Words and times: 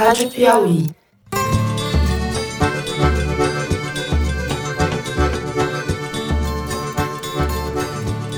Rádio 0.00 0.30
Piauí. 0.30 0.86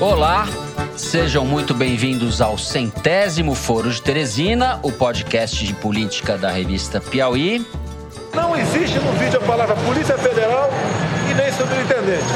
Olá, 0.00 0.48
sejam 0.96 1.44
muito 1.44 1.72
bem-vindos 1.72 2.40
ao 2.40 2.58
centésimo 2.58 3.54
Foro 3.54 3.92
de 3.92 4.02
Teresina, 4.02 4.80
o 4.82 4.90
podcast 4.90 5.64
de 5.64 5.72
política 5.74 6.36
da 6.36 6.50
revista 6.50 7.00
Piauí. 7.00 7.64
Não 8.34 8.56
existe 8.56 8.98
no 8.98 9.12
vídeo 9.12 9.38
a 9.38 9.46
palavra 9.46 9.76
Polícia 9.86 10.18
Federal 10.18 10.68
e 11.30 11.34
nem 11.34 11.52
superintendente. 11.52 12.26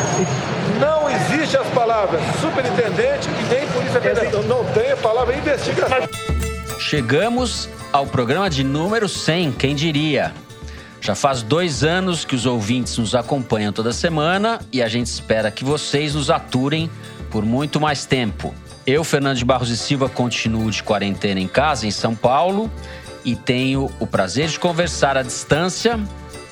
Não 0.78 1.10
existe 1.10 1.56
as 1.56 1.66
palavras 1.70 2.22
superintendente 2.40 3.28
e 3.28 3.52
nem 3.52 3.66
Polícia 3.70 4.00
Federal. 4.00 4.44
Não 4.44 4.64
tem 4.66 4.92
a 4.92 4.96
palavra 4.96 5.34
investigação. 5.34 6.35
Chegamos 6.88 7.68
ao 7.92 8.06
programa 8.06 8.48
de 8.48 8.62
número 8.62 9.08
100, 9.08 9.50
quem 9.50 9.74
diria? 9.74 10.32
Já 11.00 11.16
faz 11.16 11.42
dois 11.42 11.82
anos 11.82 12.24
que 12.24 12.36
os 12.36 12.46
ouvintes 12.46 12.96
nos 12.96 13.12
acompanham 13.12 13.72
toda 13.72 13.92
semana 13.92 14.60
e 14.72 14.80
a 14.80 14.86
gente 14.86 15.08
espera 15.08 15.50
que 15.50 15.64
vocês 15.64 16.14
nos 16.14 16.30
aturem 16.30 16.88
por 17.28 17.44
muito 17.44 17.80
mais 17.80 18.06
tempo. 18.06 18.54
Eu, 18.86 19.02
Fernando 19.02 19.36
de 19.36 19.44
Barros 19.44 19.68
e 19.68 19.76
Silva, 19.76 20.08
continuo 20.08 20.70
de 20.70 20.80
quarentena 20.84 21.40
em 21.40 21.48
casa, 21.48 21.88
em 21.88 21.90
São 21.90 22.14
Paulo, 22.14 22.70
e 23.24 23.34
tenho 23.34 23.90
o 23.98 24.06
prazer 24.06 24.46
de 24.46 24.56
conversar 24.56 25.16
à 25.16 25.22
distância 25.22 25.98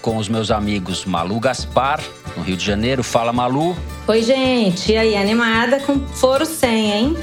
com 0.03 0.17
os 0.17 0.29
meus 0.29 0.51
amigos 0.51 1.05
Malu 1.05 1.39
Gaspar, 1.39 2.01
no 2.37 2.43
Rio 2.43 2.57
de 2.57 2.65
Janeiro. 2.65 3.05
Fala, 3.05 3.33
Malu. 3.33 3.77
Oi, 4.09 4.21
gente. 4.21 4.91
E 4.91 4.97
aí, 4.97 5.17
animada 5.17 5.79
com 5.79 6.01
Foro 6.09 6.45
100, 6.45 6.93
hein? 6.93 7.17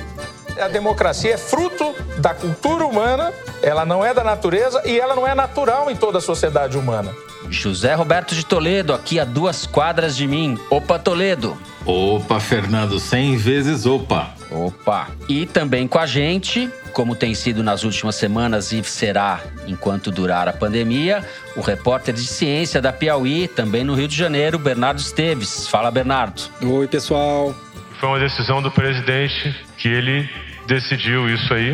A 0.60 0.68
democracia 0.68 1.34
é 1.34 1.38
fruto 1.38 1.96
da 2.18 2.34
cultura 2.34 2.86
humana, 2.86 3.34
ela 3.62 3.86
não 3.86 4.04
é 4.04 4.14
da 4.14 4.24
natureza 4.24 4.82
e 4.86 5.00
ela 5.00 5.16
não 5.16 5.28
é 5.28 5.34
natural 5.34 5.90
em 5.90 5.96
toda 5.96 6.18
a 6.18 6.22
sociedade 6.22 6.78
humana. 6.78 7.14
José 7.50 7.94
Roberto 7.94 8.34
de 8.34 8.46
Toledo, 8.46 8.94
aqui 8.94 9.20
a 9.20 9.26
duas 9.26 9.66
quadras 9.66 10.16
de 10.16 10.28
mim. 10.28 10.58
Opa, 10.70 10.98
Toledo. 10.98 11.58
Opa, 11.86 12.40
Fernando, 12.40 13.00
cem 13.00 13.36
vezes 13.36 13.86
opa. 13.86 14.30
Opa. 14.50 15.08
E 15.28 15.46
também 15.46 15.88
com 15.88 15.98
a 15.98 16.06
gente, 16.06 16.70
como 16.94 17.16
tem 17.16 17.34
sido 17.34 17.64
nas 17.64 17.84
últimas 17.84 18.16
semanas 18.16 18.72
e 18.72 18.84
será 18.84 19.42
enquanto 19.68 20.12
durar 20.12 20.48
a 20.48 20.54
pandemia, 20.54 21.26
o 21.56 21.62
repórter 21.62 22.14
de 22.14 22.26
ciência 22.26 22.82
da 22.82 22.94
Piauí, 22.94 23.48
também 23.48 23.84
no 23.84 23.96
Rio 23.96 24.08
de 24.08 24.16
Janeiro, 24.16 24.60
Bernardo 24.60 25.00
Esteves. 25.00 25.68
Fala, 25.68 25.90
Bernardo. 25.90 26.44
Oi, 26.62 26.88
pessoal. 26.88 27.56
Foi 28.02 28.10
uma 28.10 28.20
decisão 28.20 28.64
do 28.64 28.72
presidente 28.72 29.56
que 29.78 29.88
ele 29.88 30.28
decidiu 30.66 31.30
isso 31.30 31.54
aí. 31.54 31.72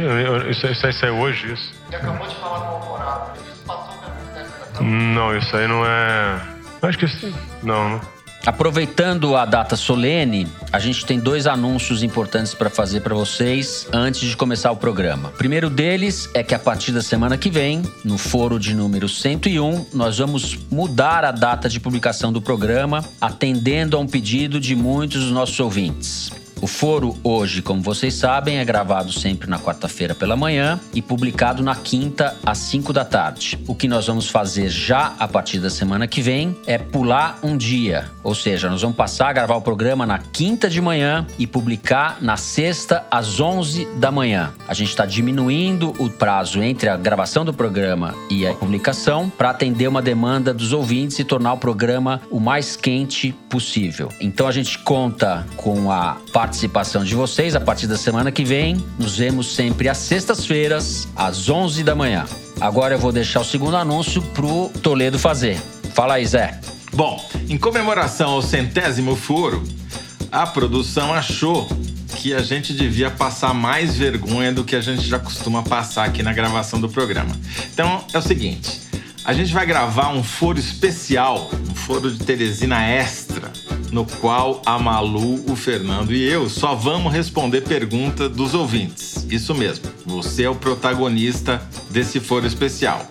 Isso, 0.51 0.67
isso 0.67 0.85
aí 0.85 0.91
saiu 0.91 1.17
hoje, 1.19 1.53
isso. 1.53 1.73
Ele 1.87 1.95
acabou 1.95 2.27
de 2.27 2.35
falar 2.35 2.59
com 2.59 2.65
o 2.65 2.75
Alvorada. 2.75 3.33
Isso 3.39 3.63
passou 3.65 3.93
pela 3.97 4.81
Não, 4.81 5.37
isso 5.37 5.55
aí 5.55 5.65
não 5.69 5.85
é. 5.85 6.41
Acho 6.81 6.97
que 6.97 7.05
isso. 7.05 7.33
Não, 7.63 7.91
não. 7.91 8.16
Aproveitando 8.47 9.35
a 9.35 9.43
data 9.43 9.75
solene, 9.75 10.47
a 10.71 10.79
gente 10.79 11.05
tem 11.05 11.19
dois 11.19 11.45
anúncios 11.45 12.01
importantes 12.01 12.53
para 12.53 12.69
fazer 12.69 13.01
para 13.01 13.13
vocês 13.13 13.85
antes 13.91 14.21
de 14.21 14.37
começar 14.37 14.71
o 14.71 14.77
programa. 14.77 15.27
O 15.27 15.31
primeiro 15.33 15.69
deles 15.69 16.29
é 16.33 16.41
que 16.41 16.55
a 16.55 16.59
partir 16.59 16.93
da 16.93 17.01
semana 17.01 17.37
que 17.37 17.49
vem, 17.49 17.81
no 18.05 18.17
foro 18.17 18.57
de 18.57 18.73
número 18.73 19.09
101, 19.09 19.87
nós 19.93 20.19
vamos 20.19 20.57
mudar 20.71 21.25
a 21.25 21.31
data 21.31 21.67
de 21.67 21.77
publicação 21.77 22.31
do 22.31 22.41
programa, 22.41 23.03
atendendo 23.19 23.97
a 23.97 23.99
um 23.99 24.07
pedido 24.07 24.61
de 24.61 24.77
muitos 24.77 25.23
dos 25.23 25.31
nossos 25.33 25.59
ouvintes. 25.59 26.31
O 26.59 26.65
foro 26.65 27.15
hoje, 27.23 27.61
como 27.61 27.81
vocês 27.81 28.15
sabem, 28.15 28.57
é 28.57 28.65
gravado 28.65 29.11
sempre 29.11 29.47
na 29.47 29.59
quarta-feira 29.59 30.15
pela 30.15 30.35
manhã 30.35 30.79
e 30.93 31.03
publicado 31.03 31.61
na 31.61 31.75
quinta 31.75 32.35
às 32.43 32.57
5 32.57 32.91
da 32.91 33.05
tarde. 33.05 33.59
O 33.67 33.75
que 33.75 33.87
nós 33.87 34.07
vamos 34.07 34.27
fazer 34.27 34.69
já 34.69 35.13
a 35.19 35.27
partir 35.27 35.59
da 35.59 35.69
semana 35.69 36.07
que 36.07 36.19
vem 36.19 36.57
é 36.65 36.79
pular 36.79 37.37
um 37.43 37.55
dia, 37.55 38.09
ou 38.23 38.33
seja, 38.33 38.69
nós 38.69 38.81
vamos 38.81 38.97
passar 38.97 39.29
a 39.29 39.33
gravar 39.33 39.55
o 39.55 39.61
programa 39.61 40.05
na 40.05 40.17
quinta 40.17 40.67
de 40.67 40.81
manhã 40.81 41.27
e 41.37 41.45
publicar 41.45 42.17
na 42.21 42.37
sexta 42.37 43.05
às 43.11 43.39
11 43.39 43.85
da 43.97 44.11
manhã. 44.11 44.51
A 44.67 44.73
gente 44.73 44.89
está 44.89 45.05
diminuindo 45.05 45.93
o 45.99 46.09
prazo 46.09 46.63
entre 46.63 46.89
a 46.89 46.97
gravação 46.97 47.45
do 47.45 47.53
programa 47.53 48.15
e 48.31 48.47
a 48.47 48.53
publicação 48.53 49.29
para 49.29 49.51
atender 49.51 49.87
uma 49.87 50.01
demanda 50.01 50.53
dos 50.53 50.73
ouvintes 50.73 51.19
e 51.19 51.23
tornar 51.23 51.53
o 51.53 51.57
programa 51.57 52.19
o 52.31 52.39
mais 52.39 52.75
quente 52.75 53.31
possível. 53.47 54.09
Então 54.19 54.47
a 54.47 54.51
gente 54.51 54.79
conta 54.79 55.45
com 55.55 55.91
a 55.91 56.17
participação 56.47 57.03
de 57.03 57.13
vocês 57.13 57.57
a 57.57 57.59
partir 57.59 57.87
da 57.87 57.97
semana 57.97 58.31
que 58.31 58.45
vem. 58.45 58.81
Nos 58.97 59.17
vemos 59.17 59.53
sempre 59.53 59.89
às 59.89 59.97
sextas-feiras, 59.97 61.05
às 61.13 61.49
11 61.49 61.83
da 61.83 61.93
manhã. 61.93 62.25
Agora 62.61 62.95
eu 62.95 62.99
vou 62.99 63.11
deixar 63.11 63.41
o 63.41 63.43
segundo 63.43 63.75
anúncio 63.75 64.21
pro 64.21 64.69
Toledo 64.81 65.19
fazer. 65.19 65.57
Fala 65.93 66.13
aí, 66.13 66.25
Zé. 66.25 66.57
Bom, 66.93 67.21
em 67.49 67.57
comemoração 67.57 68.29
ao 68.29 68.41
centésimo 68.41 69.13
foro, 69.13 69.61
a 70.31 70.47
produção 70.47 71.13
achou 71.13 71.67
que 72.15 72.33
a 72.33 72.41
gente 72.41 72.73
devia 72.73 73.11
passar 73.11 73.53
mais 73.53 73.97
vergonha 73.97 74.53
do 74.53 74.63
que 74.63 74.77
a 74.77 74.81
gente 74.81 75.01
já 75.01 75.19
costuma 75.19 75.63
passar 75.63 76.05
aqui 76.05 76.23
na 76.23 76.31
gravação 76.31 76.79
do 76.79 76.87
programa. 76.87 77.35
Então 77.73 78.05
é 78.13 78.17
o 78.17 78.21
seguinte: 78.21 78.79
a 79.25 79.33
gente 79.33 79.51
vai 79.53 79.65
gravar 79.65 80.13
um 80.13 80.23
foro 80.23 80.57
especial, 80.57 81.51
um 81.69 81.75
foro 81.75 82.09
de 82.09 82.23
Teresina 82.23 82.87
extra, 82.87 83.51
no 83.91 84.05
qual 84.05 84.61
a 84.65 84.77
Malu, 84.77 85.43
o 85.49 85.55
Fernando 85.55 86.13
e 86.13 86.23
eu 86.23 86.49
só 86.49 86.75
vamos 86.75 87.13
responder 87.13 87.61
pergunta 87.61 88.27
dos 88.27 88.53
ouvintes. 88.53 89.25
Isso 89.29 89.53
mesmo, 89.55 89.85
você 90.05 90.43
é 90.43 90.49
o 90.49 90.55
protagonista 90.55 91.61
desse 91.89 92.19
foro 92.19 92.45
especial. 92.45 93.07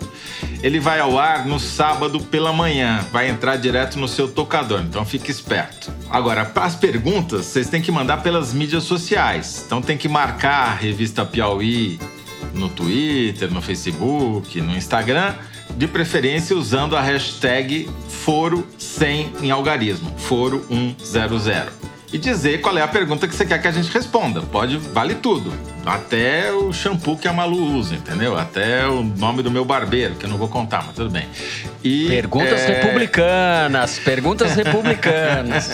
Ele 0.61 0.79
vai 0.79 0.99
ao 0.99 1.17
ar 1.19 1.45
no 1.45 1.59
sábado 1.59 2.19
pela 2.19 2.51
manhã, 2.51 3.05
vai 3.11 3.29
entrar 3.29 3.57
direto 3.57 3.99
no 3.99 4.07
seu 4.07 4.27
tocador, 4.27 4.81
então 4.81 5.05
fique 5.05 5.31
esperto. 5.31 5.91
Agora, 6.09 6.45
para 6.45 6.65
as 6.65 6.75
perguntas, 6.75 7.45
vocês 7.45 7.69
têm 7.69 7.81
que 7.81 7.91
mandar 7.91 8.17
pelas 8.23 8.53
mídias 8.53 8.83
sociais. 8.83 9.63
Então 9.65 9.81
tem 9.81 9.97
que 9.97 10.07
marcar 10.07 10.69
a 10.69 10.73
revista 10.73 11.25
Piauí 11.25 11.99
no 12.53 12.69
Twitter, 12.69 13.51
no 13.51 13.61
Facebook, 13.61 14.59
no 14.61 14.75
Instagram 14.75 15.35
de 15.75 15.87
preferência 15.87 16.55
usando 16.55 16.95
a 16.95 17.01
hashtag 17.01 17.89
foro100 18.25 19.43
em 19.43 19.51
algarismo, 19.51 20.13
foro100. 20.29 21.67
E 22.11 22.17
dizer 22.17 22.61
qual 22.61 22.77
é 22.77 22.81
a 22.81 22.87
pergunta 22.87 23.27
que 23.27 23.35
você 23.35 23.45
quer 23.45 23.61
que 23.61 23.67
a 23.67 23.71
gente 23.71 23.91
responda. 23.91 24.41
Pode, 24.41 24.77
vale 24.77 25.15
tudo. 25.15 25.53
Até 25.85 26.53
o 26.53 26.71
shampoo 26.71 27.17
que 27.17 27.27
a 27.27 27.33
Malu 27.33 27.77
usa, 27.77 27.95
entendeu? 27.95 28.37
Até 28.37 28.87
o 28.87 29.03
nome 29.03 29.43
do 29.43 29.51
meu 29.51 29.65
barbeiro, 29.65 30.15
que 30.15 30.25
eu 30.25 30.29
não 30.29 30.37
vou 30.37 30.47
contar, 30.47 30.83
mas 30.85 30.95
tudo 30.95 31.09
bem. 31.09 31.27
E, 31.83 32.07
perguntas 32.07 32.61
é... 32.61 32.67
republicanas, 32.67 33.99
perguntas 33.99 34.55
republicanas. 34.57 35.69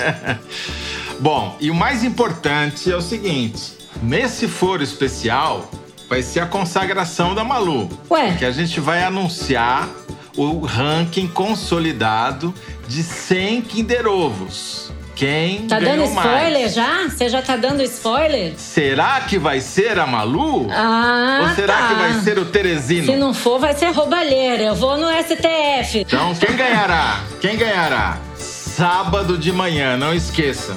Bom, 1.19 1.55
e 1.59 1.69
o 1.69 1.75
mais 1.75 2.03
importante 2.03 2.91
é 2.91 2.95
o 2.95 3.01
seguinte: 3.01 3.73
nesse 4.01 4.47
foro 4.47 4.81
especial, 4.81 5.69
vai 6.13 6.22
ser 6.22 6.41
a 6.41 6.46
consagração 6.46 7.34
da 7.34 7.44
Malu. 7.44 7.90
Ué? 8.12 8.35
Que 8.38 8.46
a 8.46 8.51
gente 8.51 8.79
vai 8.79 9.03
anunciar 9.03 9.90
o 10.38 10.59
ranking 10.59 11.28
consolidado 11.28 12.53
de 12.88 13.01
100 13.01 13.62
Kinder 13.63 14.06
Ovos. 14.06 14.91
Quem 15.16 15.66
Tá 15.68 15.79
dando 15.79 16.03
spoiler 16.03 16.62
mais? 16.62 16.73
já? 16.75 17.09
Você 17.09 17.29
já 17.29 17.41
tá 17.41 17.56
dando 17.56 17.81
spoiler? 17.81 18.53
Será 18.57 19.22
que 19.22 19.40
vai 19.40 19.59
ser 19.59 19.97
a 19.97 20.06
Malu? 20.06 20.68
Ah, 20.72 21.47
Ou 21.50 21.56
será 21.56 21.78
tá. 21.78 21.88
que 21.88 21.94
vai 21.96 22.13
ser 22.22 22.38
o 22.38 22.46
Teresino? 22.46 23.07
Se 23.07 23.16
não 23.16 23.34
for, 23.34 23.59
vai 23.59 23.73
ser 23.73 23.90
roubalheira. 23.91 24.62
Eu 24.66 24.75
vou 24.75 24.96
no 25.00 25.07
STF. 25.09 26.00
Então, 26.02 26.35
quem 26.35 26.56
ganhará? 26.56 27.22
Quem 27.41 27.57
ganhará? 27.57 28.19
Sábado 28.38 29.35
de 29.35 29.52
manhã, 29.52 29.97
não 29.97 30.13
esqueça. 30.13 30.75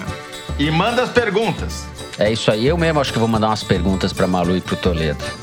E 0.58 0.70
manda 0.70 1.02
as 1.02 1.10
perguntas. 1.10 1.86
É 2.18 2.32
isso 2.32 2.50
aí. 2.50 2.66
Eu 2.66 2.78
mesmo 2.78 3.00
acho 3.00 3.12
que 3.12 3.18
vou 3.18 3.28
mandar 3.28 3.48
umas 3.48 3.62
perguntas 3.62 4.12
para 4.12 4.26
Malu 4.26 4.56
e 4.56 4.60
pro 4.60 4.76
Toledo. 4.76 5.22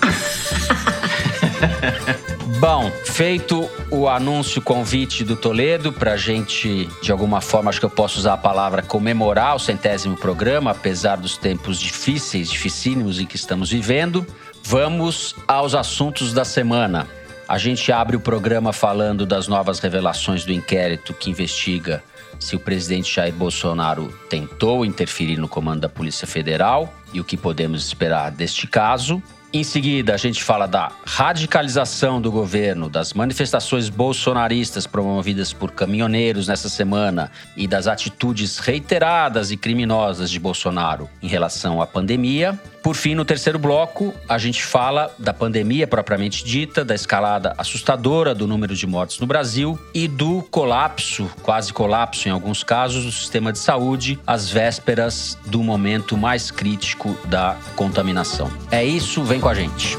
Bom, 2.60 2.90
feito 3.06 3.70
o 3.92 4.08
anúncio, 4.08 4.62
o 4.62 4.64
convite 4.64 5.24
do 5.24 5.36
Toledo 5.36 5.92
para 5.92 6.14
a 6.14 6.18
gente, 6.18 6.90
de 7.02 7.12
alguma 7.12 7.42
forma, 7.42 7.70
acho 7.70 7.80
que 7.80 7.86
eu 7.86 7.90
posso 7.90 8.18
usar 8.18 8.34
a 8.34 8.38
palavra 8.38 8.82
comemorar 8.82 9.56
o 9.56 9.60
centésimo 9.60 10.16
programa, 10.16 10.72
apesar 10.72 11.18
dos 11.18 11.38
tempos 11.38 11.78
difíceis, 11.78 12.50
dificílimos 12.50 13.20
em 13.20 13.26
que 13.26 13.36
estamos 13.36 13.70
vivendo. 13.70 14.26
Vamos 14.64 15.36
aos 15.46 15.76
assuntos 15.76 16.32
da 16.32 16.46
semana. 16.46 17.06
A 17.50 17.58
gente 17.58 17.92
abre 17.92 18.16
o 18.16 18.20
programa 18.22 18.72
falando 18.72 19.26
das 19.26 19.50
novas 19.50 19.80
revelações 19.80 20.46
do 20.46 20.54
inquérito 20.54 21.14
que 21.14 21.30
investiga 21.30 22.02
se 22.44 22.56
o 22.56 22.60
presidente 22.60 23.16
Jair 23.16 23.34
Bolsonaro 23.34 24.14
tentou 24.30 24.86
interferir 24.86 25.38
no 25.38 25.48
comando 25.48 25.82
da 25.82 25.90
Polícia 25.90 26.28
Federal 26.28 26.94
e 27.14 27.20
o 27.22 27.24
que 27.24 27.38
podemos 27.38 27.86
esperar 27.86 28.32
deste 28.32 28.68
caso. 28.68 29.24
Em 29.56 29.64
seguida, 29.64 30.16
a 30.16 30.18
gente 30.18 30.44
fala 30.44 30.66
da 30.66 30.92
radicalização 31.06 32.20
do 32.20 32.32
governo, 32.32 32.90
das 32.90 33.14
manifestações 33.14 33.88
bolsonaristas 33.88 34.88
promovidas 34.88 35.54
por 35.54 35.72
caminhoneiros 35.72 36.48
nessa 36.48 36.68
semana 36.70 37.32
e 37.56 37.68
das 37.68 37.88
atitudes 37.88 38.58
reiteradas 38.58 39.52
e 39.52 39.58
criminosas 39.58 40.32
de 40.32 40.40
Bolsonaro 40.40 41.08
em 41.22 41.28
relação 41.28 41.82
à 41.82 41.88
pandemia. 41.88 42.60
Por 42.84 42.96
fim, 42.96 43.16
no 43.16 43.24
terceiro 43.24 43.58
bloco, 43.58 44.14
a 44.28 44.38
gente 44.38 44.62
fala 44.62 45.10
da 45.18 45.34
pandemia 45.34 45.88
propriamente 45.88 46.44
dita, 46.44 46.84
da 46.84 46.94
escalada 46.94 47.56
assustadora 47.58 48.36
do 48.36 48.46
número 48.46 48.76
de 48.76 48.86
mortes 48.86 49.20
no 49.20 49.26
Brasil 49.26 49.80
e 49.94 50.06
do 50.06 50.44
colapso, 50.52 51.32
quase 51.42 51.72
colapso 51.72 52.28
em 52.28 52.32
alguns 52.32 52.62
casos, 52.62 53.06
do 53.06 53.12
sistema 53.14 53.54
de 53.54 53.60
saúde 53.60 54.20
às 54.28 54.50
vésperas 54.50 55.38
do 55.46 55.64
momento 55.64 56.18
mais 56.18 56.52
crítico 56.52 57.18
da 57.24 57.56
contaminação. 57.78 58.52
É 58.70 58.84
isso, 58.84 59.24
vem 59.24 59.40
com 59.40 59.48
a 59.48 59.54
gente. 59.54 59.98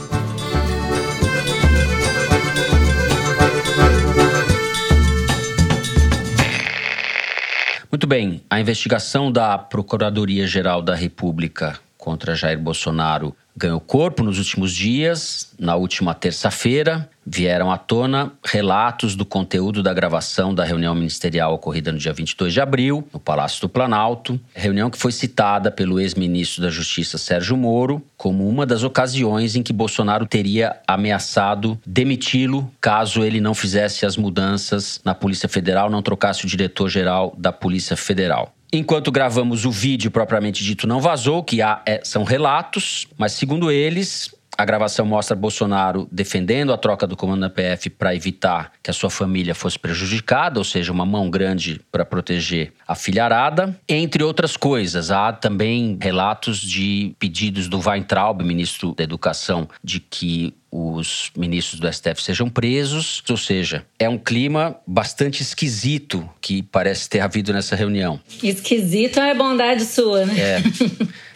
Muito 7.91 8.07
bem, 8.07 8.43
a 8.51 8.61
investigação 8.61 9.33
da 9.33 9.57
Procuradoria-Geral 9.57 10.83
da 10.83 10.95
República 10.95 11.79
contra 12.05 12.35
Jair 12.35 12.59
Bolsonaro 12.59 13.35
ganhou 13.57 13.81
corpo 13.81 14.23
nos 14.23 14.37
últimos 14.37 14.75
dias. 14.75 15.55
Na 15.59 15.75
última 15.75 16.13
terça-feira, 16.13 17.09
vieram 17.25 17.73
à 17.73 17.79
tona 17.79 18.33
relatos 18.45 19.17
do 19.17 19.25
conteúdo 19.25 19.83
da 19.83 19.95
gravação 19.95 20.55
da 20.55 20.65
reunião 20.65 20.95
ministerial 20.95 21.55
ocorrida 21.55 21.91
no 21.91 21.99
dia 21.99 22.13
22 22.13 22.53
de 22.53 22.61
abril, 22.61 23.09
no 23.11 23.19
Palácio 23.19 23.63
do 23.63 23.71
Planalto. 23.71 24.39
Reunião 24.55 24.91
que 24.91 24.99
foi 24.99 25.13
citada 25.13 25.71
pelo 25.71 25.99
ex-ministro 25.99 26.61
da 26.61 26.69
Justiça 26.69 27.17
Sérgio 27.17 27.57
Moro 27.57 28.03
como 28.19 28.47
uma 28.47 28.67
das 28.67 28.83
ocasiões 28.83 29.57
em 29.57 29.63
que 29.63 29.73
Bolsonaro 29.73 30.27
teria 30.27 30.77
ameaçado 30.87 31.81
demiti-lo 31.87 32.71
caso 32.83 33.25
ele 33.25 33.41
não 33.41 33.55
fizesse 33.55 34.05
as 34.05 34.19
mudanças 34.19 35.01
na 35.03 35.15
Polícia 35.15 35.49
Federal, 35.49 35.89
não 35.89 36.03
trocasse 36.03 36.45
o 36.45 36.49
diretor-geral 36.49 37.35
da 37.39 37.51
Polícia 37.51 37.97
Federal. 37.97 38.53
Enquanto 38.77 39.13
gravamos 39.13 39.65
o 39.65 39.71
vídeo 39.71 40.11
propriamente 40.11 40.65
dito 40.65 40.85
não 40.85 41.01
vazou, 41.01 41.45
que 41.45 41.63
há, 41.63 41.81
é, 41.87 42.01
são 42.03 42.25
relatos, 42.25 43.07
mas 43.17 43.31
segundo 43.31 43.71
eles, 43.71 44.35
a 44.59 44.65
gravação 44.65 45.07
mostra 45.07 45.37
Bolsonaro 45.37 46.09
defendendo 46.11 46.73
a 46.73 46.77
troca 46.77 47.07
do 47.07 47.17
comando 47.17 47.43
da 47.43 47.51
PF 47.51 47.89
para 47.91 48.17
evitar 48.17 48.73
que 48.83 48.91
a 48.91 48.93
sua 48.93 49.11
família 49.11 49.55
fosse 49.55 49.79
prejudicada, 49.79 50.59
ou 50.59 50.65
seja, 50.65 50.91
uma 50.91 51.07
mão 51.07 51.31
grande 51.31 51.81
para 51.93 52.05
proteger 52.05 52.73
a 52.87 52.97
filharada. 52.97 53.79
Entre 53.89 54.25
outras 54.25 54.57
coisas, 54.57 55.13
há 55.13 55.33
também 55.33 55.97
relatos 56.01 56.61
de 56.61 57.15
pedidos 57.17 57.69
do 57.69 57.79
Weintraub, 57.79 58.43
ministro 58.43 58.93
da 58.93 59.05
Educação, 59.05 59.69
de 59.85 60.01
que 60.01 60.53
os 60.77 61.31
ministros 61.37 61.79
do 61.79 61.93
STF 61.93 62.21
sejam 62.21 62.51
presos, 62.51 63.23
ou 63.31 63.37
seja, 63.37 63.87
é 63.97 64.09
um 64.09 64.19
clima 64.19 64.77
bastante 64.85 65.41
esquisito 65.41 66.29
que 66.41 66.65
parece 66.65 67.09
ter 67.09 67.21
havido 67.21 67.53
nessa 67.53 67.77
reunião. 67.77 68.19
Esquisito 68.43 69.21
é 69.21 69.33
bondade 69.35 69.85
sua, 69.85 70.27
né? 70.27 70.35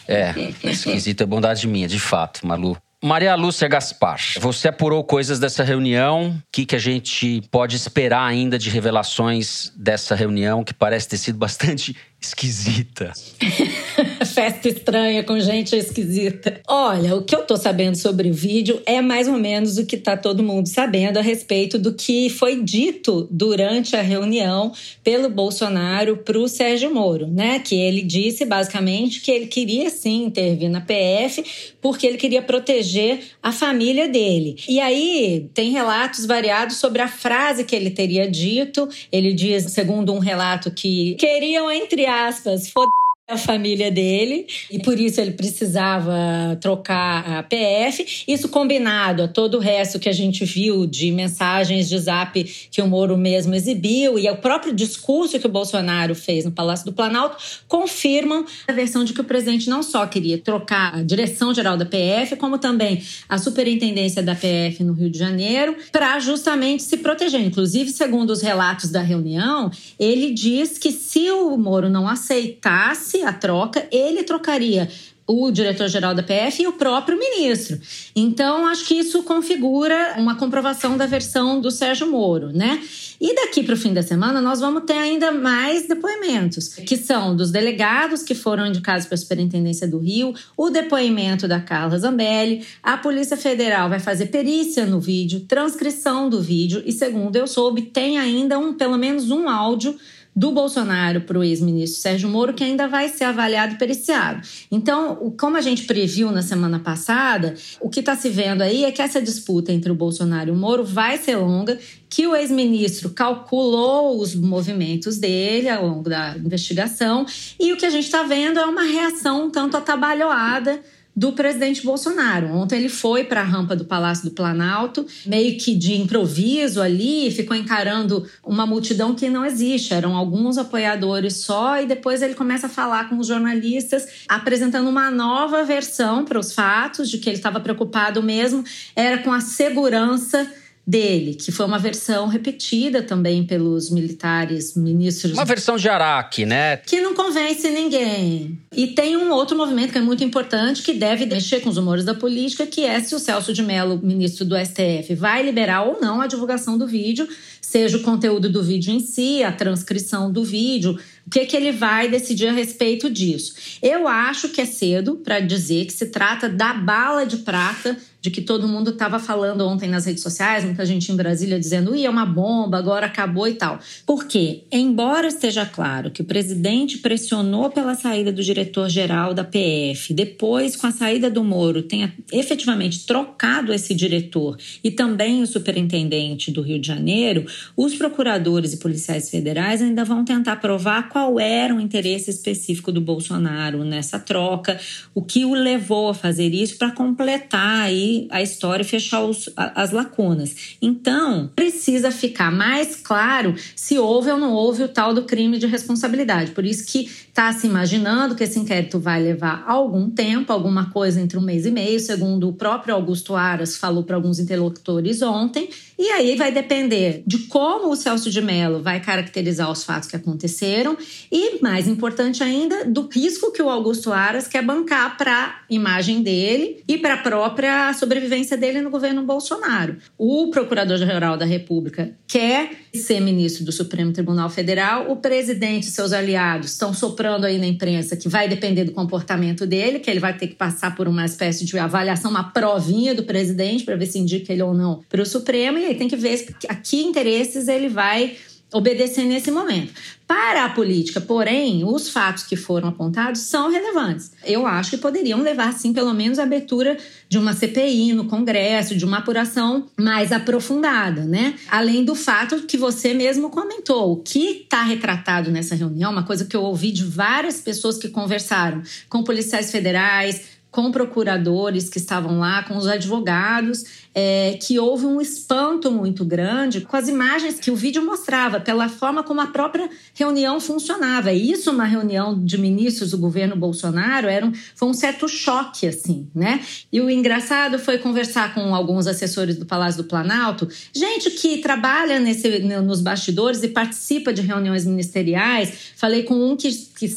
É, 0.05 0.33
é 0.35 0.69
esquisito 0.69 1.23
é 1.23 1.25
bondade 1.25 1.65
minha, 1.67 1.87
de 1.87 1.99
fato, 1.99 2.45
Malu. 2.45 2.77
Maria 3.01 3.33
Lúcia 3.33 3.65
Gaspar, 3.69 4.19
você 4.41 4.67
apurou 4.67 5.01
coisas 5.05 5.39
dessa 5.39 5.63
reunião. 5.63 6.31
O 6.31 6.43
que, 6.51 6.65
que 6.65 6.75
a 6.75 6.79
gente 6.79 7.41
pode 7.49 7.77
esperar 7.77 8.25
ainda 8.25 8.59
de 8.59 8.69
revelações 8.69 9.71
dessa 9.73 10.15
reunião 10.15 10.65
que 10.65 10.73
parece 10.73 11.07
ter 11.07 11.17
sido 11.17 11.37
bastante 11.37 11.95
esquisita. 12.19 13.13
Festa 14.29 14.69
estranha 14.69 15.23
com 15.23 15.39
gente 15.39 15.75
esquisita. 15.75 16.61
Olha, 16.67 17.15
o 17.15 17.23
que 17.23 17.35
eu 17.35 17.43
tô 17.45 17.57
sabendo 17.57 17.95
sobre 17.95 18.29
o 18.29 18.33
vídeo 18.33 18.81
é 18.85 19.01
mais 19.01 19.27
ou 19.27 19.33
menos 19.33 19.77
o 19.77 19.85
que 19.85 19.97
tá 19.97 20.15
todo 20.15 20.43
mundo 20.43 20.67
sabendo 20.67 21.17
a 21.17 21.21
respeito 21.21 21.79
do 21.79 21.93
que 21.93 22.29
foi 22.29 22.61
dito 22.61 23.27
durante 23.31 23.95
a 23.95 24.01
reunião 24.01 24.71
pelo 25.03 25.29
Bolsonaro 25.29 26.17
pro 26.17 26.47
Sérgio 26.47 26.93
Moro, 26.93 27.27
né? 27.27 27.59
Que 27.59 27.75
ele 27.75 28.01
disse 28.01 28.45
basicamente 28.45 29.21
que 29.21 29.31
ele 29.31 29.47
queria 29.47 29.89
sim 29.89 30.25
intervir 30.25 30.69
na 30.69 30.81
PF 30.81 31.43
porque 31.81 32.05
ele 32.05 32.17
queria 32.17 32.41
proteger 32.41 33.21
a 33.41 33.51
família 33.51 34.07
dele. 34.07 34.57
E 34.67 34.79
aí 34.79 35.49
tem 35.53 35.71
relatos 35.71 36.25
variados 36.25 36.77
sobre 36.77 37.01
a 37.01 37.07
frase 37.07 37.63
que 37.63 37.75
ele 37.75 37.89
teria 37.89 38.29
dito. 38.29 38.87
Ele 39.11 39.33
diz, 39.33 39.63
segundo 39.71 40.13
um 40.13 40.19
relato, 40.19 40.69
que 40.71 41.15
queriam 41.15 41.71
entre 41.71 42.05
aspas, 42.05 42.69
foda 42.69 42.89
a 43.29 43.37
família 43.37 43.91
dele 43.91 44.47
e 44.71 44.79
por 44.79 44.99
isso 44.99 45.21
ele 45.21 45.31
precisava 45.31 46.57
trocar 46.59 47.37
a 47.37 47.43
PF. 47.43 48.23
Isso 48.27 48.49
combinado 48.49 49.21
a 49.23 49.27
todo 49.27 49.57
o 49.57 49.59
resto 49.59 49.99
que 49.99 50.09
a 50.09 50.11
gente 50.11 50.43
viu 50.43 50.87
de 50.87 51.11
mensagens 51.11 51.87
de 51.87 51.97
zap 51.99 52.43
que 52.71 52.81
o 52.81 52.87
Moro 52.87 53.15
mesmo 53.15 53.53
exibiu 53.53 54.17
e 54.17 54.27
o 54.27 54.37
próprio 54.37 54.73
discurso 54.73 55.39
que 55.39 55.45
o 55.45 55.49
Bolsonaro 55.49 56.15
fez 56.15 56.43
no 56.43 56.51
Palácio 56.51 56.85
do 56.85 56.91
Planalto 56.91 57.37
confirmam 57.67 58.43
a 58.67 58.73
versão 58.73 59.03
de 59.03 59.13
que 59.13 59.21
o 59.21 59.23
presidente 59.23 59.69
não 59.69 59.83
só 59.83 60.07
queria 60.07 60.39
trocar 60.39 60.95
a 60.95 61.03
direção 61.03 61.53
geral 61.53 61.77
da 61.77 61.85
PF, 61.85 62.35
como 62.35 62.57
também 62.57 63.03
a 63.27 63.37
superintendência 63.37 64.23
da 64.23 64.33
PF 64.33 64.83
no 64.83 64.93
Rio 64.93 65.09
de 65.09 65.19
Janeiro, 65.19 65.75
para 65.91 66.19
justamente 66.19 66.81
se 66.81 66.97
proteger. 66.97 67.41
Inclusive, 67.41 67.91
segundo 67.91 68.31
os 68.31 68.41
relatos 68.41 68.89
da 68.89 69.01
reunião, 69.01 69.69
ele 69.99 70.31
diz 70.31 70.79
que 70.79 70.91
se 70.91 71.29
o 71.29 71.55
Moro 71.57 71.89
não 71.89 72.07
aceitasse 72.07 73.18
a 73.23 73.33
troca, 73.33 73.87
ele 73.91 74.23
trocaria 74.23 74.89
o 75.29 75.51
diretor-geral 75.51 76.15
da 76.15 76.23
PF 76.23 76.63
e 76.63 76.67
o 76.67 76.73
próprio 76.73 77.19
ministro. 77.19 77.79
Então, 78.15 78.65
acho 78.65 78.85
que 78.87 78.95
isso 78.95 79.21
configura 79.21 80.15
uma 80.17 80.35
comprovação 80.35 80.97
da 80.97 81.05
versão 81.05 81.61
do 81.61 81.69
Sérgio 81.69 82.09
Moro, 82.09 82.51
né? 82.51 82.81
E 83.21 83.35
daqui 83.35 83.61
para 83.61 83.75
o 83.75 83.77
fim 83.77 83.93
da 83.93 84.01
semana, 84.01 84.41
nós 84.41 84.59
vamos 84.59 84.85
ter 84.85 84.93
ainda 84.93 85.31
mais 85.31 85.87
depoimentos, 85.87 86.69
que 86.73 86.97
são 86.97 87.35
dos 87.35 87.51
delegados 87.51 88.23
que 88.23 88.33
foram 88.33 88.65
indicados 88.65 89.05
para 89.05 89.13
a 89.13 89.17
Superintendência 89.19 89.87
do 89.87 89.99
Rio, 89.99 90.33
o 90.57 90.71
depoimento 90.71 91.47
da 91.47 91.59
Carla 91.59 91.99
Zambelli, 91.99 92.65
a 92.81 92.97
Polícia 92.97 93.37
Federal 93.37 93.87
vai 93.87 93.99
fazer 93.99 94.27
perícia 94.27 94.83
no 94.87 94.99
vídeo, 94.99 95.41
transcrição 95.41 96.27
do 96.27 96.41
vídeo, 96.41 96.81
e 96.85 96.91
segundo 96.91 97.35
eu 97.35 97.45
soube, 97.45 97.83
tem 97.83 98.17
ainda 98.17 98.57
um, 98.57 98.73
pelo 98.73 98.97
menos 98.97 99.29
um 99.29 99.47
áudio 99.47 99.95
do 100.35 100.51
Bolsonaro 100.51 101.21
para 101.21 101.37
o 101.37 101.43
ex-ministro 101.43 102.01
Sérgio 102.01 102.29
Moro, 102.29 102.53
que 102.53 102.63
ainda 102.63 102.87
vai 102.87 103.09
ser 103.09 103.25
avaliado 103.25 103.73
e 103.73 103.77
periciado. 103.77 104.41
Então, 104.71 105.33
como 105.37 105.57
a 105.57 105.61
gente 105.61 105.83
previu 105.83 106.31
na 106.31 106.41
semana 106.41 106.79
passada, 106.79 107.55
o 107.81 107.89
que 107.89 107.99
está 107.99 108.15
se 108.15 108.29
vendo 108.29 108.61
aí 108.61 108.85
é 108.85 108.91
que 108.91 109.01
essa 109.01 109.21
disputa 109.21 109.71
entre 109.71 109.91
o 109.91 109.95
Bolsonaro 109.95 110.49
e 110.49 110.51
o 110.51 110.55
Moro 110.55 110.83
vai 110.83 111.17
ser 111.17 111.35
longa, 111.35 111.77
que 112.09 112.25
o 112.25 112.35
ex-ministro 112.35 113.09
calculou 113.09 114.19
os 114.19 114.33
movimentos 114.33 115.17
dele 115.17 115.69
ao 115.69 115.87
longo 115.87 116.09
da 116.09 116.37
investigação, 116.37 117.25
e 117.59 117.73
o 117.73 117.77
que 117.77 117.85
a 117.85 117.89
gente 117.89 118.05
está 118.05 118.23
vendo 118.23 118.59
é 118.59 118.65
uma 118.65 118.83
reação 118.83 119.45
um 119.45 119.49
tanto 119.49 119.77
atabalhoada 119.77 120.81
do 121.15 121.33
presidente 121.33 121.83
Bolsonaro. 121.83 122.47
Ontem 122.53 122.77
ele 122.77 122.89
foi 122.89 123.23
para 123.23 123.41
a 123.41 123.43
rampa 123.43 123.75
do 123.75 123.85
Palácio 123.85 124.29
do 124.29 124.31
Planalto, 124.31 125.05
meio 125.25 125.57
que 125.57 125.75
de 125.75 125.95
improviso 125.95 126.81
ali, 126.81 127.29
ficou 127.31 127.55
encarando 127.55 128.25
uma 128.43 128.65
multidão 128.65 129.13
que 129.13 129.29
não 129.29 129.45
existe. 129.45 129.93
Eram 129.93 130.15
alguns 130.15 130.57
apoiadores 130.57 131.37
só, 131.37 131.81
e 131.81 131.85
depois 131.85 132.21
ele 132.21 132.35
começa 132.35 132.67
a 132.67 132.69
falar 132.69 133.09
com 133.09 133.17
os 133.17 133.27
jornalistas, 133.27 134.07
apresentando 134.27 134.89
uma 134.89 135.11
nova 135.11 135.63
versão 135.63 136.23
para 136.23 136.39
os 136.39 136.53
fatos, 136.53 137.09
de 137.09 137.17
que 137.17 137.29
ele 137.29 137.37
estava 137.37 137.59
preocupado 137.59 138.23
mesmo, 138.23 138.63
era 138.95 139.17
com 139.17 139.33
a 139.33 139.41
segurança 139.41 140.49
dele, 140.89 141.35
que 141.35 141.51
foi 141.51 141.67
uma 141.67 141.77
versão 141.77 142.25
repetida 142.25 143.03
também 143.03 143.45
pelos 143.45 143.91
militares 143.91 144.75
ministros. 144.75 145.33
Uma 145.33 145.45
versão 145.45 145.77
de 145.77 145.87
Araque, 145.87 146.47
né? 146.47 146.77
Que 146.77 146.99
não 146.99 147.13
convence 147.13 147.69
ninguém. 147.69 148.59
E 148.75 148.87
tem 148.87 149.15
um 149.15 149.31
outro 149.31 149.55
movimento 149.55 149.91
que 149.91 149.99
é 149.99 150.01
muito 150.01 150.23
importante, 150.23 150.81
que 150.81 150.93
deve 150.93 151.27
mexer 151.27 151.59
com 151.59 151.69
os 151.69 151.77
humores 151.77 152.03
da 152.03 152.15
política, 152.15 152.65
que 152.65 152.83
é 152.85 152.99
se 153.01 153.13
o 153.13 153.19
Celso 153.19 153.53
de 153.53 153.61
Mello, 153.61 153.99
ministro 154.01 154.43
do 154.43 154.55
STF, 154.57 155.13
vai 155.13 155.43
liberar 155.43 155.83
ou 155.83 156.01
não 156.01 156.21
a 156.21 156.25
divulgação 156.27 156.75
do 156.75 156.87
vídeo, 156.87 157.27
seja 157.61 157.97
o 157.97 158.01
conteúdo 158.01 158.49
do 158.49 158.63
vídeo 158.63 158.91
em 158.91 158.99
si, 158.99 159.43
a 159.43 159.51
transcrição 159.51 160.31
do 160.31 160.43
vídeo, 160.43 160.97
o 161.27 161.29
que, 161.29 161.45
que 161.45 161.55
ele 161.55 161.71
vai 161.71 162.09
decidir 162.09 162.47
a 162.47 162.51
respeito 162.51 163.11
disso. 163.11 163.53
Eu 163.79 164.07
acho 164.07 164.49
que 164.49 164.59
é 164.59 164.65
cedo 164.65 165.17
para 165.17 165.39
dizer 165.39 165.85
que 165.85 165.93
se 165.93 166.07
trata 166.07 166.49
da 166.49 166.73
bala 166.73 167.27
de 167.27 167.37
prata 167.37 167.95
de 168.21 168.29
que 168.29 168.41
todo 168.41 168.67
mundo 168.67 168.91
estava 168.91 169.17
falando 169.19 169.65
ontem 169.65 169.89
nas 169.89 170.05
redes 170.05 170.21
sociais, 170.21 170.65
muita 170.65 170.85
gente 170.85 171.11
em 171.11 171.15
Brasília 171.15 171.59
dizendo, 171.59 171.95
ia 171.95 172.07
é 172.07 172.09
uma 172.09 172.25
bomba, 172.25 172.77
agora 172.77 173.05
acabou 173.05 173.47
e 173.47 173.53
tal. 173.53 173.79
Porque, 174.05 174.63
embora 174.71 175.27
esteja 175.27 175.65
claro 175.65 176.11
que 176.11 176.21
o 176.21 176.25
presidente 176.25 176.97
pressionou 176.97 177.69
pela 177.69 177.95
saída 177.95 178.31
do 178.31 178.43
diretor-geral 178.43 179.33
da 179.33 179.43
PF, 179.43 180.13
depois, 180.13 180.75
com 180.75 180.87
a 180.87 180.91
saída 180.91 181.29
do 181.29 181.43
Moro, 181.43 181.83
tenha 181.83 182.13
efetivamente 182.31 183.05
trocado 183.05 183.71
esse 183.71 183.93
diretor 183.93 184.57
e 184.83 184.91
também 184.91 185.41
o 185.41 185.47
superintendente 185.47 186.51
do 186.51 186.61
Rio 186.61 186.79
de 186.79 186.87
Janeiro, 186.87 187.45
os 187.77 187.95
procuradores 187.95 188.73
e 188.73 188.77
policiais 188.77 189.29
federais 189.29 189.81
ainda 189.81 190.03
vão 190.03 190.25
tentar 190.25 190.57
provar 190.57 191.09
qual 191.09 191.39
era 191.39 191.73
o 191.73 191.79
interesse 191.79 192.29
específico 192.29 192.91
do 192.91 192.99
Bolsonaro 192.99 193.83
nessa 193.83 194.19
troca, 194.19 194.79
o 195.13 195.21
que 195.21 195.45
o 195.45 195.53
levou 195.53 196.09
a 196.09 196.13
fazer 196.13 196.53
isso 196.53 196.77
para 196.77 196.91
completar 196.91 197.81
aí 197.81 198.08
a 198.29 198.41
história 198.41 198.83
e 198.83 198.85
fechar 198.85 199.23
os, 199.23 199.49
as 199.55 199.91
lacunas. 199.91 200.77
Então, 200.81 201.49
precisa 201.55 202.11
ficar 202.11 202.51
mais 202.51 202.95
claro 202.95 203.55
se 203.75 203.97
houve 203.97 204.31
ou 204.31 204.37
não 204.37 204.53
houve 204.53 204.83
o 204.83 204.87
tal 204.87 205.13
do 205.13 205.23
crime 205.23 205.57
de 205.57 205.67
responsabilidade. 205.67 206.51
Por 206.51 206.65
isso 206.65 206.85
que 206.85 207.05
está 207.05 207.51
se 207.53 207.67
imaginando 207.67 208.35
que 208.35 208.43
esse 208.43 208.59
inquérito 208.59 208.99
vai 208.99 209.21
levar 209.21 209.63
algum 209.67 210.09
tempo, 210.09 210.51
alguma 210.51 210.89
coisa 210.89 211.21
entre 211.21 211.37
um 211.37 211.41
mês 211.41 211.65
e 211.65 211.71
meio, 211.71 211.99
segundo 211.99 212.49
o 212.49 212.53
próprio 212.53 212.95
Augusto 212.95 213.35
Aras 213.35 213.77
falou 213.77 214.03
para 214.03 214.15
alguns 214.15 214.39
interlocutores 214.39 215.21
ontem. 215.21 215.69
E 215.99 216.11
aí 216.11 216.37
vai 216.37 216.49
depender 216.49 217.23
de 217.27 217.39
como 217.39 217.91
o 217.91 217.95
Celso 217.97 218.31
de 218.31 218.41
Mello 218.41 218.81
vai 218.81 219.01
caracterizar 219.01 219.69
os 219.69 219.83
fatos 219.83 220.07
que 220.07 220.15
aconteceram 220.15 220.97
e, 221.29 221.61
mais 221.61 221.89
importante 221.89 222.41
ainda, 222.41 222.85
do 222.85 223.09
risco 223.09 223.51
que 223.51 223.61
o 223.61 223.67
Augusto 223.67 224.13
Aras 224.13 224.47
quer 224.47 224.63
bancar 224.63 225.17
para 225.17 225.33
a 225.33 225.55
imagem 225.69 226.23
dele 226.23 226.81
e 226.87 226.97
para 226.97 227.15
a 227.15 227.17
própria 227.17 227.93
sobrevivência 227.93 228.55
dele 228.55 228.79
no 228.79 228.89
governo 228.89 229.25
Bolsonaro. 229.25 229.97
O 230.17 230.49
Procurador-Geral 230.49 231.35
da 231.35 231.43
República 231.43 232.13
quer 232.25 232.71
ser 232.93 233.19
ministro 233.19 233.65
do 233.65 233.71
Supremo 233.73 234.13
Tribunal 234.13 234.49
Federal, 234.49 235.11
o 235.11 235.17
presidente 235.17 235.89
e 235.89 235.91
seus 235.91 236.13
aliados 236.13 236.71
estão 236.71 236.93
soprando 236.93 237.45
aí 237.45 237.57
na 237.57 237.67
imprensa 237.67 238.15
que 238.15 238.29
vai 238.29 238.47
depender 238.47 238.85
do 238.85 238.93
comportamento 238.93 239.65
dele, 239.65 239.99
que 239.99 240.09
ele 240.09 240.21
vai 240.21 240.35
ter 240.35 240.47
que 240.47 240.55
passar 240.55 240.95
por 240.95 241.09
uma 241.09 241.25
espécie 241.25 241.65
de 241.65 241.77
avaliação, 241.77 242.31
uma 242.31 242.51
provinha 242.51 243.13
do 243.13 243.23
presidente 243.23 243.83
para 243.83 243.97
ver 243.97 244.05
se 244.05 244.17
indica 244.17 244.53
ele 244.53 244.61
ou 244.61 244.73
não 244.73 245.01
para 245.09 245.21
o 245.21 245.25
Supremo, 245.25 245.77
e 245.77 245.88
aí 245.89 245.95
tem 245.95 246.07
que 246.07 246.15
ver 246.15 246.47
a 246.67 246.75
que 246.75 247.01
interesses 247.01 247.67
ele 247.67 247.89
vai 247.89 248.37
obedecer 248.71 249.23
nesse 249.23 249.49
momento. 249.49 249.93
Para 250.27 250.65
a 250.65 250.69
política, 250.69 251.19
porém, 251.19 251.83
os 251.83 252.09
fatos 252.09 252.43
que 252.43 252.55
foram 252.55 252.89
apontados 252.89 253.41
são 253.41 253.71
relevantes. 253.71 254.31
Eu 254.45 254.67
acho 254.67 254.91
que 254.91 254.97
poderiam 254.97 255.41
levar, 255.41 255.73
sim, 255.73 255.91
pelo 255.91 256.13
menos 256.13 256.37
a 256.37 256.43
abertura 256.43 256.95
de 257.27 257.39
uma 257.39 257.53
CPI 257.53 258.13
no 258.13 258.25
Congresso, 258.25 258.95
de 258.95 259.03
uma 259.03 259.17
apuração 259.17 259.87
mais 259.99 260.31
aprofundada, 260.31 261.25
né? 261.25 261.55
Além 261.67 262.05
do 262.05 262.13
fato 262.13 262.61
que 262.67 262.77
você 262.77 263.11
mesmo 263.13 263.49
comentou, 263.49 264.11
o 264.11 264.17
que 264.17 264.61
está 264.63 264.83
retratado 264.83 265.49
nessa 265.49 265.73
reunião, 265.73 266.11
uma 266.11 266.23
coisa 266.23 266.45
que 266.45 266.55
eu 266.55 266.61
ouvi 266.61 266.91
de 266.91 267.03
várias 267.03 267.59
pessoas 267.59 267.97
que 267.97 268.09
conversaram 268.09 268.83
com 269.09 269.23
policiais 269.23 269.71
federais, 269.71 270.59
com 270.71 270.91
procuradores 270.91 271.89
que 271.89 271.97
estavam 271.97 272.39
lá, 272.39 272.63
com 272.63 272.77
os 272.77 272.87
advogados, 272.87 273.83
é, 274.13 274.57
que 274.61 274.79
houve 274.79 275.05
um 275.05 275.21
espanto 275.21 275.91
muito 275.91 276.25
grande 276.25 276.81
com 276.81 276.97
as 276.97 277.07
imagens 277.07 277.59
que 277.59 277.69
o 277.69 277.75
vídeo 277.75 278.03
mostrava, 278.03 278.59
pela 278.59 278.89
forma 278.89 279.23
como 279.23 279.39
a 279.41 279.47
própria 279.47 279.89
reunião 280.13 280.59
funcionava. 280.59 281.31
E 281.31 281.51
isso, 281.51 281.71
uma 281.71 281.85
reunião 281.85 282.37
de 282.37 282.57
ministros 282.57 283.11
do 283.11 283.17
governo 283.17 283.55
Bolsonaro, 283.55 284.27
era 284.27 284.45
um, 284.45 284.51
foi 284.75 284.89
um 284.89 284.93
certo 284.93 285.27
choque, 285.27 285.87
assim, 285.87 286.27
né? 286.33 286.61
E 286.91 286.99
o 286.99 287.09
engraçado 287.09 287.77
foi 287.77 287.97
conversar 287.97 288.53
com 288.53 288.73
alguns 288.73 289.07
assessores 289.07 289.57
do 289.57 289.65
Palácio 289.65 290.03
do 290.03 290.07
Planalto, 290.07 290.67
gente 290.93 291.31
que 291.31 291.59
trabalha 291.59 292.19
nesse, 292.19 292.59
nos 292.59 293.01
bastidores 293.01 293.61
e 293.63 293.67
participa 293.67 294.33
de 294.33 294.41
reuniões 294.41 294.85
ministeriais. 294.85 295.71
Falei 295.95 296.23
com 296.23 296.33
um 296.33 296.55
que, 296.55 296.69
que, 296.71 297.07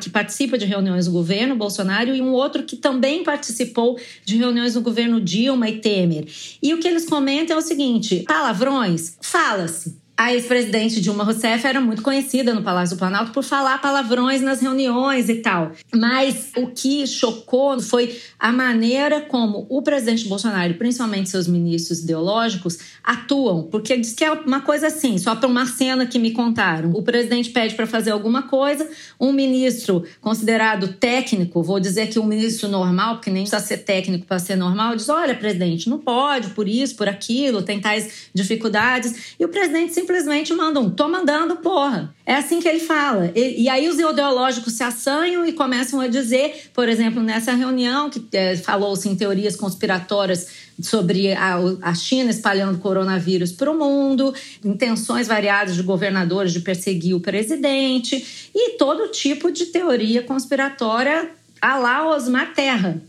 que 0.00 0.10
participa 0.10 0.58
de 0.58 0.66
reuniões 0.66 1.06
do 1.06 1.12
governo 1.12 1.54
Bolsonaro 1.54 2.14
e 2.14 2.20
um 2.20 2.32
outro 2.32 2.64
que 2.64 2.76
também 2.76 3.22
participou 3.22 3.98
de 4.24 4.36
reuniões 4.36 4.74
no 4.74 4.80
governo 4.80 5.20
Dilma 5.20 5.68
e 5.68 5.78
Temer. 5.78 6.26
E 6.62 6.74
o 6.74 6.80
que 6.80 6.88
eles 6.88 7.04
comentam 7.04 7.56
é 7.56 7.58
o 7.58 7.62
seguinte: 7.62 8.24
palavrões, 8.26 9.16
fala-se. 9.20 9.99
A 10.20 10.34
ex-presidente 10.34 11.00
Dilma 11.00 11.24
Rousseff 11.24 11.66
era 11.66 11.80
muito 11.80 12.02
conhecida 12.02 12.52
no 12.52 12.62
Palácio 12.62 12.94
do 12.94 12.98
Planalto 12.98 13.32
por 13.32 13.42
falar 13.42 13.80
palavrões 13.80 14.42
nas 14.42 14.60
reuniões 14.60 15.30
e 15.30 15.36
tal. 15.36 15.72
Mas 15.96 16.50
o 16.54 16.66
que 16.66 17.06
chocou 17.06 17.80
foi 17.80 18.20
a 18.38 18.52
maneira 18.52 19.22
como 19.22 19.66
o 19.70 19.80
presidente 19.80 20.28
Bolsonaro, 20.28 20.74
principalmente 20.74 21.30
seus 21.30 21.48
ministros 21.48 22.00
ideológicos, 22.00 22.78
atuam. 23.02 23.62
Porque 23.62 23.96
diz 23.96 24.12
que 24.12 24.22
é 24.22 24.30
uma 24.30 24.60
coisa 24.60 24.88
assim, 24.88 25.16
só 25.16 25.34
para 25.34 25.48
uma 25.48 25.64
cena 25.64 26.04
que 26.04 26.18
me 26.18 26.32
contaram. 26.32 26.90
O 26.90 27.02
presidente 27.02 27.48
pede 27.48 27.74
para 27.74 27.86
fazer 27.86 28.10
alguma 28.10 28.42
coisa, 28.42 28.86
um 29.18 29.32
ministro 29.32 30.04
considerado 30.20 30.88
técnico, 30.88 31.62
vou 31.62 31.80
dizer 31.80 32.08
que 32.10 32.18
um 32.18 32.26
ministro 32.26 32.68
normal, 32.68 33.14
porque 33.14 33.30
nem 33.30 33.44
precisa 33.44 33.66
ser 33.66 33.78
técnico 33.78 34.26
para 34.26 34.38
ser 34.38 34.56
normal, 34.56 34.96
diz: 34.96 35.08
olha, 35.08 35.34
presidente, 35.34 35.88
não 35.88 35.96
pode, 35.96 36.50
por 36.50 36.68
isso, 36.68 36.94
por 36.94 37.08
aquilo, 37.08 37.62
tem 37.62 37.80
tais 37.80 38.28
dificuldades. 38.34 39.34
E 39.40 39.44
o 39.46 39.48
presidente 39.48 39.94
sempre 39.94 40.09
simplesmente 40.10 40.52
mandam, 40.52 40.90
tô 40.90 41.08
mandando, 41.08 41.56
porra. 41.56 42.12
É 42.26 42.34
assim 42.34 42.60
que 42.60 42.68
ele 42.68 42.80
fala. 42.80 43.30
E, 43.34 43.62
e, 43.62 43.68
aí 43.68 43.88
os 43.88 43.94
ideológicos 43.94 44.72
se 44.72 44.82
assanham 44.82 45.46
e 45.46 45.52
começam 45.52 46.00
a 46.00 46.08
dizer, 46.08 46.70
por 46.74 46.88
exemplo, 46.88 47.22
nessa 47.22 47.52
reunião 47.52 48.10
que 48.10 48.22
é, 48.32 48.56
falou-se 48.56 49.08
em 49.08 49.14
teorias 49.14 49.54
conspiratórias 49.54 50.48
sobre 50.82 51.32
a, 51.32 51.58
a 51.82 51.94
China 51.94 52.30
espalhando 52.30 52.78
coronavírus 52.78 53.52
para 53.52 53.70
o 53.70 53.78
mundo, 53.78 54.34
intenções 54.64 55.28
variadas 55.28 55.76
de 55.76 55.82
governadores 55.82 56.52
de 56.52 56.60
perseguir 56.60 57.14
o 57.14 57.20
presidente 57.20 58.50
e 58.52 58.76
todo 58.76 59.12
tipo 59.12 59.52
de 59.52 59.66
teoria 59.66 60.22
conspiratória 60.22 61.30
a 61.62 61.78
lá 61.78 62.08
Osmar 62.08 62.52
Terra. 62.52 63.00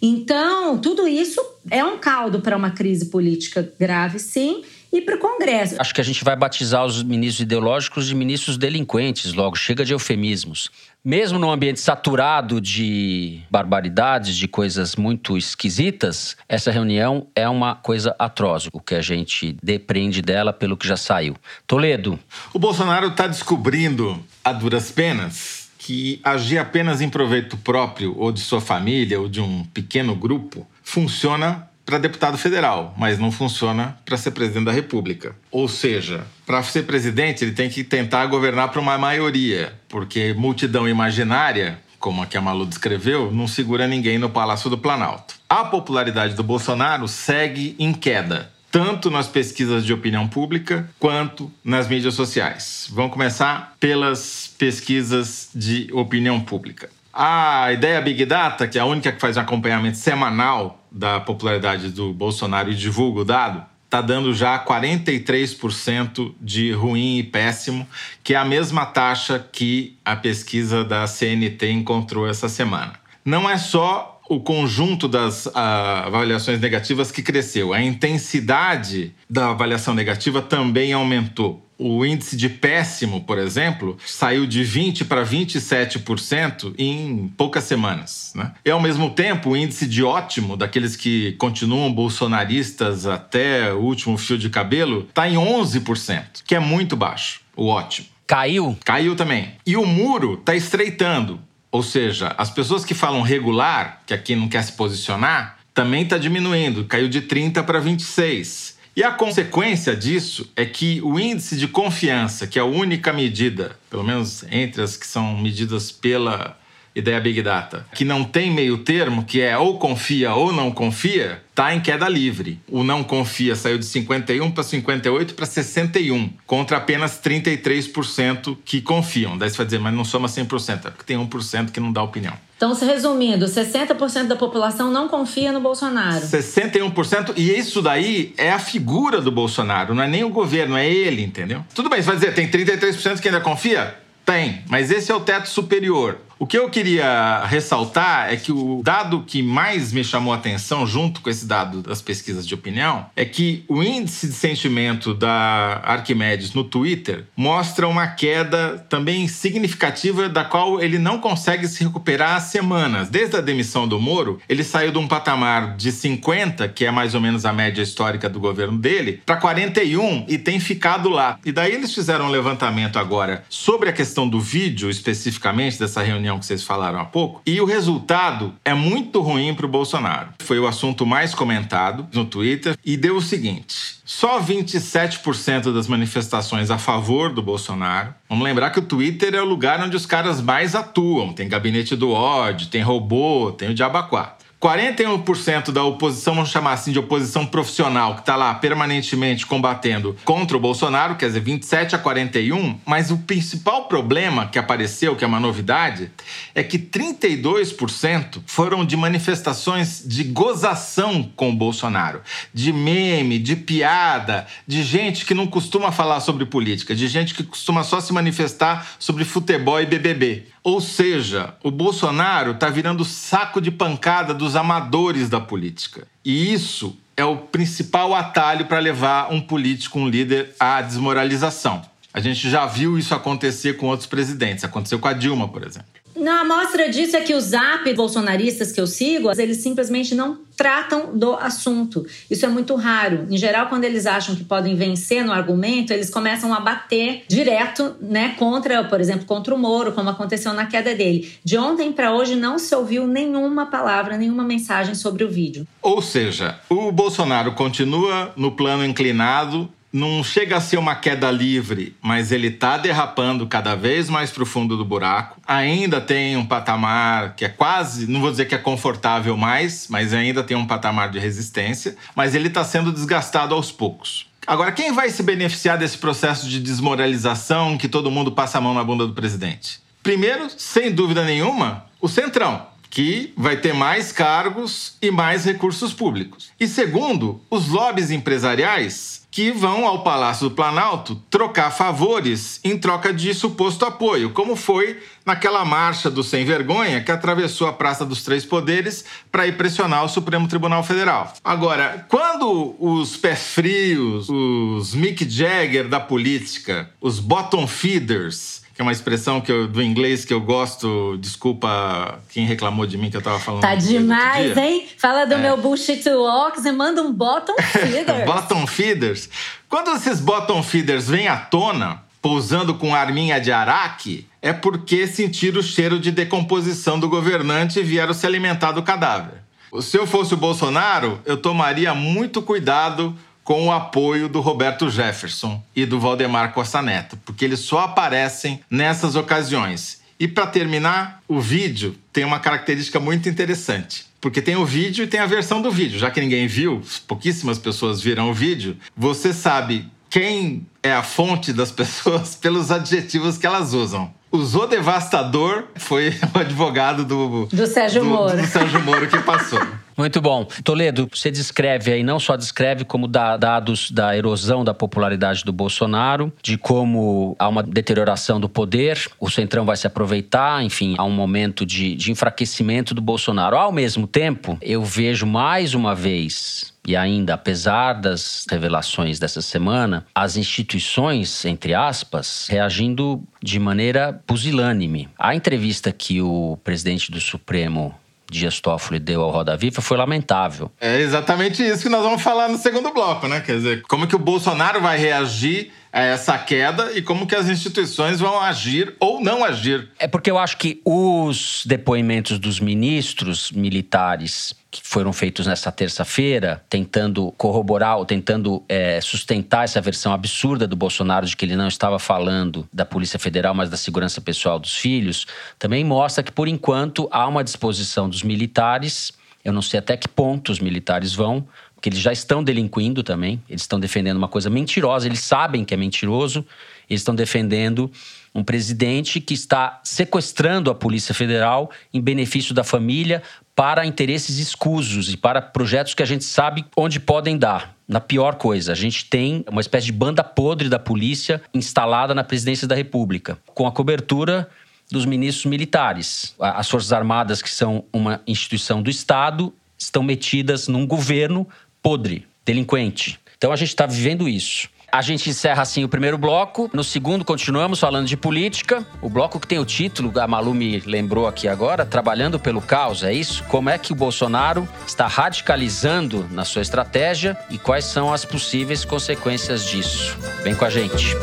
Então, 0.00 0.78
tudo 0.78 1.06
isso 1.08 1.40
é 1.70 1.84
um 1.84 1.98
caldo 1.98 2.40
para 2.40 2.56
uma 2.56 2.70
crise 2.70 3.06
política 3.06 3.72
grave, 3.78 4.18
sim, 4.18 4.62
e 4.92 5.00
para 5.00 5.16
o 5.16 5.18
Congresso. 5.18 5.76
Acho 5.78 5.94
que 5.94 6.00
a 6.00 6.04
gente 6.04 6.24
vai 6.24 6.36
batizar 6.36 6.84
os 6.84 7.02
ministros 7.02 7.40
ideológicos 7.40 8.06
de 8.06 8.14
ministros 8.14 8.56
delinquentes 8.56 9.32
logo, 9.34 9.56
chega 9.56 9.84
de 9.84 9.92
eufemismos. 9.92 10.70
Mesmo 11.04 11.38
num 11.38 11.50
ambiente 11.50 11.78
saturado 11.78 12.60
de 12.60 13.40
barbaridades, 13.50 14.36
de 14.36 14.48
coisas 14.48 14.96
muito 14.96 15.38
esquisitas, 15.38 16.36
essa 16.48 16.70
reunião 16.70 17.28
é 17.34 17.48
uma 17.48 17.76
coisa 17.76 18.16
atroz, 18.18 18.68
o 18.72 18.80
que 18.80 18.94
a 18.94 19.00
gente 19.00 19.56
depreende 19.62 20.20
dela 20.20 20.52
pelo 20.52 20.76
que 20.76 20.88
já 20.88 20.96
saiu. 20.96 21.36
Toledo. 21.66 22.18
O 22.52 22.58
Bolsonaro 22.58 23.08
está 23.08 23.28
descobrindo 23.28 24.18
a 24.44 24.52
duras 24.52 24.90
penas 24.90 25.66
que 25.78 26.20
agir 26.24 26.58
apenas 26.58 27.00
em 27.00 27.08
proveito 27.08 27.56
próprio 27.56 28.12
ou 28.18 28.32
de 28.32 28.40
sua 28.40 28.60
família 28.60 29.20
ou 29.20 29.28
de 29.28 29.40
um 29.40 29.62
pequeno 29.66 30.16
grupo 30.16 30.66
funciona 30.82 31.68
para 31.86 31.98
deputado 31.98 32.36
federal, 32.36 32.92
mas 32.98 33.16
não 33.16 33.30
funciona 33.30 33.96
para 34.04 34.16
ser 34.16 34.32
presidente 34.32 34.64
da 34.64 34.72
República. 34.72 35.36
Ou 35.52 35.68
seja, 35.68 36.26
para 36.44 36.60
ser 36.64 36.82
presidente, 36.82 37.44
ele 37.44 37.52
tem 37.52 37.70
que 37.70 37.84
tentar 37.84 38.26
governar 38.26 38.70
para 38.70 38.80
uma 38.80 38.98
maioria, 38.98 39.72
porque 39.88 40.34
multidão 40.34 40.88
imaginária, 40.88 41.78
como 42.00 42.22
a 42.22 42.26
que 42.26 42.36
a 42.36 42.40
Malu 42.40 42.66
descreveu, 42.66 43.30
não 43.30 43.46
segura 43.46 43.86
ninguém 43.86 44.18
no 44.18 44.28
Palácio 44.28 44.68
do 44.68 44.76
Planalto. 44.76 45.36
A 45.48 45.64
popularidade 45.64 46.34
do 46.34 46.42
Bolsonaro 46.42 47.06
segue 47.06 47.76
em 47.78 47.92
queda, 47.92 48.50
tanto 48.70 49.08
nas 49.08 49.28
pesquisas 49.28 49.84
de 49.84 49.92
opinião 49.92 50.26
pública 50.26 50.90
quanto 50.98 51.50
nas 51.64 51.86
mídias 51.86 52.14
sociais. 52.14 52.88
Vamos 52.90 53.12
começar 53.12 53.74
pelas 53.78 54.52
pesquisas 54.58 55.50
de 55.54 55.88
opinião 55.92 56.40
pública. 56.40 56.90
A 57.18 57.72
ideia 57.72 57.98
Big 58.02 58.26
Data, 58.26 58.68
que 58.68 58.76
é 58.76 58.80
a 58.82 58.84
única 58.84 59.10
que 59.10 59.20
faz 59.20 59.38
um 59.38 59.40
acompanhamento 59.40 59.96
semanal 59.96 60.75
da 60.90 61.20
popularidade 61.20 61.90
do 61.90 62.12
Bolsonaro 62.12 62.70
e 62.70 62.74
divulga 62.74 63.20
o 63.20 63.24
dado, 63.24 63.64
está 63.84 64.00
dando 64.00 64.34
já 64.34 64.58
43% 64.58 66.34
de 66.40 66.72
ruim 66.72 67.18
e 67.18 67.22
péssimo, 67.22 67.86
que 68.22 68.34
é 68.34 68.36
a 68.36 68.44
mesma 68.44 68.84
taxa 68.84 69.38
que 69.38 69.96
a 70.04 70.16
pesquisa 70.16 70.84
da 70.84 71.06
CNT 71.06 71.70
encontrou 71.70 72.28
essa 72.28 72.48
semana. 72.48 72.94
Não 73.24 73.48
é 73.48 73.56
só 73.56 74.20
o 74.28 74.40
conjunto 74.40 75.06
das 75.06 75.46
uh, 75.46 75.52
avaliações 75.54 76.60
negativas 76.60 77.12
que 77.12 77.22
cresceu, 77.22 77.72
a 77.72 77.80
intensidade 77.80 79.14
da 79.30 79.50
avaliação 79.50 79.94
negativa 79.94 80.42
também 80.42 80.92
aumentou. 80.92 81.65
O 81.78 82.04
índice 82.06 82.36
de 82.36 82.48
péssimo, 82.48 83.22
por 83.24 83.38
exemplo, 83.38 83.98
saiu 84.04 84.46
de 84.46 84.62
20% 84.62 85.06
para 85.06 85.24
27% 85.24 86.74
em 86.78 87.28
poucas 87.36 87.64
semanas. 87.64 88.32
Né? 88.34 88.52
E, 88.64 88.70
ao 88.70 88.80
mesmo 88.80 89.10
tempo, 89.10 89.50
o 89.50 89.56
índice 89.56 89.86
de 89.86 90.02
ótimo, 90.02 90.56
daqueles 90.56 90.96
que 90.96 91.32
continuam 91.32 91.92
bolsonaristas 91.92 93.06
até 93.06 93.72
o 93.72 93.80
último 93.80 94.16
fio 94.16 94.38
de 94.38 94.48
cabelo, 94.48 95.06
está 95.08 95.28
em 95.28 95.34
11%, 95.34 96.42
que 96.46 96.54
é 96.54 96.58
muito 96.58 96.96
baixo, 96.96 97.40
o 97.54 97.66
ótimo. 97.66 98.08
Caiu? 98.26 98.76
Caiu 98.84 99.14
também. 99.14 99.52
E 99.64 99.76
o 99.76 99.86
muro 99.86 100.34
está 100.34 100.54
estreitando. 100.54 101.40
Ou 101.70 101.82
seja, 101.82 102.34
as 102.38 102.50
pessoas 102.50 102.84
que 102.84 102.94
falam 102.94 103.20
regular, 103.20 104.02
que 104.06 104.14
aqui 104.14 104.34
não 104.34 104.48
quer 104.48 104.62
se 104.62 104.72
posicionar, 104.72 105.58
também 105.74 106.04
está 106.04 106.16
diminuindo, 106.16 106.86
caiu 106.86 107.06
de 107.06 107.20
30 107.20 107.62
para 107.62 107.78
26. 107.78 108.75
E 108.96 109.04
a 109.04 109.10
consequência 109.10 109.94
disso 109.94 110.50
é 110.56 110.64
que 110.64 111.02
o 111.02 111.20
índice 111.20 111.54
de 111.58 111.68
confiança, 111.68 112.46
que 112.46 112.58
é 112.58 112.62
a 112.62 112.64
única 112.64 113.12
medida, 113.12 113.78
pelo 113.90 114.02
menos 114.02 114.42
entre 114.50 114.80
as 114.80 114.96
que 114.96 115.06
são 115.06 115.36
medidas 115.36 115.92
pela 115.92 116.58
ideia 116.94 117.20
Big 117.20 117.42
Data, 117.42 117.86
que 117.94 118.06
não 118.06 118.24
tem 118.24 118.50
meio 118.50 118.78
termo, 118.78 119.22
que 119.22 119.42
é 119.42 119.58
ou 119.58 119.78
confia 119.78 120.32
ou 120.32 120.50
não 120.50 120.72
confia, 120.72 121.42
está 121.50 121.74
em 121.74 121.80
queda 121.80 122.08
livre. 122.08 122.58
O 122.66 122.82
não 122.82 123.04
confia 123.04 123.54
saiu 123.54 123.76
de 123.76 123.84
51 123.84 124.50
para 124.50 124.62
58 124.62 125.34
para 125.34 125.44
61, 125.44 126.30
contra 126.46 126.78
apenas 126.78 127.20
33% 127.20 128.56
que 128.64 128.80
confiam. 128.80 129.36
Daí 129.36 129.50
você 129.50 129.58
vai 129.58 129.66
dizer, 129.66 129.78
mas 129.78 129.92
não 129.92 130.06
soma 130.06 130.26
100%, 130.26 130.86
é 130.86 130.90
porque 130.90 131.04
tem 131.04 131.18
1% 131.18 131.70
que 131.70 131.80
não 131.80 131.92
dá 131.92 132.02
opinião. 132.02 132.32
Então, 132.56 132.74
se 132.74 132.86
resumindo, 132.86 133.44
60% 133.44 134.28
da 134.28 134.36
população 134.36 134.90
não 134.90 135.08
confia 135.08 135.52
no 135.52 135.60
Bolsonaro. 135.60 136.24
61%, 136.24 137.34
e 137.36 137.50
isso 137.50 137.82
daí 137.82 138.32
é 138.38 138.50
a 138.50 138.58
figura 138.58 139.20
do 139.20 139.30
Bolsonaro, 139.30 139.94
não 139.94 140.02
é 140.02 140.08
nem 140.08 140.24
o 140.24 140.30
governo, 140.30 140.74
é 140.74 140.88
ele, 140.88 141.22
entendeu? 141.22 141.62
Tudo 141.74 141.90
bem, 141.90 142.00
você 142.00 142.06
vai 142.06 142.16
dizer, 142.16 142.32
tem 142.34 142.48
33% 142.48 143.20
que 143.20 143.28
ainda 143.28 143.40
confia? 143.42 143.94
Tem, 144.24 144.62
mas 144.68 144.90
esse 144.90 145.12
é 145.12 145.14
o 145.14 145.20
teto 145.20 145.48
superior. 145.48 146.18
O 146.38 146.46
que 146.46 146.58
eu 146.58 146.68
queria 146.68 147.46
ressaltar 147.46 148.30
é 148.30 148.36
que 148.36 148.52
o 148.52 148.82
dado 148.84 149.24
que 149.26 149.42
mais 149.42 149.90
me 149.90 150.04
chamou 150.04 150.34
a 150.34 150.36
atenção, 150.36 150.86
junto 150.86 151.22
com 151.22 151.30
esse 151.30 151.46
dado 151.46 151.80
das 151.80 152.02
pesquisas 152.02 152.46
de 152.46 152.52
opinião, 152.52 153.06
é 153.16 153.24
que 153.24 153.64
o 153.66 153.82
índice 153.82 154.26
de 154.26 154.34
sentimento 154.34 155.14
da 155.14 155.80
Arquimedes 155.82 156.52
no 156.52 156.62
Twitter 156.62 157.24
mostra 157.34 157.88
uma 157.88 158.06
queda 158.06 158.84
também 158.90 159.26
significativa, 159.28 160.28
da 160.28 160.44
qual 160.44 160.78
ele 160.82 160.98
não 160.98 161.18
consegue 161.18 161.66
se 161.66 161.82
recuperar 161.82 162.36
há 162.36 162.40
semanas. 162.40 163.08
Desde 163.08 163.38
a 163.38 163.40
demissão 163.40 163.88
do 163.88 163.98
Moro, 163.98 164.38
ele 164.46 164.62
saiu 164.62 164.92
de 164.92 164.98
um 164.98 165.08
patamar 165.08 165.74
de 165.74 165.90
50, 165.90 166.68
que 166.68 166.84
é 166.84 166.90
mais 166.90 167.14
ou 167.14 167.20
menos 167.20 167.46
a 167.46 167.52
média 167.52 167.80
histórica 167.80 168.28
do 168.28 168.38
governo 168.38 168.76
dele, 168.76 169.22
para 169.24 169.36
41 169.36 170.26
e 170.28 170.36
tem 170.36 170.60
ficado 170.60 171.08
lá. 171.08 171.38
E 171.46 171.50
daí 171.50 171.72
eles 171.72 171.94
fizeram 171.94 172.26
um 172.26 172.30
levantamento 172.30 172.98
agora 172.98 173.42
sobre 173.48 173.88
a 173.88 173.92
questão 173.92 174.28
do 174.28 174.38
vídeo, 174.38 174.90
especificamente 174.90 175.78
dessa 175.78 176.02
reunião 176.02 176.25
reunião 176.26 176.38
que 176.38 176.46
vocês 176.46 176.64
falaram 176.64 176.98
há 176.98 177.04
pouco, 177.04 177.40
e 177.46 177.60
o 177.60 177.64
resultado 177.64 178.52
é 178.64 178.74
muito 178.74 179.20
ruim 179.20 179.54
para 179.54 179.66
o 179.66 179.68
Bolsonaro. 179.68 180.30
Foi 180.40 180.58
o 180.58 180.66
assunto 180.66 181.06
mais 181.06 181.34
comentado 181.34 182.06
no 182.12 182.24
Twitter 182.24 182.76
e 182.84 182.96
deu 182.96 183.16
o 183.16 183.22
seguinte: 183.22 184.00
só 184.04 184.40
27% 184.40 185.72
das 185.72 185.86
manifestações 185.86 186.70
a 186.70 186.78
favor 186.78 187.32
do 187.32 187.42
Bolsonaro. 187.42 188.14
Vamos 188.28 188.44
lembrar 188.44 188.70
que 188.70 188.80
o 188.80 188.82
Twitter 188.82 189.34
é 189.34 189.40
o 189.40 189.44
lugar 189.44 189.80
onde 189.80 189.96
os 189.96 190.04
caras 190.04 190.40
mais 190.40 190.74
atuam. 190.74 191.32
Tem 191.32 191.48
gabinete 191.48 191.94
do 191.94 192.10
ódio, 192.10 192.66
tem 192.66 192.82
robô, 192.82 193.52
tem 193.52 193.70
o 193.70 193.74
diabaquá. 193.74 194.35
41% 194.60 195.70
da 195.70 195.84
oposição, 195.84 196.34
vamos 196.34 196.50
chamar 196.50 196.72
assim 196.72 196.90
de 196.90 196.98
oposição 196.98 197.44
profissional, 197.44 198.14
que 198.14 198.20
está 198.20 198.34
lá 198.36 198.54
permanentemente 198.54 199.44
combatendo 199.44 200.16
contra 200.24 200.56
o 200.56 200.60
Bolsonaro, 200.60 201.16
quer 201.16 201.26
dizer, 201.26 201.40
27 201.40 201.94
a 201.94 201.98
41, 201.98 202.80
mas 202.86 203.10
o 203.10 203.18
principal 203.18 203.84
problema 203.84 204.46
que 204.46 204.58
apareceu, 204.58 205.14
que 205.14 205.22
é 205.22 205.26
uma 205.26 205.38
novidade, 205.38 206.10
é 206.54 206.62
que 206.62 206.78
32% 206.78 208.40
foram 208.46 208.84
de 208.84 208.96
manifestações 208.96 210.02
de 210.04 210.24
gozação 210.24 211.30
com 211.36 211.50
o 211.50 211.56
Bolsonaro, 211.56 212.22
de 212.52 212.72
meme, 212.72 213.38
de 213.38 213.56
piada, 213.56 214.46
de 214.66 214.82
gente 214.82 215.26
que 215.26 215.34
não 215.34 215.46
costuma 215.46 215.92
falar 215.92 216.20
sobre 216.20 216.46
política, 216.46 216.94
de 216.94 217.06
gente 217.08 217.34
que 217.34 217.42
costuma 217.42 217.84
só 217.84 218.00
se 218.00 218.12
manifestar 218.12 218.86
sobre 218.98 219.24
futebol 219.24 219.80
e 219.80 219.86
BBB. 219.86 220.55
Ou 220.66 220.80
seja, 220.80 221.54
o 221.62 221.70
Bolsonaro 221.70 222.50
está 222.50 222.68
virando 222.68 223.04
saco 223.04 223.60
de 223.60 223.70
pancada 223.70 224.34
dos 224.34 224.56
amadores 224.56 225.28
da 225.28 225.40
política. 225.40 226.08
E 226.24 226.52
isso 226.52 226.98
é 227.16 227.24
o 227.24 227.36
principal 227.36 228.12
atalho 228.12 228.66
para 228.66 228.80
levar 228.80 229.32
um 229.32 229.40
político, 229.40 229.96
um 230.00 230.08
líder, 230.08 230.56
à 230.58 230.82
desmoralização. 230.82 231.82
A 232.12 232.18
gente 232.18 232.50
já 232.50 232.66
viu 232.66 232.98
isso 232.98 233.14
acontecer 233.14 233.74
com 233.74 233.86
outros 233.86 234.08
presidentes. 234.08 234.64
Aconteceu 234.64 234.98
com 234.98 235.06
a 235.06 235.12
Dilma, 235.12 235.46
por 235.46 235.62
exemplo. 235.62 235.86
Na 236.16 236.40
amostra 236.40 236.88
disso 236.88 237.16
é 237.16 237.20
que 237.20 237.34
os 237.34 237.44
zap 237.44 237.92
bolsonaristas 237.94 238.72
que 238.72 238.80
eu 238.80 238.86
sigo, 238.86 239.30
eles 239.38 239.58
simplesmente 239.58 240.14
não 240.14 240.38
tratam 240.56 241.16
do 241.16 241.34
assunto. 241.34 242.06
Isso 242.30 242.46
é 242.46 242.48
muito 242.48 242.74
raro. 242.74 243.26
Em 243.30 243.36
geral, 243.36 243.66
quando 243.68 243.84
eles 243.84 244.06
acham 244.06 244.34
que 244.34 244.42
podem 244.42 244.74
vencer 244.74 245.22
no 245.24 245.32
argumento, 245.32 245.92
eles 245.92 246.08
começam 246.08 246.54
a 246.54 246.60
bater 246.60 247.24
direto, 247.28 247.94
né, 248.00 248.34
contra, 248.38 248.82
por 248.84 249.00
exemplo, 249.00 249.26
contra 249.26 249.54
o 249.54 249.58
Moro, 249.58 249.92
como 249.92 250.08
aconteceu 250.08 250.54
na 250.54 250.64
queda 250.64 250.94
dele. 250.94 251.30
De 251.44 251.58
ontem 251.58 251.92
para 251.92 252.14
hoje 252.14 252.34
não 252.34 252.58
se 252.58 252.74
ouviu 252.74 253.06
nenhuma 253.06 253.66
palavra, 253.66 254.16
nenhuma 254.16 254.42
mensagem 254.42 254.94
sobre 254.94 255.22
o 255.22 255.28
vídeo. 255.28 255.66
Ou 255.82 256.00
seja, 256.00 256.58
o 256.70 256.90
Bolsonaro 256.90 257.52
continua 257.52 258.32
no 258.36 258.52
plano 258.52 258.84
inclinado 258.84 259.70
não 259.96 260.22
chega 260.22 260.58
a 260.58 260.60
ser 260.60 260.78
uma 260.78 260.94
queda 260.94 261.30
livre, 261.30 261.96
mas 262.02 262.30
ele 262.30 262.48
está 262.48 262.76
derrapando 262.76 263.46
cada 263.46 263.74
vez 263.74 264.10
mais 264.10 264.30
para 264.30 264.42
o 264.42 264.46
fundo 264.46 264.76
do 264.76 264.84
buraco. 264.84 265.40
Ainda 265.46 266.02
tem 266.02 266.36
um 266.36 266.44
patamar 266.44 267.34
que 267.34 267.46
é 267.46 267.48
quase, 267.48 268.06
não 268.06 268.20
vou 268.20 268.30
dizer 268.30 268.44
que 268.44 268.54
é 268.54 268.58
confortável 268.58 269.36
mais, 269.38 269.86
mas 269.88 270.12
ainda 270.12 270.44
tem 270.44 270.54
um 270.54 270.66
patamar 270.66 271.10
de 271.10 271.18
resistência, 271.18 271.96
mas 272.14 272.34
ele 272.34 272.48
está 272.48 272.62
sendo 272.62 272.92
desgastado 272.92 273.54
aos 273.54 273.72
poucos. 273.72 274.26
Agora, 274.46 274.70
quem 274.70 274.92
vai 274.92 275.08
se 275.08 275.22
beneficiar 275.22 275.78
desse 275.78 275.96
processo 275.96 276.46
de 276.46 276.60
desmoralização 276.60 277.78
que 277.78 277.88
todo 277.88 278.10
mundo 278.10 278.30
passa 278.30 278.58
a 278.58 278.60
mão 278.60 278.74
na 278.74 278.84
bunda 278.84 279.06
do 279.06 279.14
presidente? 279.14 279.80
Primeiro, 280.02 280.48
sem 280.56 280.92
dúvida 280.92 281.24
nenhuma, 281.24 281.86
o 282.00 282.06
Centrão 282.06 282.66
que 282.96 283.30
vai 283.36 283.58
ter 283.58 283.74
mais 283.74 284.10
cargos 284.10 284.96
e 285.02 285.10
mais 285.10 285.44
recursos 285.44 285.92
públicos. 285.92 286.48
E 286.58 286.66
segundo, 286.66 287.42
os 287.50 287.68
lobbies 287.68 288.10
empresariais 288.10 289.26
que 289.30 289.50
vão 289.50 289.84
ao 289.86 290.02
Palácio 290.02 290.48
do 290.48 290.54
Planalto 290.54 291.14
trocar 291.28 291.70
favores 291.70 292.58
em 292.64 292.78
troca 292.78 293.12
de 293.12 293.34
suposto 293.34 293.84
apoio, 293.84 294.30
como 294.30 294.56
foi 294.56 294.98
naquela 295.26 295.62
marcha 295.62 296.10
do 296.10 296.24
Sem 296.24 296.46
Vergonha 296.46 297.02
que 297.02 297.12
atravessou 297.12 297.68
a 297.68 297.72
Praça 297.74 298.02
dos 298.02 298.22
Três 298.22 298.46
Poderes 298.46 299.04
para 299.30 299.46
ir 299.46 299.58
pressionar 299.58 300.02
o 300.02 300.08
Supremo 300.08 300.48
Tribunal 300.48 300.82
Federal. 300.82 301.34
Agora, 301.44 302.06
quando 302.08 302.76
os 302.78 303.14
pés 303.18 303.48
frios, 303.48 304.30
os 304.30 304.94
Mick 304.94 305.28
Jagger 305.28 305.86
da 305.86 306.00
política, 306.00 306.88
os 306.98 307.18
bottom 307.18 307.66
feeders, 307.66 308.64
que 308.76 308.82
é 308.82 308.84
uma 308.84 308.92
expressão 308.92 309.40
que 309.40 309.50
eu, 309.50 309.66
do 309.66 309.82
inglês 309.82 310.26
que 310.26 310.34
eu 310.34 310.40
gosto. 310.40 311.16
Desculpa 311.18 312.20
quem 312.28 312.44
reclamou 312.44 312.86
de 312.86 312.98
mim 312.98 313.10
que 313.10 313.16
eu 313.16 313.22
tava 313.22 313.40
falando. 313.40 313.62
Tá 313.62 313.74
demais, 313.74 314.54
hein? 314.54 314.86
Fala 314.98 315.24
do 315.24 315.32
é. 315.32 315.38
meu 315.38 315.56
bullshit 315.56 316.06
walks 316.06 316.66
e 316.66 316.72
manda 316.72 317.00
um 317.00 317.10
bottom 317.10 317.54
feeders. 317.72 318.26
bottom 318.26 318.66
feeders. 318.66 319.30
Quando 319.66 319.96
esses 319.96 320.20
bottom 320.20 320.62
feeders 320.62 321.08
vêm 321.08 321.26
à 321.26 321.38
tona, 321.38 322.02
pousando 322.20 322.74
com 322.74 322.94
arminha 322.94 323.40
de 323.40 323.50
araque, 323.50 324.28
é 324.42 324.52
porque 324.52 325.06
sentiram 325.06 325.60
o 325.60 325.62
cheiro 325.62 325.98
de 325.98 326.10
decomposição 326.10 327.00
do 327.00 327.08
governante 327.08 327.80
e 327.80 327.82
vieram 327.82 328.12
se 328.12 328.26
alimentar 328.26 328.72
do 328.72 328.82
cadáver. 328.82 329.42
Se 329.80 329.96
eu 329.96 330.06
fosse 330.06 330.34
o 330.34 330.36
Bolsonaro, 330.36 331.18
eu 331.24 331.38
tomaria 331.38 331.94
muito 331.94 332.42
cuidado 332.42 333.16
com 333.46 333.68
o 333.68 333.72
apoio 333.72 334.28
do 334.28 334.40
Roberto 334.40 334.90
Jefferson 334.90 335.62
e 335.74 335.86
do 335.86 336.00
Valdemar 336.00 336.52
Costa 336.52 336.82
Neto, 336.82 337.16
porque 337.24 337.44
eles 337.44 337.60
só 337.60 337.78
aparecem 337.78 338.60
nessas 338.68 339.14
ocasiões. 339.14 340.00
E 340.18 340.26
para 340.26 340.48
terminar, 340.48 341.22
o 341.28 341.40
vídeo 341.40 341.96
tem 342.12 342.24
uma 342.24 342.40
característica 342.40 342.98
muito 342.98 343.28
interessante. 343.28 344.04
Porque 344.20 344.42
tem 344.42 344.56
o 344.56 344.66
vídeo 344.66 345.04
e 345.04 345.06
tem 345.06 345.20
a 345.20 345.26
versão 345.26 345.62
do 345.62 345.70
vídeo. 345.70 345.96
Já 345.96 346.10
que 346.10 346.20
ninguém 346.20 346.48
viu, 346.48 346.82
pouquíssimas 347.06 347.56
pessoas 347.56 348.02
viram 348.02 348.30
o 348.30 348.34
vídeo, 348.34 348.76
você 348.96 349.32
sabe 349.32 349.88
quem 350.10 350.66
é 350.82 350.92
a 350.92 351.04
fonte 351.04 351.52
das 351.52 351.70
pessoas 351.72 352.34
pelos 352.34 352.72
adjetivos 352.72 353.38
que 353.38 353.46
elas 353.46 353.72
usam. 353.72 354.12
Usou 354.36 354.66
devastador 354.66 355.64
foi 355.76 356.10
o 356.34 356.38
advogado 356.38 357.04
do, 357.04 357.46
do 357.46 357.66
Sérgio 357.66 358.02
do, 358.02 358.08
Moro. 358.08 358.36
Do 358.36 358.44
Sérgio 358.46 358.82
Moro 358.82 359.08
que 359.08 359.18
passou. 359.18 359.60
Muito 359.96 360.20
bom. 360.20 360.44
Toledo, 360.62 361.08
você 361.10 361.30
descreve 361.30 361.90
aí, 361.90 362.02
não 362.02 362.20
só 362.20 362.36
descreve, 362.36 362.84
como 362.84 363.08
dá 363.08 363.36
dados 363.36 363.90
da 363.90 364.14
erosão 364.14 364.62
da 364.62 364.74
popularidade 364.74 365.42
do 365.42 365.52
Bolsonaro, 365.54 366.30
de 366.42 366.58
como 366.58 367.34
há 367.38 367.48
uma 367.48 367.62
deterioração 367.62 368.38
do 368.38 368.46
poder, 368.46 369.00
o 369.18 369.30
Centrão 369.30 369.64
vai 369.64 369.76
se 369.76 369.86
aproveitar, 369.86 370.62
enfim, 370.62 370.94
há 370.98 371.04
um 371.04 371.10
momento 371.10 371.64
de, 371.64 371.94
de 371.94 372.12
enfraquecimento 372.12 372.94
do 372.94 373.00
Bolsonaro. 373.00 373.56
Ao 373.56 373.72
mesmo 373.72 374.06
tempo, 374.06 374.58
eu 374.60 374.84
vejo 374.84 375.24
mais 375.24 375.72
uma 375.72 375.94
vez 375.94 376.75
e 376.86 376.94
ainda, 376.96 377.34
apesar 377.34 377.94
das 377.94 378.46
revelações 378.48 379.18
dessa 379.18 379.42
semana, 379.42 380.06
as 380.14 380.36
instituições, 380.36 381.44
entre 381.44 381.74
aspas, 381.74 382.46
reagindo 382.48 383.22
de 383.42 383.58
maneira 383.58 384.20
pusilânime. 384.26 385.08
A 385.18 385.34
entrevista 385.34 385.90
que 385.90 386.22
o 386.22 386.56
presidente 386.62 387.10
do 387.10 387.20
Supremo 387.20 387.94
Dias 388.30 388.60
Toffoli 388.60 388.98
deu 388.98 389.22
ao 389.22 389.30
Roda 389.30 389.56
Viva 389.56 389.80
foi 389.80 389.96
lamentável. 389.96 390.70
É 390.80 391.00
exatamente 391.00 391.62
isso 391.62 391.82
que 391.82 391.88
nós 391.88 392.02
vamos 392.02 392.22
falar 392.22 392.48
no 392.48 392.58
segundo 392.58 392.92
bloco, 392.92 393.28
né? 393.28 393.40
Quer 393.40 393.56
dizer, 393.56 393.82
como 393.82 394.06
que 394.06 394.16
o 394.16 394.18
Bolsonaro 394.18 394.80
vai 394.80 394.98
reagir 394.98 395.72
a 395.96 396.02
essa 396.02 396.36
queda 396.36 396.92
e 396.92 397.00
como 397.00 397.26
que 397.26 397.34
as 397.34 397.48
instituições 397.48 398.20
vão 398.20 398.38
agir 398.38 398.94
ou 399.00 399.18
não 399.18 399.42
agir. 399.42 399.88
É 399.98 400.06
porque 400.06 400.30
eu 400.30 400.36
acho 400.36 400.58
que 400.58 400.82
os 400.84 401.62
depoimentos 401.64 402.38
dos 402.38 402.60
ministros 402.60 403.50
militares 403.50 404.54
que 404.70 404.82
foram 404.84 405.10
feitos 405.10 405.46
nessa 405.46 405.72
terça-feira, 405.72 406.62
tentando 406.68 407.32
corroborar 407.38 407.96
ou 407.96 408.04
tentando 408.04 408.62
é, 408.68 409.00
sustentar 409.00 409.64
essa 409.64 409.80
versão 409.80 410.12
absurda 410.12 410.66
do 410.66 410.76
Bolsonaro 410.76 411.24
de 411.24 411.34
que 411.34 411.46
ele 411.46 411.56
não 411.56 411.66
estava 411.66 411.98
falando 411.98 412.68
da 412.70 412.84
Polícia 412.84 413.18
Federal, 413.18 413.54
mas 413.54 413.70
da 413.70 413.76
segurança 413.78 414.20
pessoal 414.20 414.58
dos 414.58 414.76
filhos, 414.76 415.26
também 415.58 415.82
mostra 415.82 416.22
que, 416.22 416.30
por 416.30 416.46
enquanto, 416.46 417.08
há 417.10 417.26
uma 417.26 417.42
disposição 417.42 418.06
dos 418.06 418.22
militares. 418.22 419.12
Eu 419.42 419.52
não 419.52 419.62
sei 419.62 419.78
até 419.78 419.96
que 419.96 420.08
ponto 420.08 420.52
os 420.52 420.60
militares 420.60 421.14
vão, 421.14 421.48
porque 421.76 421.90
eles 421.90 422.00
já 422.00 422.10
estão 422.10 422.42
delinquindo 422.42 423.02
também, 423.02 423.40
eles 423.48 423.62
estão 423.62 423.78
defendendo 423.78 424.16
uma 424.16 424.28
coisa 424.28 424.48
mentirosa, 424.48 425.06
eles 425.06 425.20
sabem 425.20 425.64
que 425.64 425.74
é 425.74 425.76
mentiroso, 425.76 426.44
eles 426.88 427.02
estão 427.02 427.14
defendendo 427.14 427.92
um 428.34 428.42
presidente 428.42 429.20
que 429.20 429.34
está 429.34 429.80
sequestrando 429.84 430.70
a 430.70 430.74
Polícia 430.74 431.14
Federal 431.14 431.70
em 431.92 432.00
benefício 432.00 432.54
da 432.54 432.64
família 432.64 433.22
para 433.54 433.86
interesses 433.86 434.38
escusos 434.38 435.12
e 435.12 435.16
para 435.16 435.40
projetos 435.40 435.94
que 435.94 436.02
a 436.02 436.06
gente 436.06 436.24
sabe 436.24 436.64
onde 436.76 436.98
podem 436.98 437.38
dar. 437.38 437.74
Na 437.86 438.00
pior 438.00 438.34
coisa, 438.34 438.72
a 438.72 438.74
gente 438.74 439.04
tem 439.04 439.44
uma 439.48 439.60
espécie 439.60 439.86
de 439.86 439.92
banda 439.92 440.24
podre 440.24 440.68
da 440.68 440.78
polícia 440.78 441.40
instalada 441.54 442.14
na 442.14 442.24
presidência 442.24 442.66
da 442.66 442.74
República, 442.74 443.38
com 443.54 443.66
a 443.66 443.72
cobertura 443.72 444.48
dos 444.90 445.04
ministros 445.04 445.46
militares. 445.46 446.34
As 446.38 446.68
Forças 446.68 446.92
Armadas, 446.92 447.40
que 447.40 447.50
são 447.50 447.84
uma 447.92 448.20
instituição 448.26 448.82
do 448.82 448.90
Estado, 448.90 449.54
estão 449.78 450.02
metidas 450.02 450.68
num 450.68 450.86
governo 450.86 451.46
podre, 451.86 452.26
delinquente. 452.44 453.16
Então 453.38 453.52
a 453.52 453.56
gente 453.56 453.68
está 453.68 453.86
vivendo 453.86 454.28
isso. 454.28 454.68
A 454.90 455.00
gente 455.02 455.30
encerra 455.30 455.62
assim 455.62 455.84
o 455.84 455.88
primeiro 455.88 456.18
bloco. 456.18 456.68
No 456.72 456.82
segundo, 456.82 457.24
continuamos 457.24 457.78
falando 457.78 458.08
de 458.08 458.16
política. 458.16 458.84
O 459.00 459.08
bloco 459.08 459.38
que 459.38 459.46
tem 459.46 459.60
o 459.60 459.64
título, 459.64 460.12
a 460.18 460.26
Malu 460.26 460.52
me 460.52 460.80
lembrou 460.80 461.28
aqui 461.28 461.46
agora, 461.46 461.86
Trabalhando 461.86 462.40
pelo 462.40 462.60
Caos, 462.60 463.04
é 463.04 463.12
isso? 463.12 463.44
Como 463.44 463.70
é 463.70 463.78
que 463.78 463.92
o 463.92 463.94
Bolsonaro 463.94 464.68
está 464.84 465.06
radicalizando 465.06 466.26
na 466.32 466.44
sua 466.44 466.62
estratégia 466.62 467.38
e 467.50 467.56
quais 467.56 467.84
são 467.84 468.12
as 468.12 468.24
possíveis 468.24 468.84
consequências 468.84 469.64
disso? 469.64 470.18
Vem 470.42 470.56
com 470.56 470.64
a 470.64 470.70
gente. 470.70 471.14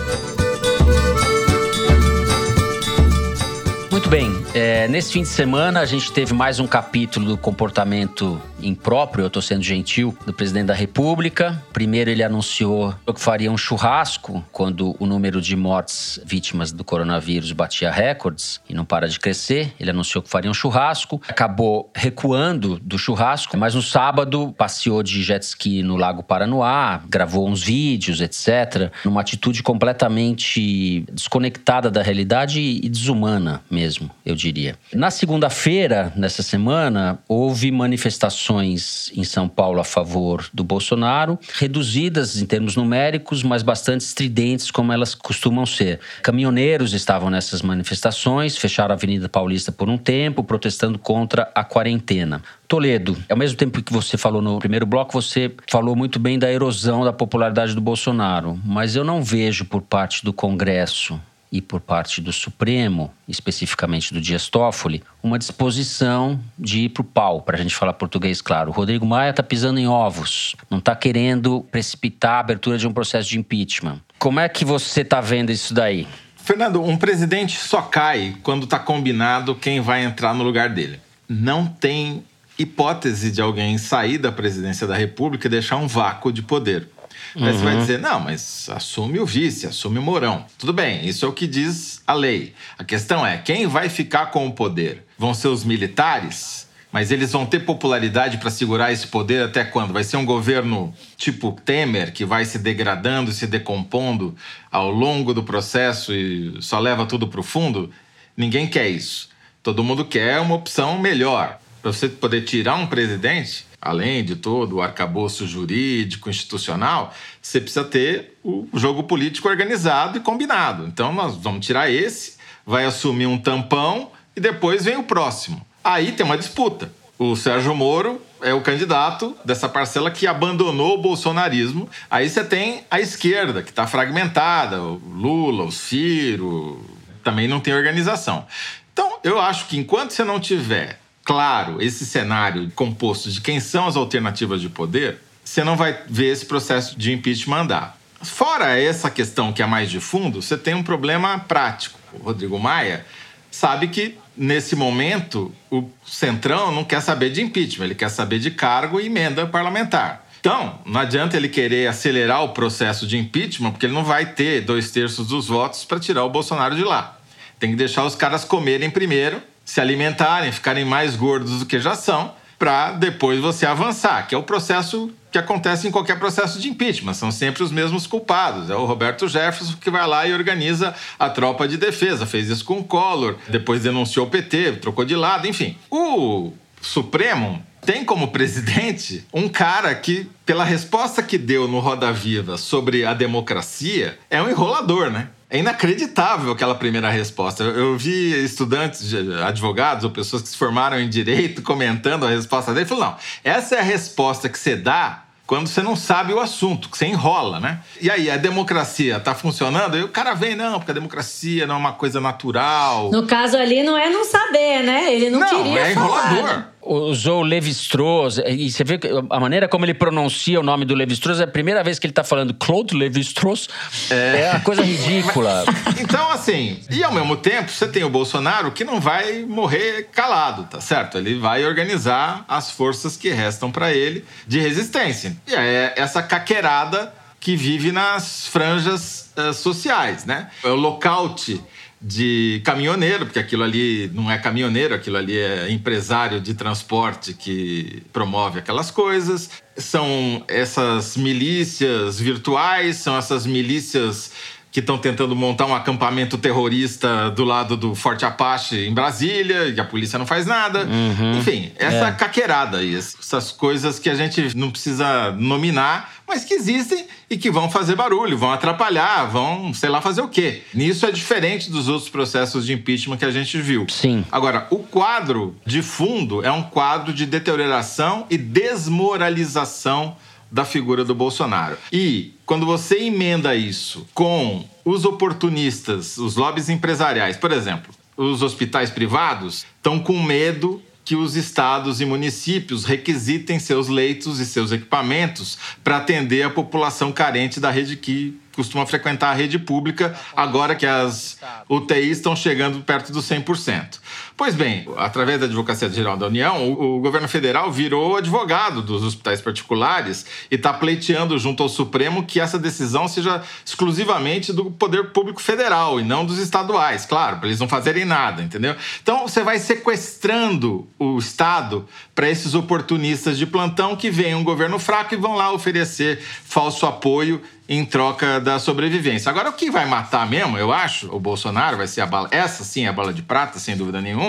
Muito 3.91 4.07
bem, 4.07 4.31
é, 4.53 4.87
nesse 4.87 5.11
fim 5.11 5.23
de 5.23 5.27
semana 5.27 5.81
a 5.81 5.85
gente 5.85 6.09
teve 6.13 6.33
mais 6.33 6.61
um 6.61 6.67
capítulo 6.67 7.25
do 7.25 7.37
comportamento 7.37 8.41
impróprio, 8.63 9.23
eu 9.23 9.27
estou 9.27 9.41
sendo 9.41 9.63
gentil, 9.63 10.17
do 10.25 10.33
presidente 10.33 10.67
da 10.67 10.73
República. 10.73 11.61
Primeiro, 11.71 12.09
ele 12.09 12.23
anunciou 12.23 12.93
que 13.13 13.21
faria 13.21 13.51
um 13.51 13.57
churrasco 13.57 14.43
quando 14.51 14.95
o 14.99 15.05
número 15.05 15.41
de 15.41 15.55
mortes 15.55 16.19
vítimas 16.25 16.71
do 16.71 16.83
coronavírus 16.83 17.51
batia 17.51 17.91
recordes 17.91 18.61
e 18.69 18.73
não 18.73 18.85
para 18.85 19.07
de 19.07 19.19
crescer. 19.19 19.73
Ele 19.79 19.89
anunciou 19.89 20.21
que 20.21 20.29
faria 20.29 20.49
um 20.49 20.53
churrasco, 20.53 21.21
acabou 21.27 21.91
recuando 21.95 22.79
do 22.79 22.97
churrasco, 22.97 23.57
mas 23.57 23.75
no 23.75 23.81
sábado 23.81 24.53
passeou 24.57 25.03
de 25.03 25.21
jet 25.21 25.43
ski 25.43 25.83
no 25.83 25.95
Lago 25.95 26.23
Paranoá, 26.23 27.01
gravou 27.07 27.47
uns 27.47 27.63
vídeos, 27.63 28.21
etc., 28.21 28.91
numa 29.05 29.21
atitude 29.21 29.61
completamente 29.61 31.05
desconectada 31.11 31.91
da 31.91 32.01
realidade 32.01 32.59
e 32.59 32.87
desumana 32.89 33.61
mesmo, 33.69 34.09
eu 34.25 34.35
diria. 34.35 34.75
Na 34.93 35.11
segunda-feira, 35.11 36.11
nessa 36.15 36.43
semana, 36.43 37.19
houve 37.27 37.71
manifestações 37.71 38.52
em 38.61 39.23
São 39.23 39.47
Paulo 39.47 39.79
a 39.79 39.83
favor 39.83 40.45
do 40.53 40.63
Bolsonaro, 40.63 41.39
reduzidas 41.53 42.41
em 42.41 42.45
termos 42.45 42.75
numéricos, 42.75 43.43
mas 43.43 43.63
bastante 43.63 44.01
estridentes, 44.01 44.71
como 44.71 44.91
elas 44.91 45.15
costumam 45.15 45.65
ser. 45.65 45.99
Caminhoneiros 46.21 46.93
estavam 46.93 47.29
nessas 47.29 47.61
manifestações, 47.61 48.57
fecharam 48.57 48.93
a 48.93 48.97
Avenida 48.97 49.29
Paulista 49.29 49.71
por 49.71 49.89
um 49.89 49.97
tempo, 49.97 50.43
protestando 50.43 50.99
contra 50.99 51.51
a 51.55 51.63
quarentena. 51.63 52.41
Toledo, 52.67 53.17
ao 53.29 53.37
mesmo 53.37 53.57
tempo 53.57 53.81
que 53.81 53.93
você 53.93 54.17
falou 54.17 54.41
no 54.41 54.59
primeiro 54.59 54.85
bloco, 54.85 55.13
você 55.13 55.51
falou 55.69 55.95
muito 55.95 56.19
bem 56.19 56.39
da 56.39 56.51
erosão 56.51 57.03
da 57.03 57.13
popularidade 57.13 57.75
do 57.75 57.81
Bolsonaro, 57.81 58.59
mas 58.65 58.95
eu 58.95 59.03
não 59.03 59.21
vejo 59.21 59.65
por 59.65 59.81
parte 59.81 60.23
do 60.23 60.33
Congresso 60.33 61.19
e 61.53 61.61
por 61.61 61.79
parte 61.79 62.19
do 62.19 62.33
Supremo, 62.33 63.13
especificamente 63.27 64.11
do 64.11 64.19
Dias 64.19 64.49
Toffoli, 64.49 65.03
uma 65.21 65.37
disposição 65.37 66.39
de 66.57 66.79
ir 66.79 66.89
para 66.89 67.01
o 67.01 67.03
pau, 67.05 67.43
para 67.43 67.55
a 67.55 67.61
gente 67.61 67.75
falar 67.75 67.93
português 67.93 68.41
claro. 68.41 68.71
O 68.71 68.73
Rodrigo 68.73 69.05
Maia 69.05 69.29
está 69.29 69.43
pisando 69.43 69.79
em 69.79 69.87
ovos, 69.87 70.55
não 70.67 70.79
está 70.79 70.95
querendo 70.95 71.61
precipitar 71.71 72.37
a 72.37 72.39
abertura 72.39 72.79
de 72.79 72.87
um 72.87 72.91
processo 72.91 73.29
de 73.29 73.37
impeachment. 73.37 74.01
Como 74.17 74.39
é 74.39 74.49
que 74.49 74.65
você 74.65 75.01
está 75.01 75.21
vendo 75.21 75.51
isso 75.51 75.75
daí? 75.75 76.07
Fernando, 76.37 76.81
um 76.81 76.97
presidente 76.97 77.55
só 77.59 77.83
cai 77.83 78.35
quando 78.41 78.63
está 78.63 78.79
combinado 78.79 79.53
quem 79.53 79.79
vai 79.79 80.03
entrar 80.03 80.33
no 80.33 80.43
lugar 80.43 80.69
dele. 80.69 80.99
Não 81.29 81.67
tem 81.67 82.23
hipótese 82.57 83.31
de 83.31 83.41
alguém 83.41 83.77
sair 83.77 84.17
da 84.17 84.31
presidência 84.31 84.87
da 84.87 84.95
República 84.95 85.45
e 85.45 85.51
deixar 85.51 85.77
um 85.77 85.87
vácuo 85.87 86.33
de 86.33 86.41
poder. 86.41 86.89
Aí 87.35 87.41
uhum. 87.41 87.53
você 87.53 87.63
vai 87.63 87.73
uhum. 87.73 87.79
dizer, 87.79 87.99
não, 87.99 88.19
mas 88.19 88.69
assume 88.69 89.19
o 89.19 89.25
vice, 89.25 89.65
assume 89.65 89.99
o 89.99 90.01
Mourão. 90.01 90.45
Tudo 90.57 90.71
bem, 90.71 91.07
isso 91.07 91.25
é 91.25 91.27
o 91.27 91.33
que 91.33 91.47
diz 91.47 92.01
a 92.05 92.13
lei. 92.13 92.53
A 92.77 92.83
questão 92.83 93.25
é, 93.25 93.37
quem 93.37 93.67
vai 93.67 93.89
ficar 93.89 94.27
com 94.27 94.47
o 94.47 94.53
poder? 94.53 95.03
Vão 95.17 95.33
ser 95.33 95.47
os 95.47 95.63
militares? 95.63 96.67
Mas 96.91 97.09
eles 97.09 97.31
vão 97.31 97.43
ter 97.43 97.61
popularidade 97.61 98.37
para 98.37 98.51
segurar 98.51 98.91
esse 98.91 99.07
poder 99.07 99.43
até 99.43 99.63
quando? 99.63 99.91
Vai 99.91 100.03
ser 100.03 100.17
um 100.17 100.25
governo 100.25 100.93
tipo 101.17 101.51
Temer, 101.65 102.13
que 102.13 102.23
vai 102.23 102.45
se 102.45 102.59
degradando 102.59 103.31
e 103.31 103.33
se 103.33 103.47
decompondo 103.47 104.35
ao 104.71 104.91
longo 104.91 105.33
do 105.33 105.41
processo 105.41 106.13
e 106.13 106.61
só 106.61 106.77
leva 106.77 107.07
tudo 107.07 107.27
para 107.27 107.39
o 107.39 107.43
fundo? 107.43 107.89
Ninguém 108.37 108.67
quer 108.67 108.87
isso. 108.89 109.29
Todo 109.63 109.83
mundo 109.83 110.05
quer 110.05 110.39
uma 110.39 110.53
opção 110.53 110.99
melhor. 110.99 111.59
Para 111.81 111.91
você 111.91 112.07
poder 112.07 112.43
tirar 112.43 112.75
um 112.75 112.85
presidente, 112.85 113.65
além 113.83 114.23
de 114.23 114.37
todo 114.37 114.77
o 114.77 114.81
arcabouço 114.81 115.45
jurídico, 115.45 116.29
institucional, 116.29 117.13
você 117.41 117.59
precisa 117.59 117.83
ter 117.83 118.37
o 118.41 118.65
jogo 118.73 119.03
político 119.03 119.49
organizado 119.49 120.17
e 120.17 120.21
combinado. 120.21 120.87
Então, 120.87 121.13
nós 121.13 121.35
vamos 121.35 121.65
tirar 121.65 121.91
esse, 121.91 122.37
vai 122.65 122.85
assumir 122.85 123.25
um 123.25 123.37
tampão 123.37 124.09
e 124.35 124.39
depois 124.39 124.85
vem 124.85 124.95
o 124.95 125.03
próximo. 125.03 125.65
Aí 125.83 126.13
tem 126.13 126.25
uma 126.25 126.37
disputa. 126.37 126.93
O 127.19 127.35
Sérgio 127.35 127.75
Moro 127.75 128.21
é 128.41 128.53
o 128.53 128.61
candidato 128.61 129.35
dessa 129.43 129.67
parcela 129.67 130.09
que 130.09 130.25
abandonou 130.25 130.97
o 130.97 131.01
bolsonarismo. 131.01 131.89
Aí 132.09 132.29
você 132.29 132.43
tem 132.43 132.85
a 132.89 133.01
esquerda, 133.01 133.61
que 133.61 133.69
está 133.69 133.85
fragmentada, 133.85 134.81
o 134.81 135.01
Lula, 135.13 135.65
o 135.65 135.71
Ciro, 135.71 136.83
também 137.21 137.49
não 137.49 137.59
tem 137.59 137.73
organização. 137.73 138.45
Então, 138.93 139.19
eu 139.23 139.41
acho 139.41 139.67
que 139.67 139.77
enquanto 139.77 140.11
você 140.11 140.23
não 140.23 140.39
tiver 140.39 141.02
claro 141.23 141.81
esse 141.81 142.05
cenário 142.05 142.71
composto 142.75 143.31
de 143.31 143.41
quem 143.41 143.59
são 143.59 143.87
as 143.87 143.95
alternativas 143.95 144.61
de 144.61 144.69
poder, 144.69 145.19
você 145.43 145.63
não 145.63 145.75
vai 145.75 145.97
ver 146.07 146.31
esse 146.31 146.45
processo 146.45 146.97
de 146.97 147.11
impeachment 147.11 147.61
andar. 147.61 147.97
Fora 148.21 148.79
essa 148.79 149.09
questão 149.09 149.51
que 149.51 149.61
é 149.61 149.65
mais 149.65 149.91
de 149.91 149.99
fundo, 149.99 150.41
você 150.41 150.57
tem 150.57 150.73
um 150.73 150.83
problema 150.83 151.39
prático. 151.39 151.99
O 152.13 152.23
Rodrigo 152.23 152.57
Maia 152.57 153.05
sabe 153.51 153.89
que, 153.89 154.17
nesse 154.35 154.75
momento, 154.75 155.53
o 155.69 155.89
Centrão 156.05 156.71
não 156.71 156.83
quer 156.83 157.01
saber 157.01 157.31
de 157.31 157.41
impeachment, 157.41 157.85
ele 157.85 157.95
quer 157.95 158.09
saber 158.09 158.39
de 158.39 158.51
cargo 158.51 158.99
e 158.99 159.07
emenda 159.07 159.45
parlamentar. 159.45 160.25
Então, 160.39 160.79
não 160.85 160.99
adianta 160.99 161.37
ele 161.37 161.47
querer 161.47 161.87
acelerar 161.87 162.43
o 162.43 162.49
processo 162.49 163.05
de 163.07 163.17
impeachment, 163.17 163.71
porque 163.71 163.85
ele 163.85 163.93
não 163.93 164.03
vai 164.03 164.25
ter 164.25 164.61
dois 164.61 164.91
terços 164.91 165.27
dos 165.27 165.47
votos 165.47 165.85
para 165.85 165.99
tirar 165.99 166.23
o 166.25 166.29
Bolsonaro 166.29 166.75
de 166.75 166.83
lá. 166.83 167.17
Tem 167.59 167.69
que 167.69 167.77
deixar 167.77 168.03
os 168.05 168.15
caras 168.15 168.43
comerem 168.43 168.89
primeiro 168.89 169.41
se 169.65 169.79
alimentarem, 169.79 170.51
ficarem 170.51 170.85
mais 170.85 171.15
gordos 171.15 171.59
do 171.59 171.65
que 171.65 171.79
já 171.79 171.95
são, 171.95 172.33
para 172.57 172.93
depois 172.93 173.39
você 173.39 173.65
avançar, 173.65 174.27
que 174.27 174.33
é 174.33 174.37
o 174.37 174.43
processo 174.43 175.11
que 175.31 175.37
acontece 175.37 175.87
em 175.87 175.91
qualquer 175.91 176.19
processo 176.19 176.59
de 176.59 176.69
impeachment. 176.69 177.13
São 177.15 177.31
sempre 177.31 177.63
os 177.63 177.71
mesmos 177.71 178.05
culpados. 178.05 178.69
É 178.69 178.75
o 178.75 178.85
Roberto 178.85 179.27
Jefferson 179.27 179.73
que 179.81 179.89
vai 179.89 180.07
lá 180.07 180.27
e 180.27 180.33
organiza 180.33 180.93
a 181.17 181.29
tropa 181.29 181.67
de 181.67 181.75
defesa. 181.75 182.25
Fez 182.25 182.49
isso 182.49 182.63
com 182.63 182.79
o 182.79 182.83
Collor, 182.83 183.35
depois 183.49 183.81
denunciou 183.81 184.27
o 184.27 184.29
PT, 184.29 184.73
trocou 184.73 185.03
de 185.03 185.15
lado, 185.15 185.47
enfim. 185.47 185.75
O 185.89 186.53
Supremo 186.79 187.61
tem 187.83 188.05
como 188.05 188.29
presidente 188.29 189.25
um 189.33 189.49
cara 189.49 189.93
que, 189.95 190.29
pela 190.45 190.63
resposta 190.63 191.21
que 191.21 191.37
deu 191.37 191.67
no 191.67 191.79
Roda 191.79 192.13
Viva 192.13 192.57
sobre 192.57 193.03
a 193.03 193.13
democracia, 193.13 194.17
é 194.29 194.41
um 194.41 194.49
enrolador, 194.49 195.09
né? 195.09 195.29
É 195.53 195.59
inacreditável 195.59 196.51
aquela 196.51 196.73
primeira 196.73 197.11
resposta. 197.11 197.63
Eu 197.63 197.95
vi 197.95 198.43
estudantes, 198.43 199.13
advogados 199.45 200.03
ou 200.03 200.09
pessoas 200.09 200.41
que 200.41 200.49
se 200.49 200.57
formaram 200.57 200.99
em 200.99 201.07
direito 201.07 201.61
comentando 201.61 202.25
a 202.25 202.29
resposta 202.31 202.73
dele. 202.73 202.87
Falou: 202.87 203.03
não, 203.05 203.15
essa 203.43 203.75
é 203.75 203.79
a 203.79 203.83
resposta 203.83 204.49
que 204.49 204.57
você 204.57 204.75
dá 204.75 205.25
quando 205.45 205.67
você 205.67 205.83
não 205.83 205.95
sabe 205.95 206.33
o 206.33 206.39
assunto, 206.39 206.89
que 206.89 206.97
você 206.97 207.05
enrola, 207.05 207.59
né? 207.59 207.81
E 208.01 208.09
aí, 208.09 208.31
a 208.31 208.37
democracia 208.37 209.19
tá 209.19 209.35
funcionando? 209.35 209.95
E 209.95 210.01
o 210.01 210.09
cara 210.09 210.33
vem, 210.33 210.55
não, 210.55 210.79
porque 210.79 210.89
a 210.89 210.95
democracia 210.95 211.67
não 211.67 211.75
é 211.75 211.77
uma 211.77 211.93
coisa 211.93 212.19
natural. 212.19 213.11
No 213.11 213.27
caso 213.27 213.55
ali, 213.55 213.83
não 213.83 213.95
é 213.95 214.09
não 214.09 214.25
saber, 214.25 214.81
né? 214.81 215.13
Ele 215.13 215.29
não, 215.29 215.39
não 215.39 215.63
queria 215.63 215.81
é 215.81 215.91
enrolador. 215.91 216.47
Falar 216.47 216.72
usou 216.85 217.41
o 217.41 217.43
Levi-Strauss, 217.43 218.39
e 218.45 218.71
você 218.71 218.83
vê 218.83 218.99
a 219.29 219.39
maneira 219.39 219.67
como 219.67 219.85
ele 219.85 219.93
pronuncia 219.93 220.59
o 220.59 220.63
nome 220.63 220.85
do 220.85 220.93
Levi-Strauss, 220.93 221.39
é 221.39 221.43
a 221.43 221.47
primeira 221.47 221.83
vez 221.83 221.99
que 221.99 222.05
ele 222.05 222.11
está 222.11 222.23
falando 222.23 222.53
Claude 222.53 222.95
Levi-Strauss, 222.95 223.69
é... 224.09 224.41
é 224.41 224.51
uma 224.51 224.59
coisa 224.59 224.81
ridícula. 224.81 225.65
então, 225.99 226.31
assim, 226.31 226.79
e 226.89 227.03
ao 227.03 227.11
mesmo 227.11 227.37
tempo, 227.37 227.71
você 227.71 227.87
tem 227.87 228.03
o 228.03 228.09
Bolsonaro 228.09 228.71
que 228.71 228.83
não 228.83 228.99
vai 228.99 229.43
morrer 229.43 230.09
calado, 230.11 230.63
tá 230.63 230.81
certo? 230.81 231.17
Ele 231.17 231.35
vai 231.35 231.65
organizar 231.65 232.45
as 232.47 232.71
forças 232.71 233.15
que 233.15 233.29
restam 233.29 233.71
para 233.71 233.93
ele 233.93 234.25
de 234.47 234.59
resistência. 234.59 235.35
E 235.47 235.53
é 235.53 235.93
essa 235.95 236.21
caquerada 236.21 237.13
que 237.39 237.57
vive 237.57 237.91
nas 237.91 238.47
franjas 238.47 239.29
uh, 239.37 239.53
sociais, 239.53 240.23
né? 240.25 240.49
É 240.63 240.69
o 240.69 240.75
lockout 240.75 241.61
de 242.05 242.61
caminhoneiro, 242.65 243.25
porque 243.25 243.39
aquilo 243.39 243.63
ali 243.63 244.11
não 244.13 244.29
é 244.29 244.37
caminhoneiro, 244.37 244.93
aquilo 244.93 245.15
ali 245.15 245.37
é 245.37 245.71
empresário 245.71 246.41
de 246.41 246.53
transporte 246.53 247.33
que 247.33 248.03
promove 248.11 248.59
aquelas 248.59 248.91
coisas. 248.91 249.49
São 249.77 250.43
essas 250.49 251.15
milícias 251.15 252.19
virtuais, 252.19 252.97
são 252.97 253.17
essas 253.17 253.45
milícias 253.45 254.31
que 254.73 254.79
estão 254.79 254.97
tentando 254.97 255.35
montar 255.35 255.67
um 255.67 255.75
acampamento 255.75 256.35
terrorista 256.35 257.29
do 257.29 257.45
lado 257.45 257.77
do 257.77 257.93
Forte 257.93 258.25
Apache 258.25 258.87
em 258.87 258.91
Brasília 258.93 259.67
e 259.67 259.79
a 259.79 259.83
polícia 259.85 260.17
não 260.17 260.25
faz 260.25 260.47
nada. 260.47 260.85
Uhum. 260.85 261.37
Enfim, 261.37 261.71
essa 261.77 262.07
É. 262.07 262.11
caqueirada 262.11 262.79
aí, 262.79 262.95
essas 262.95 263.51
coisas 263.51 263.99
que 263.99 264.09
a 264.09 264.15
gente 264.15 264.57
não 264.57 264.71
precisa 264.71 265.31
nominar, 265.37 266.11
mas 266.27 266.43
que 266.43 266.55
existem 266.55 267.05
e 267.29 267.37
que 267.37 267.51
vão 267.51 267.69
fazer 267.69 267.95
barulho, 267.95 268.35
vão 268.35 268.51
atrapalhar, 268.51 269.25
vão, 269.25 269.71
sei 269.75 269.89
lá, 269.89 270.01
fazer 270.01 270.21
o 270.21 270.27
quê. 270.27 270.63
Nisso 270.73 271.05
é 271.05 271.11
diferente 271.11 271.69
dos 271.69 271.87
outros 271.87 272.09
processos 272.09 272.65
de 272.65 272.73
impeachment 272.73 273.17
que 273.17 273.25
a 273.25 273.31
gente 273.31 273.61
viu. 273.61 273.85
Sim. 273.89 274.25
Agora, 274.31 274.65
o 274.71 274.79
quadro 274.79 275.55
de 275.63 275.83
fundo 275.83 276.43
é 276.43 276.51
um 276.51 276.63
quadro 276.63 277.13
de 277.13 277.27
deterioração 277.27 278.25
e 278.27 278.37
desmoralização 278.37 280.15
da 280.51 280.65
figura 280.65 281.03
do 281.03 281.15
Bolsonaro. 281.15 281.77
E 281.91 282.32
quando 282.45 282.65
você 282.65 282.99
emenda 282.99 283.55
isso 283.55 284.07
com 284.13 284.65
os 284.83 285.05
oportunistas, 285.05 286.17
os 286.17 286.35
lobbies 286.35 286.69
empresariais, 286.69 287.37
por 287.37 287.51
exemplo, 287.51 287.93
os 288.17 288.41
hospitais 288.41 288.89
privados 288.89 289.65
estão 289.77 289.99
com 289.99 290.21
medo 290.21 290.81
que 291.05 291.15
os 291.15 291.35
estados 291.35 291.99
e 291.99 292.05
municípios 292.05 292.85
requisitem 292.85 293.59
seus 293.59 293.87
leitos 293.87 294.39
e 294.39 294.45
seus 294.45 294.71
equipamentos 294.71 295.57
para 295.83 295.97
atender 295.97 296.43
a 296.43 296.49
população 296.49 297.11
carente 297.11 297.59
da 297.59 297.69
rede 297.69 297.97
que 297.97 298.39
costuma 298.55 298.85
frequentar 298.85 299.31
a 299.31 299.33
rede 299.33 299.59
pública, 299.59 300.17
agora 300.35 300.75
que 300.75 300.85
as 300.85 301.39
UTIs 301.67 302.17
estão 302.17 302.35
chegando 302.35 302.81
perto 302.81 303.11
dos 303.11 303.27
100%. 303.27 303.99
Pois 304.35 304.55
bem, 304.55 304.87
através 304.97 305.39
da 305.39 305.45
Advocacia 305.45 305.87
Geral 305.89 306.17
da 306.17 306.25
União, 306.25 306.67
o, 306.67 306.97
o 306.97 306.99
governo 306.99 307.27
federal 307.27 307.71
virou 307.71 308.17
advogado 308.17 308.81
dos 308.81 309.03
hospitais 309.03 309.39
particulares 309.41 310.25
e 310.49 310.55
está 310.55 310.73
pleiteando 310.73 311.37
junto 311.37 311.61
ao 311.61 311.69
Supremo 311.69 312.23
que 312.23 312.39
essa 312.39 312.57
decisão 312.57 313.07
seja 313.07 313.43
exclusivamente 313.63 314.51
do 314.51 314.71
poder 314.71 315.11
público 315.11 315.39
federal 315.39 315.99
e 315.99 316.03
não 316.03 316.25
dos 316.25 316.39
estaduais, 316.39 317.05
claro, 317.05 317.37
para 317.37 317.47
eles 317.47 317.59
não 317.59 317.67
fazerem 317.67 318.05
nada, 318.05 318.41
entendeu? 318.41 318.75
Então 319.01 319.27
você 319.27 319.43
vai 319.43 319.59
sequestrando 319.59 320.87
o 320.97 321.19
Estado 321.19 321.87
para 322.15 322.27
esses 322.27 322.55
oportunistas 322.55 323.37
de 323.37 323.45
plantão 323.45 323.95
que 323.95 324.09
veem 324.09 324.33
um 324.33 324.43
governo 324.43 324.79
fraco 324.79 325.13
e 325.13 325.17
vão 325.17 325.35
lá 325.35 325.51
oferecer 325.51 326.19
falso 326.19 326.87
apoio 326.87 327.39
em 327.67 327.85
troca 327.85 328.39
da 328.41 328.59
sobrevivência. 328.59 329.29
Agora, 329.29 329.49
o 329.49 329.53
que 329.53 329.71
vai 329.71 329.85
matar 329.85 330.29
mesmo, 330.29 330.57
eu 330.57 330.71
acho, 330.71 331.13
o 331.15 331.19
Bolsonaro 331.19 331.77
vai 331.77 331.87
ser 331.87 332.01
a 332.01 332.05
bala, 332.05 332.27
essa 332.29 332.63
sim 332.63 332.85
é 332.85 332.89
a 332.89 332.93
bala 332.93 333.13
de 333.13 333.21
prata, 333.21 333.57
sem 333.57 333.77
dúvida 333.77 334.01
nenhuma, 334.01 334.22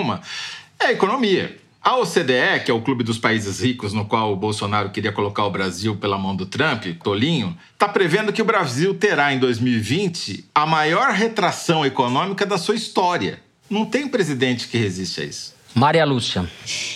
é 0.79 0.85
a 0.85 0.91
economia. 0.91 1.57
A 1.81 1.97
OCDE, 1.97 2.63
que 2.65 2.71
é 2.71 2.73
o 2.73 2.81
clube 2.81 3.03
dos 3.03 3.19
países 3.19 3.61
ricos 3.61 3.93
no 3.93 4.05
qual 4.05 4.33
o 4.33 4.35
Bolsonaro 4.35 4.89
queria 4.89 5.11
colocar 5.11 5.45
o 5.45 5.51
Brasil 5.51 5.95
pela 5.95 6.17
mão 6.17 6.35
do 6.35 6.45
Trump, 6.47 6.83
Tolinho, 7.03 7.55
está 7.73 7.87
prevendo 7.87 8.33
que 8.33 8.41
o 8.41 8.45
Brasil 8.45 8.95
terá 8.95 9.31
em 9.31 9.37
2020 9.37 10.45
a 10.53 10.65
maior 10.65 11.11
retração 11.11 11.85
econômica 11.85 12.43
da 12.43 12.57
sua 12.57 12.73
história. 12.73 13.39
Não 13.69 13.85
tem 13.85 14.07
presidente 14.07 14.67
que 14.67 14.79
resiste 14.79 15.21
a 15.21 15.25
isso. 15.25 15.54
Maria 15.75 16.05
Lúcia. 16.05 16.45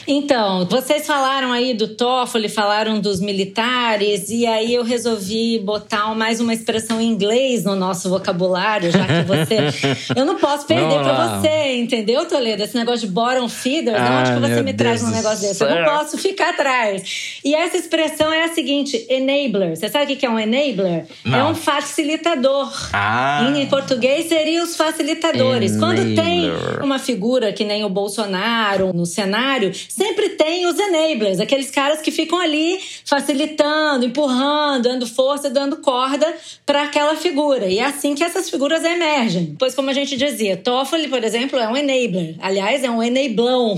Então, 0.07 0.65
vocês 0.65 1.05
falaram 1.05 1.51
aí 1.51 1.73
do 1.73 1.89
Toffoli, 1.89 2.47
falaram 2.47 2.97
dos 2.97 3.19
militares, 3.19 4.29
e 4.29 4.47
aí 4.47 4.73
eu 4.73 4.83
resolvi 4.85 5.59
botar 5.59 6.15
mais 6.15 6.39
uma 6.39 6.53
expressão 6.53 6.99
em 7.01 7.07
inglês 7.09 7.65
no 7.65 7.75
nosso 7.75 8.09
vocabulário, 8.09 8.89
já 8.89 9.05
que 9.05 9.23
você. 9.27 9.57
eu 10.15 10.25
não 10.25 10.37
posso 10.37 10.65
perder 10.65 10.95
lá. 11.01 11.39
você, 11.41 11.75
entendeu, 11.75 12.25
Toledo? 12.25 12.63
Esse 12.63 12.77
negócio 12.77 13.05
de 13.05 13.13
bottom 13.13 13.49
feeders, 13.49 13.97
Ah, 13.99 14.21
onde 14.21 14.33
que 14.33 14.39
você 14.39 14.63
me 14.63 14.73
traz 14.73 15.01
Deus 15.01 15.09
um 15.09 15.11
do 15.11 15.17
negócio 15.17 15.41
desse? 15.47 15.61
Eu 15.61 15.69
não 15.69 15.83
posso 15.85 16.17
ficar 16.17 16.51
atrás. 16.51 17.39
E 17.43 17.53
essa 17.53 17.75
expressão 17.75 18.31
é 18.31 18.45
a 18.45 18.53
seguinte: 18.53 19.05
enabler. 19.09 19.75
Você 19.75 19.89
sabe 19.89 20.13
o 20.13 20.15
que 20.15 20.25
é 20.25 20.29
um 20.29 20.39
enabler? 20.39 21.05
É 21.25 21.29
Não. 21.29 21.51
um 21.51 21.55
facilitador. 21.55 22.71
Ah. 22.93 23.51
Em 23.53 23.65
português 23.67 24.27
seriam 24.29 24.63
os 24.63 24.77
facilitadores. 24.77 25.75
Quando 25.77 26.15
tem 26.15 26.45
Enabler. 26.45 26.83
uma 26.83 26.97
figura 26.97 27.51
que 27.51 27.65
nem 27.65 27.83
o 27.83 27.89
Bolsonaro 27.89 28.68
no 28.77 29.05
cenário, 29.05 29.71
sempre 29.89 30.29
tem 30.29 30.67
os 30.67 30.77
enablers, 30.77 31.39
aqueles 31.39 31.71
caras 31.71 32.01
que 32.01 32.11
ficam 32.11 32.39
ali 32.39 32.79
facilitando, 33.03 34.05
empurrando, 34.05 34.83
dando 34.83 35.07
força, 35.07 35.49
dando 35.49 35.77
corda 35.77 36.31
para 36.65 36.83
aquela 36.83 37.15
figura. 37.15 37.65
E 37.67 37.79
é 37.79 37.85
assim 37.85 38.13
que 38.13 38.23
essas 38.23 38.49
figuras 38.49 38.83
emergem. 38.83 39.55
Pois, 39.57 39.73
como 39.73 39.89
a 39.89 39.93
gente 39.93 40.15
dizia, 40.15 40.55
Toffoli, 40.55 41.07
por 41.07 41.23
exemplo, 41.23 41.57
é 41.57 41.67
um 41.67 41.75
enabler. 41.75 42.35
Aliás, 42.39 42.83
é 42.83 42.89
um 42.89 43.01
enablão. 43.01 43.75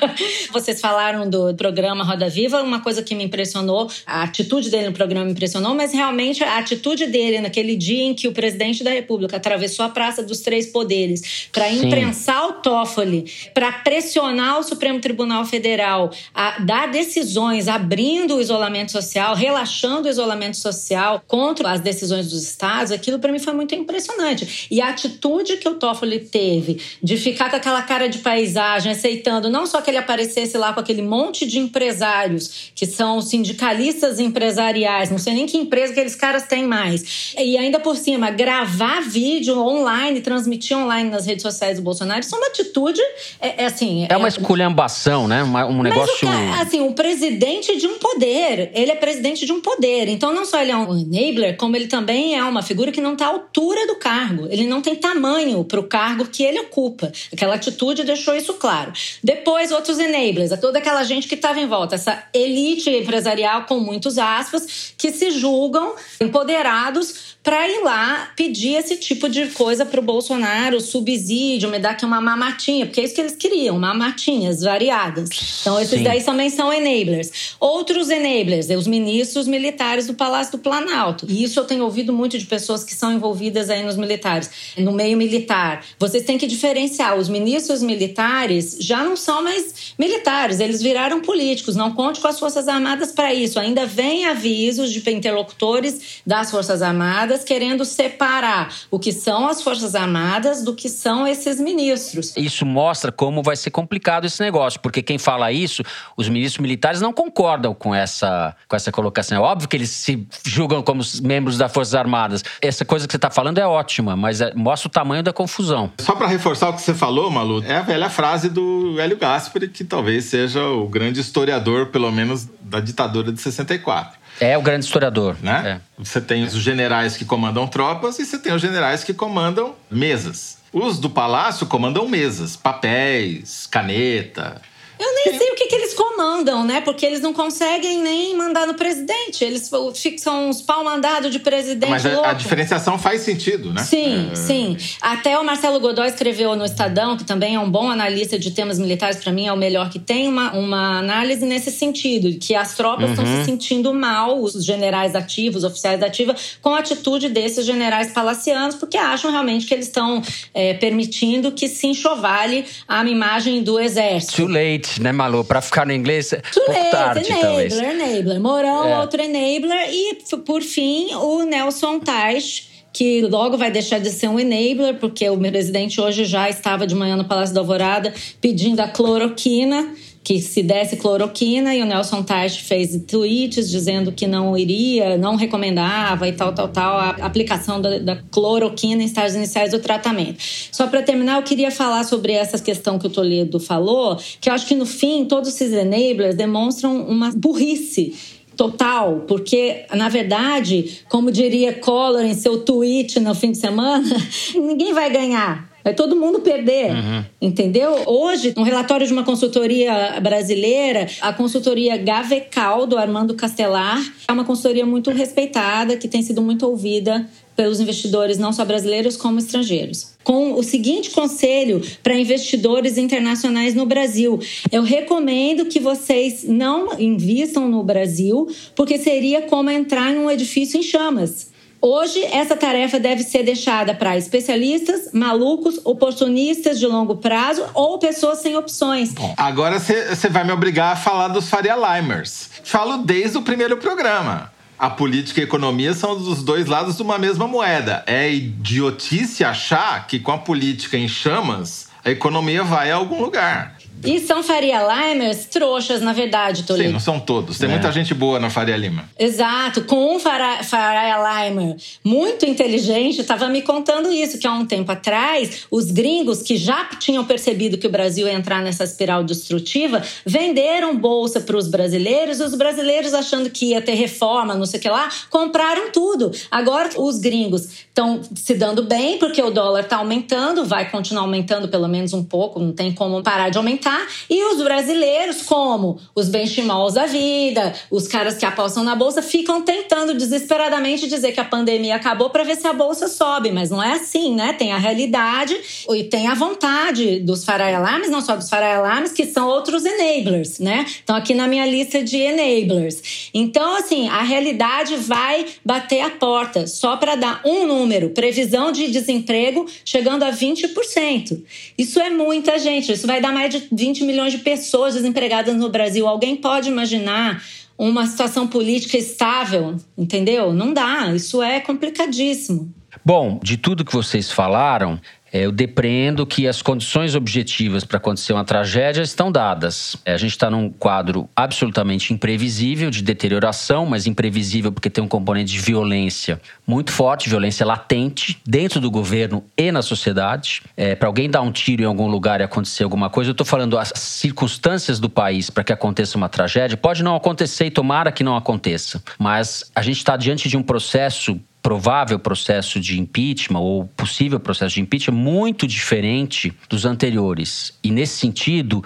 Vocês 0.52 0.80
falaram 0.80 1.28
do 1.28 1.54
programa 1.54 2.02
Roda 2.02 2.28
Viva, 2.28 2.62
uma 2.62 2.80
coisa 2.80 3.02
que 3.02 3.14
me 3.14 3.24
impressionou, 3.24 3.90
a 4.06 4.22
atitude 4.22 4.70
dele 4.70 4.88
no 4.88 4.92
programa 4.92 5.26
me 5.26 5.32
impressionou, 5.32 5.74
mas 5.74 5.92
realmente 5.92 6.42
a 6.42 6.58
atitude 6.58 7.06
dele 7.06 7.40
naquele 7.40 7.76
dia 7.76 8.04
em 8.04 8.14
que 8.14 8.26
o 8.26 8.32
presidente 8.32 8.82
da 8.82 8.90
República 8.90 9.36
atravessou 9.36 9.84
a 9.84 9.88
Praça 9.88 10.22
dos 10.22 10.40
Três 10.40 10.66
Poderes 10.66 11.48
para 11.52 11.70
imprensar 11.70 12.46
o 12.48 12.52
Toffoli, 12.54 13.30
para 13.52 13.70
pressionar 13.72 14.29
o 14.58 14.62
Supremo 14.62 15.00
Tribunal 15.00 15.44
Federal 15.44 16.10
a 16.34 16.60
dar 16.60 16.90
decisões 16.90 17.68
abrindo 17.68 18.36
o 18.36 18.40
isolamento 18.40 18.92
social, 18.92 19.34
relaxando 19.34 20.06
o 20.08 20.10
isolamento 20.10 20.56
social 20.56 21.22
contra 21.26 21.72
as 21.72 21.80
decisões 21.80 22.30
dos 22.30 22.42
estados, 22.42 22.92
aquilo 22.92 23.18
para 23.18 23.32
mim 23.32 23.38
foi 23.38 23.52
muito 23.52 23.74
impressionante. 23.74 24.68
E 24.70 24.80
a 24.80 24.88
atitude 24.88 25.56
que 25.56 25.68
o 25.68 25.74
Toffoli 25.74 26.20
teve 26.20 26.80
de 27.02 27.16
ficar 27.16 27.50
com 27.50 27.56
aquela 27.56 27.82
cara 27.82 28.08
de 28.08 28.18
paisagem, 28.18 28.92
aceitando 28.92 29.48
não 29.48 29.66
só 29.66 29.80
que 29.80 29.90
ele 29.90 29.98
aparecesse 29.98 30.56
lá 30.56 30.72
com 30.72 30.80
aquele 30.80 31.02
monte 31.02 31.46
de 31.46 31.58
empresários 31.58 32.70
que 32.74 32.86
são 32.86 33.20
sindicalistas 33.20 34.18
empresariais, 34.18 35.10
não 35.10 35.18
sei 35.18 35.34
nem 35.34 35.46
que 35.46 35.56
empresa 35.56 35.92
que 35.92 36.00
aqueles 36.00 36.16
caras 36.16 36.44
têm 36.44 36.66
mais, 36.66 37.34
e 37.38 37.56
ainda 37.56 37.78
por 37.78 37.96
cima 37.96 38.30
gravar 38.30 39.00
vídeo 39.02 39.58
online, 39.58 40.20
transmitir 40.20 40.76
online 40.76 41.10
nas 41.10 41.26
redes 41.26 41.42
sociais 41.42 41.78
do 41.78 41.82
Bolsonaro, 41.82 42.20
isso 42.20 42.34
é 42.34 42.38
uma 42.38 42.46
atitude, 42.48 43.00
é, 43.40 43.62
é 43.62 43.66
assim, 43.66 44.06
É 44.10 44.16
uma 44.16 44.28
esculhambação, 44.28 45.28
né? 45.28 45.42
Uma- 45.42 45.66
Um 45.66 45.74
mas 45.78 45.84
negócio. 45.92 46.28
o 46.28 46.30
cara, 46.30 46.62
assim, 46.62 46.80
o 46.80 46.92
presidente 46.92 47.76
de 47.76 47.86
um 47.86 47.98
poder, 47.98 48.70
ele 48.74 48.90
é 48.90 48.94
presidente 48.96 49.46
de 49.46 49.52
um 49.52 49.60
poder. 49.60 50.08
Então, 50.08 50.34
não 50.34 50.44
só 50.44 50.60
ele 50.60 50.72
é 50.72 50.76
um 50.76 50.98
enabler, 50.98 51.56
como 51.56 51.76
ele 51.76 51.86
também 51.86 52.36
é 52.36 52.42
uma 52.44 52.62
figura 52.62 52.90
que 52.90 53.00
não 53.00 53.12
está 53.12 53.26
à 53.26 53.28
altura 53.28 53.86
do 53.86 53.96
cargo. 53.96 54.48
Ele 54.50 54.66
não 54.66 54.82
tem 54.82 54.94
tamanho 54.96 55.64
para 55.64 55.78
o 55.80 55.84
cargo 55.84 56.26
que 56.26 56.42
ele 56.42 56.58
ocupa. 56.60 57.12
Aquela 57.32 57.54
atitude 57.54 58.02
deixou 58.04 58.34
isso 58.34 58.54
claro. 58.54 58.92
Depois, 59.22 59.70
outros 59.70 59.98
enablers, 59.98 60.52
é 60.52 60.56
toda 60.56 60.78
aquela 60.78 61.04
gente 61.04 61.28
que 61.28 61.34
estava 61.36 61.60
em 61.60 61.66
volta, 61.66 61.94
essa 61.94 62.22
elite 62.34 62.90
empresarial 62.90 63.62
com 63.64 63.78
muitos 63.78 64.18
aspas, 64.18 64.92
que 64.98 65.12
se 65.12 65.30
julgam 65.30 65.94
empoderados 66.20 67.30
para 67.42 67.66
ir 67.68 67.80
lá 67.82 68.30
pedir 68.36 68.74
esse 68.74 68.96
tipo 68.96 69.28
de 69.28 69.46
coisa 69.48 69.86
para 69.86 69.98
o 69.98 70.02
Bolsonaro, 70.02 70.78
subsídio, 70.80 71.70
me 71.70 71.78
dá 71.78 71.90
aqui 71.90 72.04
uma 72.04 72.20
mamatinha, 72.20 72.84
porque 72.86 73.00
é 73.00 73.04
isso 73.04 73.14
que 73.14 73.20
eles 73.20 73.34
queriam, 73.34 73.78
mamatinhas 74.00 74.62
variadas. 74.62 75.28
Então, 75.60 75.78
esses 75.78 75.98
Sim. 75.98 76.04
daí 76.04 76.22
também 76.22 76.48
são 76.48 76.72
enablers. 76.72 77.54
Outros 77.60 78.08
enablers, 78.08 78.70
é 78.70 78.76
os 78.76 78.86
ministros 78.86 79.46
militares 79.46 80.06
do 80.06 80.14
Palácio 80.14 80.52
do 80.52 80.58
Planalto. 80.58 81.26
E 81.28 81.44
isso 81.44 81.60
eu 81.60 81.64
tenho 81.64 81.84
ouvido 81.84 82.12
muito 82.12 82.38
de 82.38 82.46
pessoas 82.46 82.82
que 82.82 82.94
são 82.94 83.12
envolvidas 83.12 83.68
aí 83.68 83.84
nos 83.84 83.96
militares, 83.96 84.50
no 84.78 84.92
meio 84.92 85.16
militar. 85.16 85.84
Vocês 85.98 86.24
têm 86.24 86.38
que 86.38 86.46
diferenciar. 86.46 87.18
Os 87.18 87.28
ministros 87.28 87.82
militares 87.82 88.78
já 88.80 89.04
não 89.04 89.16
são 89.16 89.42
mais 89.42 89.94
militares, 89.98 90.60
eles 90.60 90.80
viraram 90.80 91.20
políticos. 91.20 91.76
Não 91.76 91.92
conte 91.92 92.20
com 92.20 92.28
as 92.28 92.38
Forças 92.38 92.66
Armadas 92.66 93.12
para 93.12 93.34
isso. 93.34 93.60
Ainda 93.60 93.84
vem 93.84 94.24
avisos 94.24 94.90
de 94.90 95.10
interlocutores 95.10 96.20
das 96.24 96.50
Forças 96.50 96.80
Armadas 96.80 97.44
querendo 97.44 97.84
separar 97.84 98.74
o 98.90 98.98
que 98.98 99.12
são 99.12 99.46
as 99.48 99.60
Forças 99.60 99.94
Armadas 99.94 100.62
do 100.62 100.74
que 100.74 100.88
são 100.88 101.26
esses 101.26 101.60
ministros. 101.60 102.32
Isso 102.36 102.64
mostra 102.64 103.10
como 103.10 103.42
vai 103.42 103.56
ser 103.56 103.70
complicado 103.70 103.89
esse 104.24 104.40
negócio, 104.42 104.78
porque 104.80 105.02
quem 105.02 105.18
fala 105.18 105.50
isso, 105.50 105.82
os 106.16 106.28
ministros 106.28 106.62
militares 106.62 107.00
não 107.00 107.12
concordam 107.12 107.74
com 107.74 107.94
essa, 107.94 108.54
com 108.68 108.76
essa 108.76 108.92
colocação. 108.92 109.36
É 109.36 109.40
óbvio 109.40 109.68
que 109.68 109.76
eles 109.76 109.90
se 109.90 110.26
julgam 110.44 110.82
como 110.82 111.00
os 111.00 111.20
membros 111.20 111.58
das 111.58 111.72
Forças 111.72 111.94
Armadas. 111.94 112.44
Essa 112.62 112.84
coisa 112.84 113.06
que 113.06 113.12
você 113.12 113.16
está 113.16 113.30
falando 113.30 113.58
é 113.58 113.66
ótima, 113.66 114.14
mas 114.16 114.40
é- 114.40 114.54
mostra 114.54 114.88
o 114.88 114.90
tamanho 114.90 115.22
da 115.22 115.32
confusão. 115.32 115.90
Só 115.98 116.14
para 116.14 116.28
reforçar 116.28 116.70
o 116.70 116.74
que 116.74 116.82
você 116.82 116.94
falou, 116.94 117.30
Malu, 117.30 117.62
é 117.64 117.76
a 117.76 117.82
velha 117.82 118.08
frase 118.08 118.48
do 118.48 118.96
Hélio 119.00 119.16
Gaspari, 119.16 119.68
que 119.68 119.84
talvez 119.84 120.26
seja 120.26 120.64
o 120.64 120.86
grande 120.88 121.20
historiador, 121.20 121.86
pelo 121.86 122.10
menos, 122.12 122.48
da 122.60 122.80
ditadura 122.80 123.32
de 123.32 123.40
64. 123.40 124.20
É 124.40 124.56
o 124.56 124.62
grande 124.62 124.84
historiador. 124.84 125.36
Né? 125.42 125.80
Você 125.98 126.20
tem 126.20 126.44
os 126.44 126.54
generais 126.54 127.16
que 127.16 127.24
comandam 127.24 127.66
tropas 127.66 128.18
e 128.18 128.24
você 128.24 128.38
tem 128.38 128.52
os 128.54 128.62
generais 128.62 129.02
que 129.02 129.12
comandam 129.12 129.74
mesas. 129.90 130.59
Os 130.72 131.00
do 131.00 131.10
palácio 131.10 131.66
comandam 131.66 132.08
mesas, 132.08 132.54
papéis, 132.54 133.66
caneta. 133.66 134.62
Eu 135.00 135.14
nem 135.14 135.38
sei 135.38 135.50
o 135.50 135.54
que, 135.54 135.66
que 135.66 135.74
eles 135.74 135.94
comandam. 135.94 136.20
mandam, 136.20 136.64
né? 136.64 136.80
Porque 136.80 137.06
eles 137.06 137.20
não 137.20 137.32
conseguem 137.32 138.02
nem 138.02 138.36
mandar 138.36 138.66
no 138.66 138.74
presidente. 138.74 139.44
Eles 139.44 139.70
são 140.18 140.48
uns 140.48 140.60
pau 140.60 140.84
mandado 140.84 141.30
de 141.30 141.38
presidente. 141.38 141.90
Mas 141.90 142.04
a, 142.04 142.30
a, 142.30 142.32
diferenciação 142.32 142.98
faz 142.98 143.22
sentido, 143.22 143.72
né? 143.72 143.82
Sim, 143.82 144.30
é... 144.32 144.34
sim. 144.34 144.76
Até 145.00 145.38
o 145.38 145.44
Marcelo 145.44 145.80
Godoy 145.80 146.06
escreveu 146.06 146.54
no 146.56 146.64
Estadão, 146.64 147.16
que 147.16 147.24
também 147.24 147.54
é 147.54 147.60
um 147.60 147.70
bom 147.70 147.90
analista 147.90 148.38
de 148.38 148.50
temas 148.50 148.78
militares, 148.78 149.16
para 149.16 149.32
mim 149.32 149.46
é 149.46 149.52
o 149.52 149.56
melhor 149.56 149.90
que 149.90 149.98
tem, 149.98 150.28
uma, 150.28 150.52
uma 150.52 150.98
análise 150.98 151.44
nesse 151.44 151.70
sentido, 151.70 152.38
que 152.38 152.54
as 152.54 152.74
tropas 152.74 153.06
uhum. 153.06 153.10
estão 153.12 153.26
se 153.26 153.44
sentindo 153.44 153.92
mal, 153.92 154.40
os 154.40 154.64
generais 154.64 155.14
ativos, 155.14 155.64
oficiais 155.64 156.02
ativos, 156.02 156.58
com 156.60 156.74
a 156.74 156.78
atitude 156.78 157.28
desses 157.28 157.64
generais 157.64 158.12
palacianos, 158.12 158.74
porque 158.74 158.96
acham 158.96 159.30
realmente 159.30 159.66
que 159.66 159.74
eles 159.74 159.86
estão 159.86 160.22
é, 160.54 160.74
permitindo 160.74 161.52
que 161.52 161.68
se 161.68 161.86
enxovale 161.86 162.64
a 162.86 163.04
imagem 163.04 163.62
do 163.62 163.78
exército. 163.78 164.36
Too 164.36 164.48
late, 164.48 164.89
né, 164.98 165.12
Malu? 165.12 165.44
Para 165.44 165.60
ficar 165.60 165.86
no 165.86 165.92
inglês, 165.92 166.30
Too 166.30 166.64
pouco 166.64 166.80
late, 166.80 166.90
tarde, 166.90 167.26
enabler, 167.26 167.40
talvez. 167.40 167.78
enabler. 167.78 168.40
Mourão, 168.40 168.88
é. 168.88 169.00
outro 169.00 169.20
enabler. 169.22 169.90
E, 169.90 170.16
por 170.44 170.62
fim, 170.62 171.14
o 171.14 171.44
Nelson 171.44 171.98
Teich, 172.00 172.86
que 172.92 173.22
logo 173.22 173.56
vai 173.56 173.70
deixar 173.70 174.00
de 174.00 174.10
ser 174.10 174.28
um 174.28 174.38
enabler, 174.40 174.94
porque 174.98 175.28
o 175.28 175.38
presidente 175.38 176.00
hoje 176.00 176.24
já 176.24 176.48
estava 176.48 176.86
de 176.86 176.94
manhã 176.94 177.16
no 177.16 177.24
Palácio 177.24 177.54
da 177.54 177.60
Alvorada 177.60 178.12
pedindo 178.40 178.80
a 178.80 178.88
cloroquina 178.88 179.94
que 180.22 180.40
se 180.40 180.62
desse 180.62 180.96
cloroquina 180.96 181.74
e 181.74 181.82
o 181.82 181.86
Nelson 181.86 182.22
Teich 182.22 182.62
fez 182.62 182.98
tweets 183.06 183.70
dizendo 183.70 184.12
que 184.12 184.26
não 184.26 184.56
iria, 184.56 185.16
não 185.16 185.34
recomendava 185.34 186.28
e 186.28 186.32
tal, 186.32 186.52
tal, 186.54 186.68
tal, 186.68 186.98
a 186.98 187.10
aplicação 187.24 187.80
da, 187.80 187.98
da 187.98 188.16
cloroquina 188.30 189.02
em 189.02 189.06
estágios 189.06 189.36
iniciais 189.36 189.70
do 189.70 189.78
tratamento. 189.78 190.36
Só 190.70 190.86
para 190.86 191.02
terminar, 191.02 191.36
eu 191.36 191.42
queria 191.42 191.70
falar 191.70 192.04
sobre 192.04 192.32
essa 192.32 192.58
questão 192.58 192.98
que 192.98 193.06
o 193.06 193.10
Toledo 193.10 193.58
falou, 193.58 194.18
que 194.40 194.50
eu 194.50 194.52
acho 194.52 194.66
que 194.66 194.74
no 194.74 194.86
fim 194.86 195.24
todos 195.24 195.48
esses 195.48 195.72
enablers 195.72 196.34
demonstram 196.34 197.02
uma 197.02 197.30
burrice 197.34 198.14
total, 198.56 199.24
porque 199.26 199.86
na 199.94 200.10
verdade, 200.10 201.00
como 201.08 201.32
diria 201.32 201.72
Collor 201.72 202.24
em 202.24 202.34
seu 202.34 202.58
tweet 202.58 203.18
no 203.18 203.34
fim 203.34 203.52
de 203.52 203.58
semana, 203.58 204.06
ninguém 204.54 204.92
vai 204.92 205.10
ganhar 205.10 205.69
Vai 205.82 205.94
todo 205.94 206.14
mundo 206.14 206.40
perder, 206.40 206.90
uhum. 206.90 207.24
entendeu? 207.40 208.02
Hoje, 208.06 208.52
um 208.56 208.62
relatório 208.62 209.06
de 209.06 209.12
uma 209.12 209.24
consultoria 209.24 210.20
brasileira, 210.20 211.06
a 211.20 211.32
consultoria 211.32 211.96
Gavecal, 211.96 212.86
do 212.86 212.98
Armando 212.98 213.34
Castelar, 213.34 214.00
é 214.28 214.32
uma 214.32 214.44
consultoria 214.44 214.84
muito 214.84 215.10
respeitada, 215.10 215.96
que 215.96 216.06
tem 216.06 216.22
sido 216.22 216.42
muito 216.42 216.66
ouvida 216.66 217.26
pelos 217.56 217.80
investidores, 217.80 218.38
não 218.38 218.52
só 218.52 218.64
brasileiros, 218.64 219.16
como 219.16 219.38
estrangeiros. 219.38 220.14
Com 220.24 220.54
o 220.54 220.62
seguinte 220.62 221.10
conselho 221.10 221.82
para 222.02 222.18
investidores 222.18 222.96
internacionais 222.96 223.74
no 223.74 223.86
Brasil: 223.86 224.38
eu 224.70 224.82
recomendo 224.82 225.66
que 225.66 225.80
vocês 225.80 226.44
não 226.44 226.98
invistam 226.98 227.68
no 227.68 227.82
Brasil, 227.82 228.48
porque 228.74 228.98
seria 228.98 229.42
como 229.42 229.70
entrar 229.70 230.12
em 230.12 230.18
um 230.18 230.30
edifício 230.30 230.78
em 230.78 230.82
chamas. 230.82 231.50
Hoje, 231.82 232.22
essa 232.26 232.54
tarefa 232.54 233.00
deve 233.00 233.22
ser 233.22 233.42
deixada 233.42 233.94
para 233.94 234.16
especialistas, 234.16 235.10
malucos, 235.14 235.80
oportunistas 235.82 236.78
de 236.78 236.86
longo 236.86 237.16
prazo 237.16 237.64
ou 237.72 237.98
pessoas 237.98 238.40
sem 238.40 238.54
opções. 238.54 239.14
Agora 239.36 239.78
você 239.78 240.28
vai 240.28 240.44
me 240.44 240.52
obrigar 240.52 240.92
a 240.92 240.96
falar 240.96 241.28
dos 241.28 241.48
Faria 241.48 241.74
Limers. 241.74 242.50
Falo 242.62 242.98
desde 242.98 243.38
o 243.38 243.42
primeiro 243.42 243.78
programa. 243.78 244.52
A 244.78 244.90
política 244.90 245.40
e 245.40 245.42
a 245.42 245.46
economia 245.46 245.94
são 245.94 246.18
dos 246.18 246.42
dois 246.42 246.66
lados 246.66 246.96
de 246.96 247.02
uma 247.02 247.18
mesma 247.18 247.48
moeda. 247.48 248.02
É 248.06 248.30
idiotice 248.30 249.42
achar 249.42 250.06
que 250.06 250.18
com 250.18 250.32
a 250.32 250.38
política 250.38 250.98
em 250.98 251.08
chamas, 251.08 251.88
a 252.04 252.10
economia 252.10 252.62
vai 252.62 252.90
a 252.90 252.96
algum 252.96 253.22
lugar. 253.22 253.79
E 254.04 254.20
são 254.20 254.42
Faria 254.42 254.80
Limers 254.80 255.46
trouxas, 255.46 256.00
na 256.00 256.12
verdade, 256.12 256.62
Toledo. 256.62 256.88
Sim, 256.88 256.92
não 256.92 257.00
são 257.00 257.20
todos. 257.20 257.58
Tem 257.58 257.68
é. 257.68 257.72
muita 257.72 257.92
gente 257.92 258.14
boa 258.14 258.38
na 258.38 258.48
Faria 258.48 258.76
Lima. 258.76 259.08
Exato. 259.18 259.82
Com 259.82 260.16
um 260.16 260.18
Faria, 260.18 260.62
Faria 260.62 261.48
Limer 261.48 261.76
muito 262.02 262.46
inteligente, 262.46 263.20
estava 263.20 263.48
me 263.48 263.62
contando 263.62 264.10
isso, 264.10 264.38
que 264.38 264.46
há 264.46 264.52
um 264.52 264.64
tempo 264.64 264.90
atrás, 264.90 265.66
os 265.70 265.90
gringos 265.90 266.42
que 266.42 266.56
já 266.56 266.84
tinham 266.86 267.24
percebido 267.24 267.76
que 267.76 267.86
o 267.86 267.90
Brasil 267.90 268.26
ia 268.26 268.32
entrar 268.32 268.62
nessa 268.62 268.84
espiral 268.84 269.22
destrutiva, 269.22 270.02
venderam 270.24 270.96
bolsa 270.96 271.40
para 271.40 271.56
os 271.56 271.68
brasileiros, 271.68 272.40
os 272.40 272.54
brasileiros 272.54 273.12
achando 273.12 273.50
que 273.50 273.66
ia 273.66 273.82
ter 273.82 273.94
reforma, 273.94 274.54
não 274.54 274.66
sei 274.66 274.78
o 274.78 274.82
que 274.82 274.88
lá, 274.88 275.08
compraram 275.28 275.90
tudo. 275.92 276.30
Agora 276.50 276.90
os 276.96 277.18
gringos 277.18 277.68
estão 277.88 278.20
se 278.34 278.54
dando 278.54 278.82
bem, 278.84 279.18
porque 279.18 279.42
o 279.42 279.50
dólar 279.50 279.80
está 279.80 279.96
aumentando, 279.96 280.64
vai 280.64 280.90
continuar 280.90 281.22
aumentando 281.22 281.68
pelo 281.68 281.88
menos 281.88 282.12
um 282.12 282.24
pouco, 282.24 282.58
não 282.58 282.72
tem 282.72 282.92
como 282.92 283.22
parar 283.22 283.50
de 283.50 283.58
aumentar 283.58 283.89
tá? 283.90 284.06
E 284.28 284.44
os 284.52 284.62
brasileiros, 284.62 285.42
como 285.42 285.98
os 286.14 286.28
benchimals 286.28 286.94
da 286.94 287.06
vida, 287.06 287.74
os 287.90 288.06
caras 288.06 288.36
que 288.36 288.46
apostam 288.46 288.84
na 288.84 288.94
bolsa, 288.94 289.20
ficam 289.20 289.62
tentando 289.62 290.14
desesperadamente 290.14 291.08
dizer 291.08 291.32
que 291.32 291.40
a 291.40 291.44
pandemia 291.44 291.96
acabou 291.96 292.30
para 292.30 292.44
ver 292.44 292.56
se 292.56 292.68
a 292.68 292.72
bolsa 292.72 293.08
sobe, 293.08 293.50
mas 293.50 293.70
não 293.70 293.82
é 293.82 293.94
assim, 293.94 294.34
né? 294.34 294.52
Tem 294.52 294.72
a 294.72 294.78
realidade 294.78 295.58
e 295.90 296.04
tem 296.04 296.28
a 296.28 296.34
vontade 296.34 297.18
dos 297.18 297.44
faraialames, 297.44 298.10
não 298.10 298.20
só 298.20 298.36
dos 298.36 298.48
faraialames, 298.48 299.12
que 299.12 299.26
são 299.26 299.48
outros 299.48 299.84
enablers, 299.84 300.60
né? 300.60 300.84
Estão 300.86 301.16
aqui 301.16 301.34
na 301.34 301.48
minha 301.48 301.66
lista 301.66 302.02
de 302.02 302.16
enablers. 302.16 303.30
Então, 303.34 303.76
assim, 303.76 304.08
a 304.08 304.22
realidade 304.22 304.94
vai 304.96 305.46
bater 305.64 306.02
a 306.02 306.10
porta 306.10 306.66
só 306.68 306.96
para 306.96 307.16
dar 307.16 307.40
um 307.44 307.66
número, 307.66 308.10
previsão 308.10 308.70
de 308.70 308.88
desemprego 308.88 309.66
chegando 309.84 310.22
a 310.22 310.30
20%. 310.30 311.42
Isso 311.76 311.98
é 311.98 312.10
muita 312.10 312.58
gente, 312.58 312.92
isso 312.92 313.06
vai 313.06 313.20
dar 313.20 313.32
mais 313.32 313.50
de 313.50 313.79
20 313.80 314.04
milhões 314.04 314.32
de 314.32 314.38
pessoas 314.38 314.94
desempregadas 314.94 315.56
no 315.56 315.68
Brasil. 315.70 316.06
Alguém 316.06 316.36
pode 316.36 316.68
imaginar 316.68 317.42
uma 317.76 318.06
situação 318.06 318.46
política 318.46 318.98
estável, 318.98 319.76
entendeu? 319.96 320.52
Não 320.52 320.72
dá, 320.72 321.12
isso 321.14 321.42
é 321.42 321.58
complicadíssimo. 321.60 322.72
Bom, 323.02 323.40
de 323.42 323.56
tudo 323.56 323.84
que 323.84 323.92
vocês 323.92 324.30
falaram, 324.30 325.00
eu 325.32 325.52
depreendo 325.52 326.26
que 326.26 326.48
as 326.48 326.60
condições 326.62 327.14
objetivas 327.14 327.84
para 327.84 327.98
acontecer 327.98 328.32
uma 328.32 328.44
tragédia 328.44 329.02
estão 329.02 329.30
dadas. 329.30 329.96
É, 330.04 330.12
a 330.12 330.16
gente 330.16 330.32
está 330.32 330.50
num 330.50 330.70
quadro 330.70 331.28
absolutamente 331.34 332.12
imprevisível 332.12 332.90
de 332.90 333.02
deterioração, 333.02 333.86
mas 333.86 334.06
imprevisível 334.06 334.72
porque 334.72 334.90
tem 334.90 335.02
um 335.02 335.08
componente 335.08 335.52
de 335.52 335.60
violência 335.60 336.40
muito 336.66 336.92
forte, 336.92 337.28
violência 337.28 337.64
latente 337.64 338.40
dentro 338.46 338.80
do 338.80 338.90
governo 338.90 339.44
e 339.56 339.70
na 339.70 339.82
sociedade. 339.82 340.62
É, 340.76 340.94
para 340.94 341.08
alguém 341.08 341.30
dar 341.30 341.42
um 341.42 341.52
tiro 341.52 341.82
em 341.82 341.86
algum 341.86 342.08
lugar 342.08 342.40
e 342.40 342.44
acontecer 342.44 342.84
alguma 342.84 343.08
coisa, 343.08 343.30
eu 343.30 343.32
estou 343.32 343.46
falando 343.46 343.78
as 343.78 343.92
circunstâncias 343.94 344.98
do 344.98 345.08
país 345.08 345.50
para 345.50 345.62
que 345.62 345.72
aconteça 345.72 346.16
uma 346.16 346.28
tragédia. 346.28 346.76
Pode 346.76 347.02
não 347.02 347.14
acontecer 347.14 347.66
e 347.66 347.70
tomara 347.70 348.10
que 348.10 348.24
não 348.24 348.36
aconteça, 348.36 349.02
mas 349.18 349.70
a 349.74 349.82
gente 349.82 349.98
está 349.98 350.16
diante 350.16 350.48
de 350.48 350.56
um 350.56 350.62
processo 350.62 351.40
provável 351.62 352.18
processo 352.18 352.80
de 352.80 352.98
impeachment 352.98 353.60
ou 353.60 353.86
possível 353.96 354.40
processo 354.40 354.76
de 354.76 354.80
impeachment 354.80 355.16
muito 355.16 355.66
diferente 355.66 356.52
dos 356.68 356.84
anteriores. 356.84 357.78
E 357.82 357.90
nesse 357.90 358.18
sentido, 358.18 358.82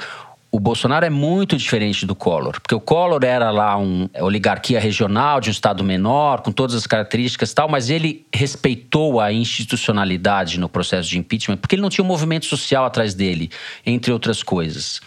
o 0.50 0.60
Bolsonaro 0.60 1.04
é 1.04 1.10
muito 1.10 1.56
diferente 1.56 2.06
do 2.06 2.14
Collor, 2.14 2.60
porque 2.60 2.74
o 2.74 2.80
Collor 2.80 3.24
era 3.24 3.50
lá 3.50 3.76
uma 3.76 4.08
oligarquia 4.20 4.78
regional 4.78 5.40
de 5.40 5.50
um 5.50 5.52
estado 5.52 5.82
menor, 5.82 6.42
com 6.42 6.52
todas 6.52 6.76
as 6.76 6.86
características 6.86 7.50
e 7.50 7.54
tal, 7.56 7.68
mas 7.68 7.90
ele 7.90 8.24
respeitou 8.32 9.20
a 9.20 9.32
institucionalidade 9.32 10.60
no 10.60 10.68
processo 10.68 11.08
de 11.08 11.18
impeachment, 11.18 11.56
porque 11.56 11.74
ele 11.74 11.82
não 11.82 11.90
tinha 11.90 12.04
um 12.04 12.08
movimento 12.08 12.46
social 12.46 12.84
atrás 12.84 13.14
dele, 13.14 13.50
entre 13.84 14.12
outras 14.12 14.42
coisas 14.44 15.00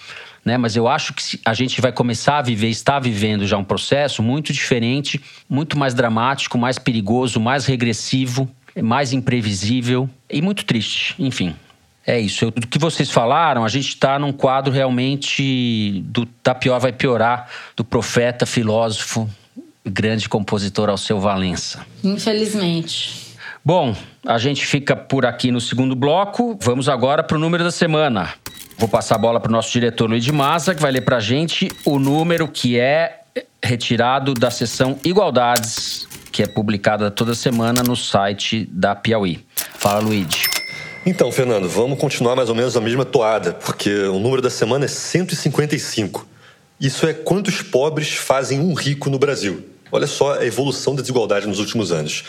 né? 0.48 0.58
Mas 0.58 0.78
eu 0.78 0.88
acho 0.88 1.14
que 1.14 1.38
a 1.44 1.54
gente 1.54 1.82
vai 1.82 1.92
começar 1.92 2.38
a 2.38 2.42
viver, 2.42 2.70
está 2.70 2.98
vivendo 3.00 3.46
já 3.46 3.58
um 3.58 3.66
processo 3.66 4.24
muito 4.24 4.54
diferente, 4.54 5.22
muito 5.50 5.78
mais 5.78 5.94
dramático, 5.94 6.58
mais 6.58 6.80
perigoso, 6.80 7.38
mais 7.38 7.66
regressivo, 7.66 8.50
mais 8.82 9.12
imprevisível 9.12 10.10
e 10.30 10.42
muito 10.42 10.64
triste. 10.64 11.14
Enfim, 11.20 11.54
é 12.06 12.18
isso. 12.18 12.46
Eu, 12.46 12.52
do 12.52 12.66
que 12.66 12.80
vocês 12.80 13.12
falaram, 13.12 13.66
a 13.66 13.68
gente 13.68 13.90
está 13.90 14.18
num 14.18 14.32
quadro 14.32 14.72
realmente 14.72 16.02
do 16.06 16.26
tá 16.26 16.56
pior 16.56 16.80
vai 16.80 16.94
piorar, 16.94 17.50
do 17.76 17.84
profeta, 17.84 18.46
filósofo, 18.46 19.30
grande 19.86 20.30
compositor 20.30 20.88
Alceu 20.88 21.20
Valença. 21.20 21.86
Infelizmente. 22.02 23.27
Bom, 23.68 23.94
a 24.26 24.38
gente 24.38 24.66
fica 24.66 24.96
por 24.96 25.26
aqui 25.26 25.52
no 25.52 25.60
segundo 25.60 25.94
bloco. 25.94 26.58
Vamos 26.62 26.88
agora 26.88 27.22
para 27.22 27.36
o 27.36 27.38
número 27.38 27.66
da 27.66 27.70
semana. 27.70 28.34
Vou 28.78 28.88
passar 28.88 29.16
a 29.16 29.18
bola 29.18 29.42
para 29.42 29.50
o 29.50 29.52
nosso 29.52 29.74
diretor 29.74 30.10
Luiz 30.10 30.24
de 30.24 30.32
Massa, 30.32 30.74
que 30.74 30.82
vai 30.82 30.90
ler 30.90 31.02
para 31.02 31.18
a 31.18 31.20
gente 31.20 31.70
o 31.84 32.00
número 32.00 32.48
que 32.48 32.80
é 32.80 33.24
retirado 33.62 34.34
da 34.34 34.50
seção 34.50 34.98
Igualdades, 35.04 36.08
que 36.32 36.42
é 36.42 36.48
publicada 36.48 37.12
toda 37.12 37.36
semana 37.36 37.84
no 37.84 37.98
site 37.98 38.66
da 38.72 38.96
Piauí. 38.96 39.46
Fala, 39.74 40.00
Luiz. 40.00 40.30
Então, 41.06 41.30
Fernando, 41.30 41.68
vamos 41.68 42.00
continuar 42.00 42.38
mais 42.38 42.48
ou 42.48 42.56
menos 42.56 42.78
a 42.78 42.80
mesma 42.80 43.04
toada, 43.04 43.52
porque 43.52 43.94
o 44.04 44.18
número 44.18 44.42
da 44.42 44.50
semana 44.50 44.86
é 44.86 44.88
155. 44.88 46.26
Isso 46.80 47.06
é 47.06 47.14
quantos 47.14 47.62
pobres 47.62 48.16
fazem 48.16 48.62
um 48.62 48.74
rico 48.74 49.10
no 49.10 49.20
Brasil. 49.20 49.62
Olha 49.92 50.08
só 50.08 50.40
a 50.40 50.46
evolução 50.46 50.96
da 50.96 51.02
desigualdade 51.02 51.48
nos 51.48 51.60
últimos 51.60 51.92
anos. 51.92 52.24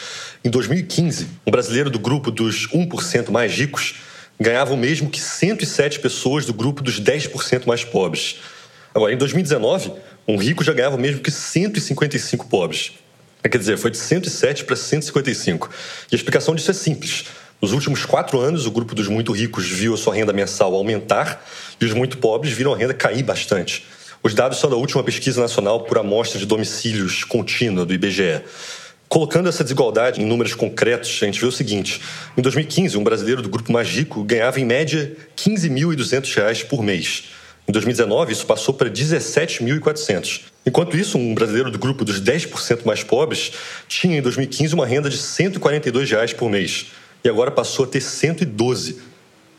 Em 0.44 0.51
2015, 0.51 1.27
um 1.47 1.51
brasileiro 1.51 1.90
do 1.90 1.99
grupo 1.99 2.31
dos 2.31 2.68
1% 2.68 3.31
mais 3.31 3.53
ricos 3.53 3.97
ganhava 4.40 4.73
o 4.73 4.77
mesmo 4.77 5.11
que 5.11 5.21
107 5.21 5.99
pessoas 5.99 6.47
do 6.47 6.53
grupo 6.53 6.83
dos 6.83 7.01
10% 7.01 7.66
mais 7.66 7.85
pobres. 7.85 8.37
Agora, 8.94 9.12
em 9.12 9.16
2019, 9.16 9.92
um 10.27 10.37
rico 10.37 10.63
já 10.63 10.73
ganhava 10.73 10.96
mesmo 10.96 11.21
que 11.21 11.31
155 11.31 12.46
pobres. 12.46 12.92
Quer 13.42 13.59
dizer, 13.59 13.79
foi 13.79 13.90
de 13.90 13.96
107 13.96 14.65
para 14.65 14.77
155. 14.77 15.71
E 16.11 16.15
a 16.15 16.17
explicação 16.17 16.54
disso 16.54 16.71
é 16.71 16.75
simples. 16.75 17.25
Nos 17.61 17.73
últimos 17.73 18.04
quatro 18.04 18.38
anos, 18.38 18.67
o 18.67 18.71
grupo 18.71 18.94
dos 18.94 19.09
muito 19.09 19.33
ricos 19.33 19.69
viu 19.69 19.94
a 19.94 19.96
sua 19.96 20.15
renda 20.15 20.33
mensal 20.33 20.75
aumentar 20.75 21.44
e 21.81 21.85
os 21.85 21.92
muito 21.92 22.19
pobres 22.19 22.52
viram 22.52 22.73
a 22.73 22.77
renda 22.77 22.94
cair 22.94 23.23
bastante. 23.23 23.85
Os 24.23 24.35
dados 24.35 24.58
são 24.58 24.69
da 24.69 24.77
última 24.77 25.02
pesquisa 25.04 25.40
nacional 25.40 25.85
por 25.85 25.96
amostra 25.96 26.38
de 26.38 26.46
domicílios 26.46 27.25
contínua 27.25 27.87
do 27.87 27.94
IBGE. 27.94 28.42
Colocando 29.08 29.48
essa 29.48 29.62
desigualdade 29.62 30.21
em 30.21 30.27
números 30.27 30.54
concretos, 30.54 31.19
a 31.23 31.27
gente 31.27 31.40
vê 31.40 31.46
o 31.46 31.52
seguinte: 31.52 32.00
em 32.37 32.42
2015, 32.42 32.98
um 32.98 33.04
brasileiro 33.04 33.40
do 33.40 33.48
grupo 33.48 33.73
mais 33.73 33.88
rico 33.88 34.23
ganhava 34.25 34.60
em 34.60 34.64
média 34.64 35.16
R$ 35.37 35.52
15.200 35.56 36.66
por 36.66 36.83
mês. 36.83 37.25
Em 37.66 37.73
2019, 37.73 38.33
isso 38.33 38.46
passou 38.46 38.75
para 38.75 38.90
17.400. 38.90 40.40
Enquanto 40.66 40.96
isso, 40.96 41.16
um 41.16 41.35
brasileiro 41.35 41.71
do 41.71 41.79
grupo 41.79 42.04
dos 42.04 42.21
10% 42.21 42.85
mais 42.85 43.02
pobres 43.02 43.52
tinha 43.87 44.19
em 44.19 44.23
2015 44.23 44.75
uma 44.75 44.87
renda 44.87 45.08
de 45.08 45.16
142 45.16 46.10
reais 46.10 46.33
por 46.33 46.50
mês 46.50 46.87
e 47.23 47.29
agora 47.29 47.50
passou 47.50 47.85
a 47.85 47.88
ter 47.88 48.00
112. 48.00 48.98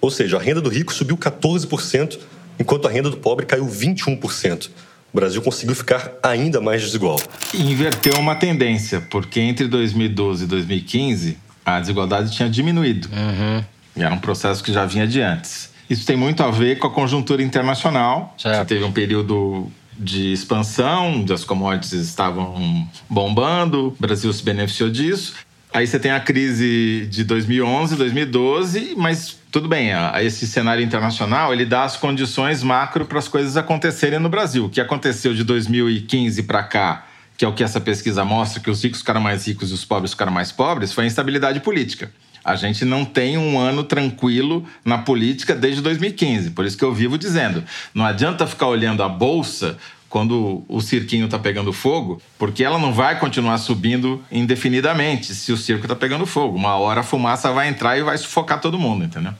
Ou 0.01 0.11
seja, 0.11 0.37
a 0.37 0.39
renda 0.39 0.61
do 0.61 0.69
rico 0.69 0.93
subiu 0.93 1.17
14%, 1.17 2.19
enquanto 2.59 2.87
a 2.87 2.91
renda 2.91 3.09
do 3.09 3.17
pobre 3.17 3.45
caiu 3.45 3.65
21%. 3.65 4.69
O 5.11 5.17
Brasil 5.17 5.41
conseguiu 5.41 5.75
ficar 5.75 6.11
ainda 6.21 6.61
mais 6.61 6.83
desigual. 6.83 7.19
Inverteu 7.53 8.13
uma 8.19 8.35
tendência, 8.35 9.01
porque 9.09 9.39
entre 9.39 9.67
2012 9.67 10.43
e 10.43 10.47
2015 10.47 11.37
a 11.65 11.79
desigualdade 11.79 12.31
tinha 12.31 12.49
diminuído. 12.49 13.09
Uhum. 13.11 13.63
E 13.95 14.03
era 14.03 14.13
um 14.13 14.19
processo 14.19 14.63
que 14.63 14.71
já 14.71 14.85
vinha 14.85 15.07
de 15.07 15.21
antes. 15.21 15.71
Isso 15.89 16.05
tem 16.05 16.15
muito 16.15 16.43
a 16.43 16.51
ver 16.51 16.77
com 16.77 16.85
a 16.85 16.91
conjuntura 16.91 17.41
internacional. 17.41 18.35
Certo. 18.37 18.57
Você 18.57 18.65
teve 18.65 18.83
um 18.83 18.91
período 18.91 19.71
de 19.97 20.31
expansão, 20.31 21.25
as 21.33 21.43
commodities 21.43 21.93
estavam 21.93 22.87
bombando, 23.09 23.87
o 23.87 23.95
Brasil 23.99 24.31
se 24.31 24.43
beneficiou 24.43 24.89
disso. 24.89 25.33
Aí 25.71 25.85
você 25.85 25.99
tem 25.99 26.09
a 26.11 26.19
crise 26.19 27.07
de 27.11 27.23
2011, 27.23 27.95
2012, 27.95 28.95
mas 28.97 29.37
tudo 29.51 29.67
bem, 29.67 29.91
esse 30.21 30.47
cenário 30.47 30.83
internacional 30.83 31.53
ele 31.53 31.63
dá 31.63 31.83
as 31.83 31.95
condições 31.95 32.63
macro 32.63 33.05
para 33.05 33.19
as 33.19 33.27
coisas 33.27 33.55
acontecerem 33.55 34.17
no 34.17 34.29
Brasil. 34.29 34.65
O 34.65 34.69
que 34.69 34.81
aconteceu 34.81 35.31
de 35.31 35.43
2015 35.43 36.41
para 36.43 36.63
cá, 36.63 37.05
que 37.37 37.45
é 37.45 37.47
o 37.47 37.53
que 37.53 37.63
essa 37.63 37.79
pesquisa 37.79 38.25
mostra, 38.25 38.59
que 38.59 38.69
os 38.69 38.83
ricos 38.83 38.99
ficaram 38.99 39.21
mais 39.21 39.45
ricos 39.45 39.69
e 39.69 39.73
os 39.73 39.85
pobres 39.85 40.11
ficaram 40.11 40.31
mais 40.31 40.51
pobres, 40.51 40.91
foi 40.91 41.03
a 41.03 41.07
instabilidade 41.07 41.59
política. 41.59 42.11
A 42.43 42.55
gente 42.55 42.83
não 42.83 43.05
tem 43.05 43.37
um 43.37 43.59
ano 43.59 43.83
tranquilo 43.83 44.65
na 44.83 44.97
política 44.97 45.53
desde 45.53 45.81
2015. 45.83 46.49
Por 46.51 46.65
isso 46.65 46.77
que 46.77 46.83
eu 46.83 46.93
vivo 46.93 47.15
dizendo: 47.15 47.63
não 47.93 48.05
adianta 48.05 48.47
ficar 48.47 48.67
olhando 48.67 49.03
a 49.03 49.09
bolsa 49.09 49.77
quando 50.09 50.63
o 50.67 50.81
cirquinho 50.81 51.25
está 51.25 51.37
pegando 51.37 51.71
fogo, 51.71 52.21
porque 52.37 52.63
ela 52.63 52.79
não 52.79 52.91
vai 52.91 53.19
continuar 53.19 53.57
subindo 53.59 54.21
indefinidamente 54.31 55.35
se 55.35 55.51
o 55.51 55.57
circo 55.57 55.85
está 55.85 55.95
pegando 55.95 56.25
fogo. 56.25 56.57
Uma 56.57 56.75
hora 56.77 57.01
a 57.01 57.03
fumaça 57.03 57.51
vai 57.51 57.69
entrar 57.69 57.97
e 57.97 58.01
vai 58.01 58.17
sufocar 58.17 58.59
todo 58.59 58.79
mundo, 58.79 59.05
entendeu? 59.05 59.33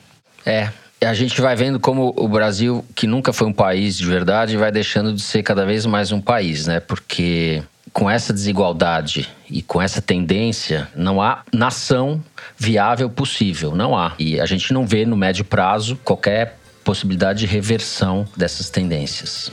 É. 0.46 0.72
A 1.02 1.14
gente 1.14 1.40
vai 1.40 1.56
vendo 1.56 1.80
como 1.80 2.14
o 2.18 2.28
Brasil, 2.28 2.84
que 2.94 3.08
nunca 3.08 3.32
foi 3.32 3.48
um 3.48 3.54
país 3.54 3.98
de 3.98 4.06
verdade, 4.06 4.58
vai 4.58 4.70
deixando 4.70 5.14
de 5.14 5.22
ser 5.22 5.44
cada 5.44 5.66
vez 5.66 5.86
mais 5.86 6.12
um 6.12 6.20
país, 6.20 6.68
né? 6.68 6.82
Porque 6.82 7.64
com 7.94 8.10
essa 8.10 8.34
desigualdade 8.34 9.30
e 9.50 9.62
com 9.62 9.82
essa 9.82 10.02
tendência, 10.02 10.90
não 10.96 11.22
há 11.22 11.44
nação 11.54 12.22
viável 12.58 13.10
possível. 13.10 13.74
Não 13.74 13.98
há. 13.98 14.14
E 14.20 14.40
a 14.40 14.46
gente 14.46 14.74
não 14.74 14.86
vê 14.86 15.06
no 15.06 15.16
médio 15.16 15.46
prazo 15.46 15.98
qualquer 16.04 16.60
possibilidade 16.84 17.40
de 17.40 17.46
reversão 17.46 18.28
dessas 18.36 18.70
tendências. 18.70 19.52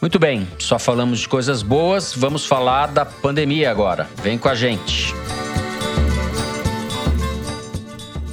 Muito 0.00 0.18
bem, 0.18 0.48
só 0.58 0.78
falamos 0.78 1.20
de 1.20 1.28
coisas 1.28 1.62
boas, 1.62 2.14
vamos 2.16 2.46
falar 2.46 2.86
da 2.86 3.04
pandemia 3.04 3.70
agora. 3.70 4.08
Vem 4.22 4.38
com 4.38 4.48
a 4.48 4.54
gente. 4.54 5.12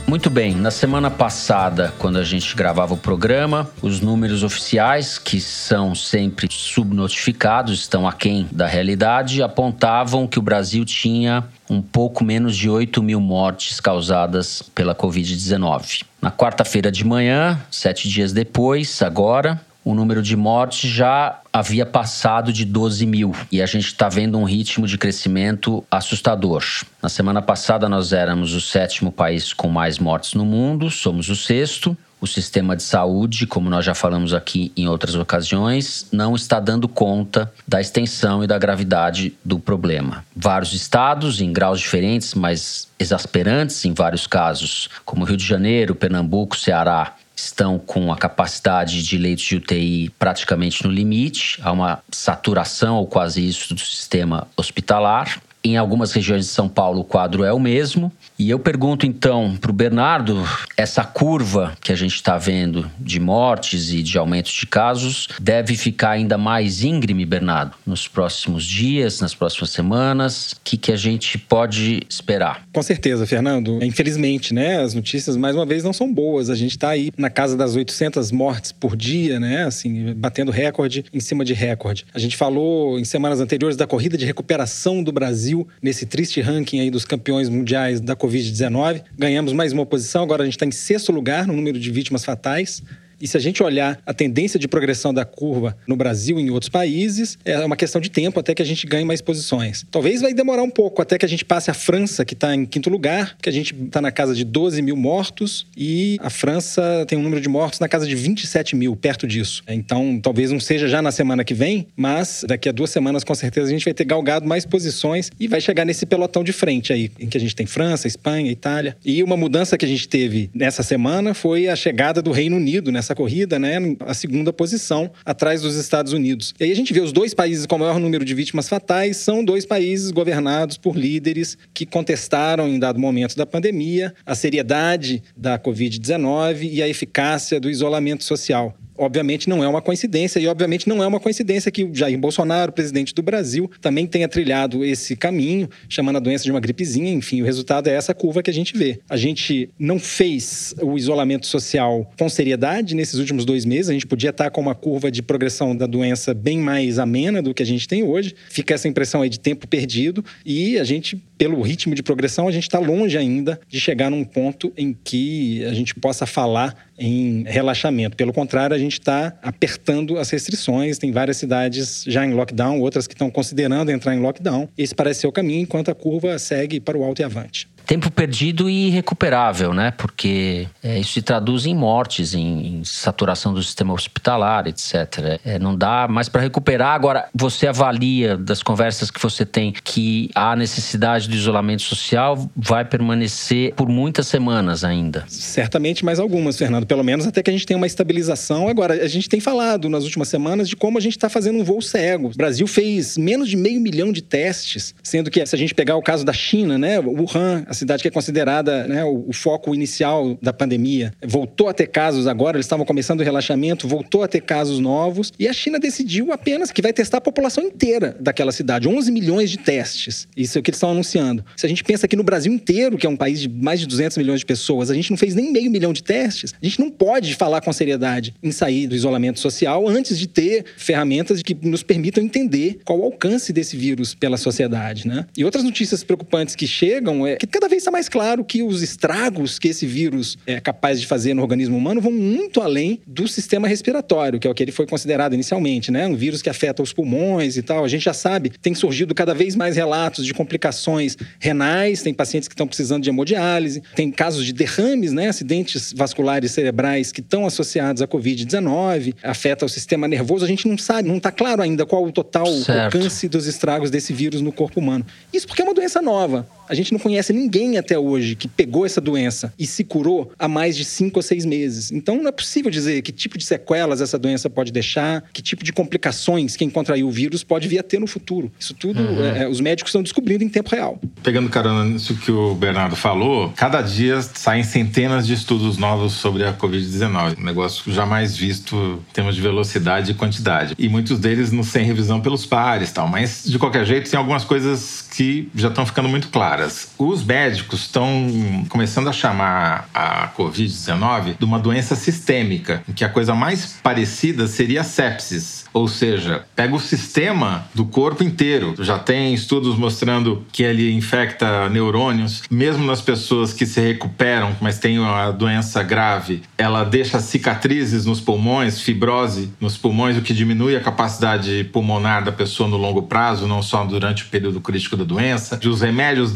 Muito 0.08 0.30
bem, 0.30 0.56
na 0.56 0.72
semana 0.72 1.12
passada, 1.12 1.94
quando 2.00 2.18
a 2.18 2.24
gente 2.24 2.56
gravava 2.56 2.94
o 2.94 2.98
programa, 2.98 3.70
os 3.82 4.00
números 4.00 4.44
oficiais, 4.44 5.18
que 5.18 5.42
são 5.42 5.94
sempre 5.94 6.48
subnotificados, 6.50 7.82
estão 7.82 8.08
aquém 8.08 8.48
da 8.50 8.66
realidade, 8.66 9.44
apontavam 9.44 10.26
que 10.26 10.40
o 10.40 10.42
Brasil 10.42 10.86
tinha 10.86 11.44
um 11.70 11.82
pouco 11.82 12.24
menos 12.24 12.56
de 12.56 12.70
8 12.70 13.04
mil 13.04 13.20
mortes 13.20 13.82
causadas 13.82 14.62
pela 14.74 14.96
Covid-19. 14.96 16.06
Na 16.22 16.32
quarta-feira 16.32 16.90
de 16.90 17.04
manhã, 17.04 17.60
sete 17.70 18.08
dias 18.08 18.32
depois, 18.32 19.02
agora, 19.02 19.60
o 19.88 19.96
número 19.96 20.22
de 20.22 20.36
mortes 20.36 20.92
já 20.92 21.40
havia 21.54 21.86
passado 21.86 22.52
de 22.52 22.66
12 22.66 23.06
mil 23.06 23.34
e 23.50 23.62
a 23.62 23.66
gente 23.66 23.86
está 23.86 24.10
vendo 24.10 24.38
um 24.38 24.44
ritmo 24.44 24.86
de 24.86 24.98
crescimento 24.98 25.82
assustador. 25.90 26.62
Na 27.02 27.08
semana 27.08 27.42
passada, 27.42 27.88
nós 27.88 28.12
éramos 28.12 28.54
o 28.54 28.60
sétimo 28.60 29.14
país 29.14 29.54
com 29.54 29.70
mais 29.70 29.98
mortes 29.98 30.34
no 30.34 30.44
mundo, 30.44 30.92
somos 30.92 31.30
o 31.30 31.38
sexto. 31.38 31.98
O 32.20 32.26
sistema 32.26 32.76
de 32.76 32.82
saúde, 32.82 33.46
como 33.46 33.70
nós 33.70 33.86
já 33.86 33.94
falamos 33.94 34.34
aqui 34.34 34.72
em 34.76 34.88
outras 34.88 35.14
ocasiões, 35.14 36.08
não 36.12 36.36
está 36.36 36.60
dando 36.60 36.88
conta 36.88 37.54
da 37.68 37.80
extensão 37.80 38.44
e 38.44 38.48
da 38.48 38.58
gravidade 38.58 39.38
do 39.46 39.60
problema. 39.60 40.26
Vários 40.36 40.74
estados, 40.74 41.42
em 41.42 41.54
graus 41.54 41.80
diferentes, 41.80 42.34
mas 42.34 42.88
exasperantes 42.98 43.86
em 43.86 43.94
vários 43.94 44.26
casos, 44.26 44.90
como 45.06 45.26
Rio 45.26 45.38
de 45.38 45.46
Janeiro, 45.46 45.94
Pernambuco, 45.94 46.58
Ceará, 46.58 47.14
estão 47.38 47.78
com 47.78 48.12
a 48.12 48.18
capacidade 48.18 49.04
de 49.04 49.18
leitos 49.18 49.46
de 49.46 49.58
UTI 49.58 50.10
praticamente 50.18 50.84
no 50.84 50.92
limite, 50.92 51.60
há 51.62 51.72
uma 51.72 52.00
saturação 52.12 52.98
ou 52.98 53.06
quase 53.06 53.48
isso 53.48 53.74
do 53.76 53.80
sistema 53.80 54.48
hospitalar. 54.58 55.40
Em 55.64 55.78
algumas 55.78 56.12
regiões 56.12 56.46
de 56.46 56.52
São 56.52 56.68
Paulo, 56.68 57.02
o 57.02 57.04
quadro 57.04 57.44
é 57.44 57.54
o 57.54 57.60
mesmo. 57.60 58.12
E 58.40 58.52
eu 58.52 58.60
pergunto 58.60 59.06
então 59.06 59.58
para 59.60 59.72
o 59.72 59.74
Bernardo: 59.74 60.44
essa 60.76 61.04
curva 61.04 61.76
que 61.82 61.92
a 61.92 61.96
gente 61.96 62.14
está 62.14 62.38
vendo 62.38 62.90
de 63.00 63.20
mortes 63.20 63.92
e 63.92 64.04
de 64.04 64.18
aumentos 64.18 64.52
de 64.54 64.68
casos 64.68 65.28
deve 65.40 65.76
ficar 65.76 66.12
ainda 66.12 66.38
mais 66.38 66.84
íngreme, 66.84 67.26
Bernardo, 67.26 67.76
nos 67.86 68.08
próximos 68.08 68.64
dias, 68.64 69.20
nas 69.22 69.34
próximas 69.34 69.72
semanas? 69.72 70.52
O 70.52 70.58
que, 70.64 70.78
que 70.78 70.92
a 70.92 70.96
gente 70.96 71.38
pode 71.38 72.02
esperar? 72.08 72.64
Com 72.72 72.84
certeza, 72.84 73.26
Fernando. 73.26 73.84
Infelizmente, 73.84 74.54
né, 74.54 74.82
as 74.82 74.94
notícias 74.94 75.36
mais 75.36 75.56
uma 75.56 75.66
vez 75.66 75.84
não 75.84 75.94
são 75.94 76.14
boas. 76.14 76.52
A 76.52 76.56
gente 76.56 76.72
está 76.72 76.90
aí 76.90 77.12
na 77.18 77.32
casa 77.32 77.58
das 77.58 77.76
800 77.76 78.32
mortes 78.32 78.72
por 78.72 78.96
dia, 78.96 79.40
né, 79.40 79.64
assim, 79.64 80.14
batendo 80.14 80.52
recorde 80.52 81.06
em 81.12 81.20
cima 81.20 81.44
de 81.44 81.54
recorde. 81.54 82.06
A 82.14 82.20
gente 82.20 82.38
falou 82.38 83.00
em 83.00 83.06
semanas 83.06 83.40
anteriores 83.40 83.76
da 83.76 83.88
corrida 83.88 84.16
de 84.16 84.26
recuperação 84.26 85.02
do 85.02 85.12
Brasil 85.12 85.68
nesse 85.82 86.06
triste 86.06 86.40
ranking 86.40 86.82
aí 86.82 86.92
dos 86.92 87.04
campeões 87.04 87.50
mundiais 87.50 88.00
da 88.00 88.16
Covid-19. 88.28 89.04
Ganhamos 89.18 89.54
mais 89.54 89.72
uma 89.72 89.86
posição, 89.86 90.24
agora 90.24 90.44
a 90.44 90.46
gente 90.46 90.56
está 90.56 90.66
em 90.66 90.72
sexto 90.72 91.12
lugar 91.12 91.48
no 91.48 91.54
número 91.54 91.80
de 91.80 91.90
vítimas 91.90 92.26
fatais. 92.26 92.84
E 93.20 93.28
se 93.28 93.38
a 93.38 93.40
gente 93.40 93.64
olhar 93.64 94.00
a 94.06 94.14
tendência 94.14 94.60
de 94.60 94.68
progressão 94.68 95.14
da 95.14 95.26
curva 95.26 95.78
no 95.88 95.96
Brasil 95.96 96.40
e 96.40 96.44
em 96.44 96.50
outros 96.50 96.70
países, 96.70 97.38
é 97.44 97.58
uma 97.66 97.76
questão 97.76 98.00
de 98.00 98.10
tempo 98.10 98.40
até 98.40 98.54
que 98.54 98.62
a 98.62 98.66
gente 98.66 98.86
ganhe 98.86 99.06
mais 99.06 99.22
posições. 99.22 99.86
Talvez 99.92 100.22
vai 100.22 100.34
demorar 100.34 100.64
um 100.64 100.70
pouco 100.70 101.02
até 101.02 101.18
que 101.18 101.26
a 101.26 101.30
gente 101.30 101.44
passe 101.44 101.72
a 101.72 101.74
França, 101.74 102.24
que 102.24 102.34
está 102.34 102.54
em 102.54 102.66
quinto 102.66 102.90
lugar, 102.90 103.36
que 103.42 103.50
a 103.50 103.52
gente 103.52 103.74
está 103.74 104.02
na 104.02 104.12
casa 104.12 104.36
de 104.36 104.44
12 104.44 104.82
mil 104.82 104.96
mortos, 104.96 105.66
e 105.76 106.18
a 106.22 106.30
França 106.30 107.06
tem 107.08 107.18
um 107.18 107.22
número 107.24 107.42
de 107.42 107.50
mortos 107.50 107.80
na 107.80 107.88
casa 107.88 108.08
de 108.08 108.16
27 108.16 108.76
mil, 108.76 108.96
perto 108.96 109.28
disso. 109.28 109.64
Então, 109.68 110.20
talvez 110.22 110.52
não 110.52 110.60
seja 110.60 110.88
já 110.88 111.02
na 111.02 111.12
semana 111.12 111.44
que 111.44 111.54
vem, 111.54 111.88
mas 111.96 112.46
daqui 112.48 112.70
a 112.70 112.72
duas 112.72 112.90
semanas, 112.90 113.24
com 113.24 113.36
certeza, 113.36 113.68
a 113.68 113.72
gente 113.72 113.86
vai 113.86 113.94
ter 113.94 114.06
galgado 114.06 114.48
mais 114.48 114.66
posições 114.66 115.32
e 115.40 115.48
vai 115.48 115.62
chegar 115.62 115.86
nesse 115.86 116.06
pelotão 116.06 116.44
de 116.44 116.52
frente 116.52 116.94
aí, 116.94 117.12
em 117.20 117.28
que 117.28 117.38
a 117.38 117.40
gente 117.40 117.56
tem 117.56 117.66
França, 117.66 118.08
Espanha, 118.08 118.52
Itália. 118.52 118.98
E 119.04 119.24
uma 119.24 119.38
mudança 119.38 119.78
que 119.78 119.86
a 119.86 119.88
gente 119.88 120.08
teve 120.08 120.50
nessa 120.54 120.84
semana 120.84 121.34
foi 121.34 121.68
a 121.68 121.76
chegada 121.76 122.22
do 122.22 122.32
Reino 122.32 122.58
Unido 122.58 122.92
nessa 122.92 123.07
corrida, 123.16 123.60
né, 123.60 123.78
a 124.02 124.14
segunda 124.14 124.52
posição, 124.52 125.12
atrás 125.26 125.62
dos 125.62 125.76
Estados 125.76 126.14
Unidos. 126.14 126.54
E 126.60 126.64
aí 126.64 126.72
a 126.72 126.76
gente 126.76 126.94
vê 126.94 127.02
os 127.02 127.12
dois 127.12 127.34
países 127.34 127.66
com 127.66 127.76
o 127.76 127.80
maior 127.80 128.00
número 128.00 128.24
de 128.24 128.34
vítimas 128.34 128.70
fatais 128.70 129.18
são 129.18 129.44
dois 129.44 129.66
países 129.66 130.12
governados 130.12 130.78
por 130.78 130.96
líderes 130.96 131.58
que 131.74 131.86
contestaram 131.86 132.68
em 132.68 132.80
dado 132.80 133.00
momento 133.00 133.36
da 133.36 133.46
pandemia 133.46 134.14
a 134.26 134.36
seriedade 134.36 135.24
da 135.36 135.60
Covid-19 135.60 136.70
e 136.72 136.82
a 136.82 136.88
eficácia 136.88 137.60
do 137.60 137.70
isolamento 137.70 138.24
social 138.24 138.76
obviamente 138.98 139.48
não 139.50 139.64
é 139.64 139.68
uma 139.68 139.82
coincidência, 139.82 140.40
e 140.40 140.48
obviamente 140.48 140.88
não 140.88 141.04
é 141.04 141.08
uma 141.08 141.20
coincidência 141.20 141.72
que 141.72 141.90
Jair 141.94 142.18
Bolsonaro, 142.18 142.72
presidente 142.72 143.14
do 143.14 143.22
Brasil, 143.22 143.70
também 143.82 144.06
tenha 144.06 144.28
trilhado 144.28 144.84
esse 144.84 145.16
caminho, 145.16 145.70
chamando 145.88 146.18
a 146.18 146.20
doença 146.20 146.44
de 146.44 146.52
uma 146.52 146.60
gripezinha. 146.60 147.12
Enfim, 147.12 147.42
o 147.42 147.46
resultado 147.46 147.88
é 147.88 147.94
essa 147.94 148.14
curva 148.14 148.42
que 148.42 148.50
a 148.50 148.54
gente 148.54 148.78
vê. 148.78 149.00
A 149.10 149.18
gente 149.18 149.70
não 149.80 150.00
fez 150.00 150.74
o 150.82 150.98
isolamento 150.98 151.46
social 151.46 152.12
com 152.18 152.30
seriedade 152.30 152.96
nesses 152.96 153.20
últimos 153.20 153.46
dois 153.46 153.66
meses, 153.66 153.90
a 153.90 153.94
gente 153.94 154.08
podia 154.08 154.30
estar 154.30 154.50
com 154.50 154.62
uma 154.62 154.76
curva 154.76 155.12
de 155.12 155.22
progressão 155.22 155.76
da 155.76 155.86
doença 155.86 156.34
bem 156.34 156.60
mais 156.60 157.00
amena 157.00 157.42
do 157.42 157.54
que 157.54 157.64
a 157.64 157.66
gente 157.66 157.88
tem 157.88 158.04
hoje. 158.04 158.36
Fica 158.50 158.74
essa 158.74 158.88
impressão 158.88 159.22
aí 159.22 159.30
de 159.30 159.40
tempo 159.40 159.68
perdido, 159.68 160.24
e 160.46 160.80
a 160.80 160.84
gente, 160.84 161.22
pelo 161.38 161.62
ritmo 161.62 161.94
de 161.94 162.04
progressão, 162.04 162.48
a 162.48 162.52
gente 162.52 162.64
está 162.64 162.80
longe 162.80 163.18
ainda 163.18 163.60
de 163.68 163.80
chegar 163.80 164.10
num 164.10 164.24
ponto 164.24 164.72
em 164.78 164.96
que 165.04 165.64
a 165.66 165.74
gente 165.74 165.94
possa 165.96 166.26
falar 166.26 166.88
em 166.98 167.44
relaxamento. 167.46 168.18
Pelo 168.18 168.34
contrário, 168.34 168.76
a 168.76 168.80
gente 168.80 168.87
gente 168.90 169.00
está 169.00 169.38
apertando 169.42 170.18
as 170.18 170.30
restrições. 170.30 170.98
Tem 170.98 171.12
várias 171.12 171.38
cidades 171.38 172.04
já 172.08 172.26
em 172.26 172.34
lockdown, 172.34 172.80
outras 172.80 173.08
que 173.08 173.14
estão 173.14 173.30
considerando 173.30 173.92
entrar 173.92 174.16
em 174.16 174.20
lockdown. 174.20 174.68
Esse 174.78 174.96
parece 174.96 175.22
ser 175.22 175.28
o 175.28 175.32
caminho, 175.32 175.62
enquanto 175.62 175.90
a 175.90 175.96
curva 175.96 176.38
segue 176.40 176.80
para 176.80 176.98
o 176.98 177.04
alto 177.04 177.22
e 177.22 177.26
avante 177.26 177.68
tempo 177.88 178.12
perdido 178.12 178.70
e 178.70 178.88
irrecuperável, 178.88 179.74
né? 179.74 179.92
Porque 179.92 180.68
é, 180.84 181.00
isso 181.00 181.14
se 181.14 181.22
traduz 181.22 181.66
em 181.66 181.74
mortes, 181.74 182.34
em, 182.34 182.80
em, 182.80 182.84
saturação 182.84 183.54
do 183.54 183.64
sistema 183.64 183.94
hospitalar, 183.94 184.68
etc. 184.68 185.40
É, 185.46 185.58
não 185.58 185.76
dá 185.76 186.06
mais 186.08 186.28
para 186.28 186.42
recuperar. 186.42 186.94
Agora, 186.94 187.30
você 187.34 187.66
avalia 187.66 188.36
das 188.36 188.62
conversas 188.62 189.10
que 189.10 189.22
você 189.22 189.46
tem 189.46 189.74
que 189.84 190.30
a 190.36 190.54
necessidade 190.54 191.30
do 191.30 191.36
isolamento 191.36 191.84
social 191.84 192.50
vai 192.54 192.84
permanecer 192.84 193.74
por 193.74 193.88
muitas 193.88 194.28
semanas 194.28 194.84
ainda? 194.84 195.24
Certamente 195.30 196.04
mais 196.04 196.20
algumas, 196.20 196.58
Fernando. 196.58 196.86
Pelo 196.86 197.04
menos 197.04 197.26
até 197.26 197.42
que 197.42 197.50
a 197.50 197.54
gente 197.54 197.66
tenha 197.66 197.78
uma 197.78 197.88
estabilização. 197.88 198.68
Agora, 198.68 198.96
a 198.96 199.08
gente 199.08 199.30
tem 199.30 199.40
falado 199.40 199.88
nas 199.88 200.04
últimas 200.04 200.28
semanas 200.28 200.68
de 200.68 200.76
como 200.76 200.98
a 200.98 201.02
gente 201.02 201.16
está 201.16 201.30
fazendo 201.30 201.58
um 201.58 201.64
voo 201.64 201.82
cego. 201.82 202.28
O 202.28 202.38
Brasil 202.38 202.68
fez 202.68 203.18
menos 203.18 203.48
de 203.48 203.56
meio 203.56 203.80
milhão 203.80 204.12
de 204.12 204.22
testes, 204.22 204.94
sendo 205.02 205.32
que 205.32 205.46
se 205.46 205.56
a 205.56 205.58
gente 205.58 205.74
pegar 205.74 205.96
o 205.96 206.02
caso 206.02 206.26
da 206.26 206.34
China, 206.34 206.78
né? 206.78 207.00
Wuhan, 207.00 207.64
a 207.66 207.77
cidade 207.78 208.02
que 208.02 208.08
é 208.08 208.12
considerada 208.12 208.88
né, 208.88 209.04
o, 209.04 209.26
o, 209.28 209.34
foco 209.34 209.74
inicial 209.74 210.38
da 210.42 210.52
pandemia. 210.52 211.14
Voltou 211.26 211.70
a 211.70 211.74
ter 211.74 211.88
casos 211.88 212.28
agora, 212.28 212.58
eles 212.58 212.66
estavam 212.66 212.86
começando 212.86 213.22
o 213.22 213.24
relaxamento, 213.24 213.88
voltou 213.88 214.24
a 214.24 214.28
ter 214.28 214.42
casos 214.42 214.80
novos. 214.80 215.32
E 215.40 215.48
a 215.48 215.54
China 215.54 215.80
decidiu 215.80 216.32
apenas 216.32 216.72
que 216.72 216.82
vai 216.82 216.92
testar 216.92 217.18
a 217.18 217.22
população 217.22 217.64
inteira 217.64 218.16
daquela 218.20 218.52
cidade. 218.52 218.88
11 218.88 219.12
milhões 219.12 219.50
de 219.50 219.58
testes. 219.58 220.28
Isso 220.36 220.58
é 220.58 220.60
o 220.60 220.64
que 220.64 220.72
eles 220.72 220.78
estão 220.78 220.92
anunciando. 220.92 221.46
Se 221.56 221.66
a 221.66 221.70
gente 221.70 221.84
pensa 221.84 222.08
que 222.08 222.16
no 222.16 222.24
Brasil 222.24 222.52
inteiro, 222.52 222.98
que 222.98 223.06
é 223.06 223.10
um 223.10 223.16
país 223.16 223.40
de 223.40 223.50
mais 223.50 223.80
de 223.80 223.86
200 223.86 224.18
milhões 224.18 224.40
de 224.40 224.46
pessoas, 224.46 224.92
a 224.92 224.94
gente 224.94 225.10
não 225.10 225.18
fez 225.18 225.34
nem 225.36 225.52
meio 225.52 225.72
milhão 225.72 225.94
de 225.94 226.04
testes, 226.04 226.54
a 226.62 226.66
gente 226.66 226.80
não 226.80 226.90
pode 226.90 227.36
falar 227.36 227.62
com 227.62 227.72
seriedade 227.72 228.34
em 228.42 228.52
sair 228.52 228.88
do 228.88 228.96
isolamento 228.96 229.40
social 229.40 229.88
antes 229.88 230.18
de 230.18 230.28
ter 230.28 230.66
ferramentas 230.78 231.42
que 231.42 231.56
nos 231.62 231.84
permitam 231.84 232.24
entender 232.24 232.80
qual 232.84 233.00
o 233.00 233.04
alcance 233.04 233.54
desse 233.54 233.78
vírus 233.78 234.16
pela 234.16 234.38
sociedade, 234.38 235.08
né? 235.08 235.26
E 235.38 235.46
outras 235.46 235.64
notícias 235.64 236.04
preocupantes 236.04 236.56
que 236.56 236.68
chegam 236.68 237.26
é 237.26 237.36
que 237.36 237.48
cada 237.48 237.67
vez 237.68 237.82
está 237.82 237.92
mais 237.92 238.10
claro 238.10 238.44
que 238.44 238.64
os 238.64 238.82
estragos 238.82 239.60
que 239.60 239.68
esse 239.68 239.86
vírus 239.86 240.38
é 240.46 240.60
capaz 240.60 241.00
de 241.00 241.08
fazer 241.08 241.34
no 241.34 241.42
organismo 241.42 241.78
humano 241.78 242.02
vão 242.02 242.12
muito 242.12 242.62
além 242.62 243.00
do 243.06 243.28
sistema 243.28 243.68
respiratório, 243.68 244.40
que 244.40 244.48
é 244.48 244.52
o 244.52 244.54
que 244.54 244.64
ele 244.64 244.72
foi 244.72 244.86
considerado 244.86 245.34
inicialmente, 245.34 245.92
né? 245.92 246.08
Um 246.08 246.16
vírus 246.16 246.42
que 246.42 246.50
afeta 246.50 246.82
os 246.82 246.94
pulmões 246.94 247.58
e 247.58 247.62
tal. 247.62 247.84
A 247.84 247.88
gente 247.88 248.04
já 248.04 248.14
sabe, 248.14 248.50
tem 248.50 248.74
surgido 248.74 249.14
cada 249.14 249.34
vez 249.34 249.56
mais 249.56 249.76
relatos 249.76 250.26
de 250.26 250.34
complicações 250.34 251.18
renais, 251.40 252.02
tem 252.02 252.14
pacientes 252.14 252.48
que 252.48 252.54
estão 252.54 252.68
precisando 252.68 253.04
de 253.04 253.10
hemodiálise, 253.10 253.82
tem 253.96 254.12
casos 254.12 254.46
de 254.46 254.54
derrames, 254.54 255.14
né? 255.14 255.30
Acidentes 255.30 255.94
vasculares 255.96 256.52
cerebrais 256.52 257.12
que 257.12 257.22
estão 257.22 257.46
associados 257.46 258.02
à 258.02 258.08
Covid-19, 258.08 259.16
afeta 259.24 259.66
o 259.66 259.70
sistema 259.70 260.08
nervoso. 260.08 260.46
A 260.46 260.48
gente 260.48 260.68
não 260.68 260.78
sabe, 260.78 261.08
não 261.08 261.18
está 261.18 261.32
claro 261.32 261.62
ainda 261.62 261.86
qual 261.86 262.04
o 262.04 262.12
total 262.12 262.48
certo. 262.48 262.96
alcance 262.96 263.28
dos 263.28 263.48
estragos 263.48 263.90
desse 263.90 264.14
vírus 264.14 264.42
no 264.42 264.52
corpo 264.52 264.80
humano. 264.80 265.06
Isso 265.34 265.48
porque 265.48 265.62
é 265.62 265.66
uma 265.66 265.74
doença 265.74 266.02
nova. 266.02 266.48
A 266.68 266.76
gente 266.76 266.92
não 266.92 267.00
conhece 267.00 267.34
ninguém 267.34 267.78
até 267.78 267.98
hoje 267.98 268.36
que 268.36 268.48
pegou 268.48 268.86
essa 268.86 269.02
doença 269.02 269.54
e 269.58 269.66
se 269.66 269.84
curou 269.84 270.32
há 270.38 270.48
mais 270.48 270.76
de 270.76 270.84
cinco 270.84 271.20
ou 271.20 271.24
seis 271.24 271.46
meses. 271.46 271.92
Então 271.92 272.18
não 272.18 272.28
é 272.28 272.32
possível 272.32 272.70
dizer 272.70 273.02
que 273.02 273.12
tipo 273.12 273.38
de 273.38 273.46
sequelas 273.46 274.02
essa 274.02 274.18
doença 274.18 274.50
pode 274.50 274.72
deixar, 274.72 275.24
que 275.34 275.42
tipo 275.42 275.64
de 275.64 275.72
complicações 275.72 276.56
quem 276.56 276.70
contraiu 276.70 277.08
o 277.08 277.12
vírus 277.12 277.44
pode 277.44 277.68
vir 277.68 277.80
a 277.80 277.84
ter 277.84 278.00
no 278.00 278.08
futuro. 278.08 278.52
Isso 278.60 278.74
tudo 278.74 279.02
uhum. 279.02 279.26
é, 279.26 279.48
os 279.48 279.60
médicos 279.60 279.90
estão 279.90 280.04
descobrindo 280.04 280.44
em 280.44 280.50
tempo 280.50 280.70
real. 280.70 281.00
Pegando 281.24 281.50
carona 281.50 281.86
nisso 281.86 282.16
que 282.16 282.32
o 282.32 282.56
Bernardo 282.56 282.96
falou, 282.96 283.52
cada 283.56 283.82
dia 283.82 284.22
saem 284.22 284.64
centenas 284.64 285.26
de 285.26 285.34
estudos 285.34 285.78
novos 285.78 286.14
sobre 286.14 286.44
a 286.44 286.54
Covid-19. 286.54 287.38
Um 287.40 287.44
negócio 287.44 287.92
jamais 287.92 288.36
visto 288.36 288.76
em 289.10 289.14
termos 289.14 289.36
de 289.36 289.42
velocidade 289.42 290.12
e 290.12 290.14
quantidade. 290.14 290.76
E 290.78 290.90
muitos 290.90 291.20
deles 291.20 291.52
não 291.52 291.64
sem 291.64 291.86
revisão 291.86 292.20
pelos 292.22 292.46
pares 292.46 292.92
tal. 292.92 293.08
Mas, 293.08 293.44
de 293.46 293.58
qualquer 293.58 293.86
jeito, 293.86 294.10
tem 294.10 294.18
algumas 294.18 294.44
coisas 294.44 295.08
que 295.16 295.50
já 295.56 295.70
estão 295.70 295.86
ficando 295.86 296.10
muito 296.10 296.30
claras. 296.30 296.57
Os 296.98 297.24
médicos 297.24 297.82
estão 297.82 298.66
começando 298.70 299.08
a 299.08 299.14
chamar 299.14 299.90
a 299.94 300.30
Covid-19 300.38 301.38
de 301.38 301.46
uma 301.46 301.60
doença 301.60 301.96
sistêmica, 301.96 302.84
em 302.88 302.94
que 302.94 303.04
a 303.04 303.10
coisa 303.10 303.34
mais 303.34 303.80
parecida 303.84 304.48
seria 304.48 304.82
a 304.82 304.84
sepsis, 304.84 305.66
ou 305.74 305.88
seja, 305.88 306.46
pega 306.56 306.76
o 306.76 306.80
sistema 306.80 307.66
do 307.74 307.86
corpo 307.86 308.24
inteiro. 308.24 308.76
Já 308.80 308.98
tem 308.98 309.34
estudos 309.34 309.78
mostrando 309.78 310.46
que 310.52 310.64
ele 310.64 310.92
infecta 310.94 311.70
neurônios, 311.70 312.44
mesmo 312.50 312.86
nas 312.86 313.02
pessoas 313.02 313.54
que 313.54 313.66
se 313.66 313.80
recuperam, 313.80 314.56
mas 314.60 314.80
têm 314.80 314.98
a 315.04 315.32
doença 315.32 315.84
grave, 315.84 316.42
ela 316.58 316.84
deixa 316.84 317.20
cicatrizes 317.20 318.06
nos 318.06 318.20
pulmões, 318.20 318.82
fibrose 318.82 319.52
nos 319.60 319.78
pulmões, 319.78 320.18
o 320.18 320.22
que 320.22 320.34
diminui 320.34 320.76
a 320.76 320.80
capacidade 320.80 321.64
pulmonar 321.72 322.24
da 322.24 322.32
pessoa 322.32 322.68
no 322.70 322.78
longo 322.78 323.04
prazo, 323.04 323.48
não 323.48 323.62
só 323.62 323.84
durante 323.84 324.24
o 324.24 324.28
período 324.28 324.60
crítico 324.60 324.96
da 324.96 325.04
doença. 325.04 325.60
Os 325.68 325.82
remédios 325.82 326.32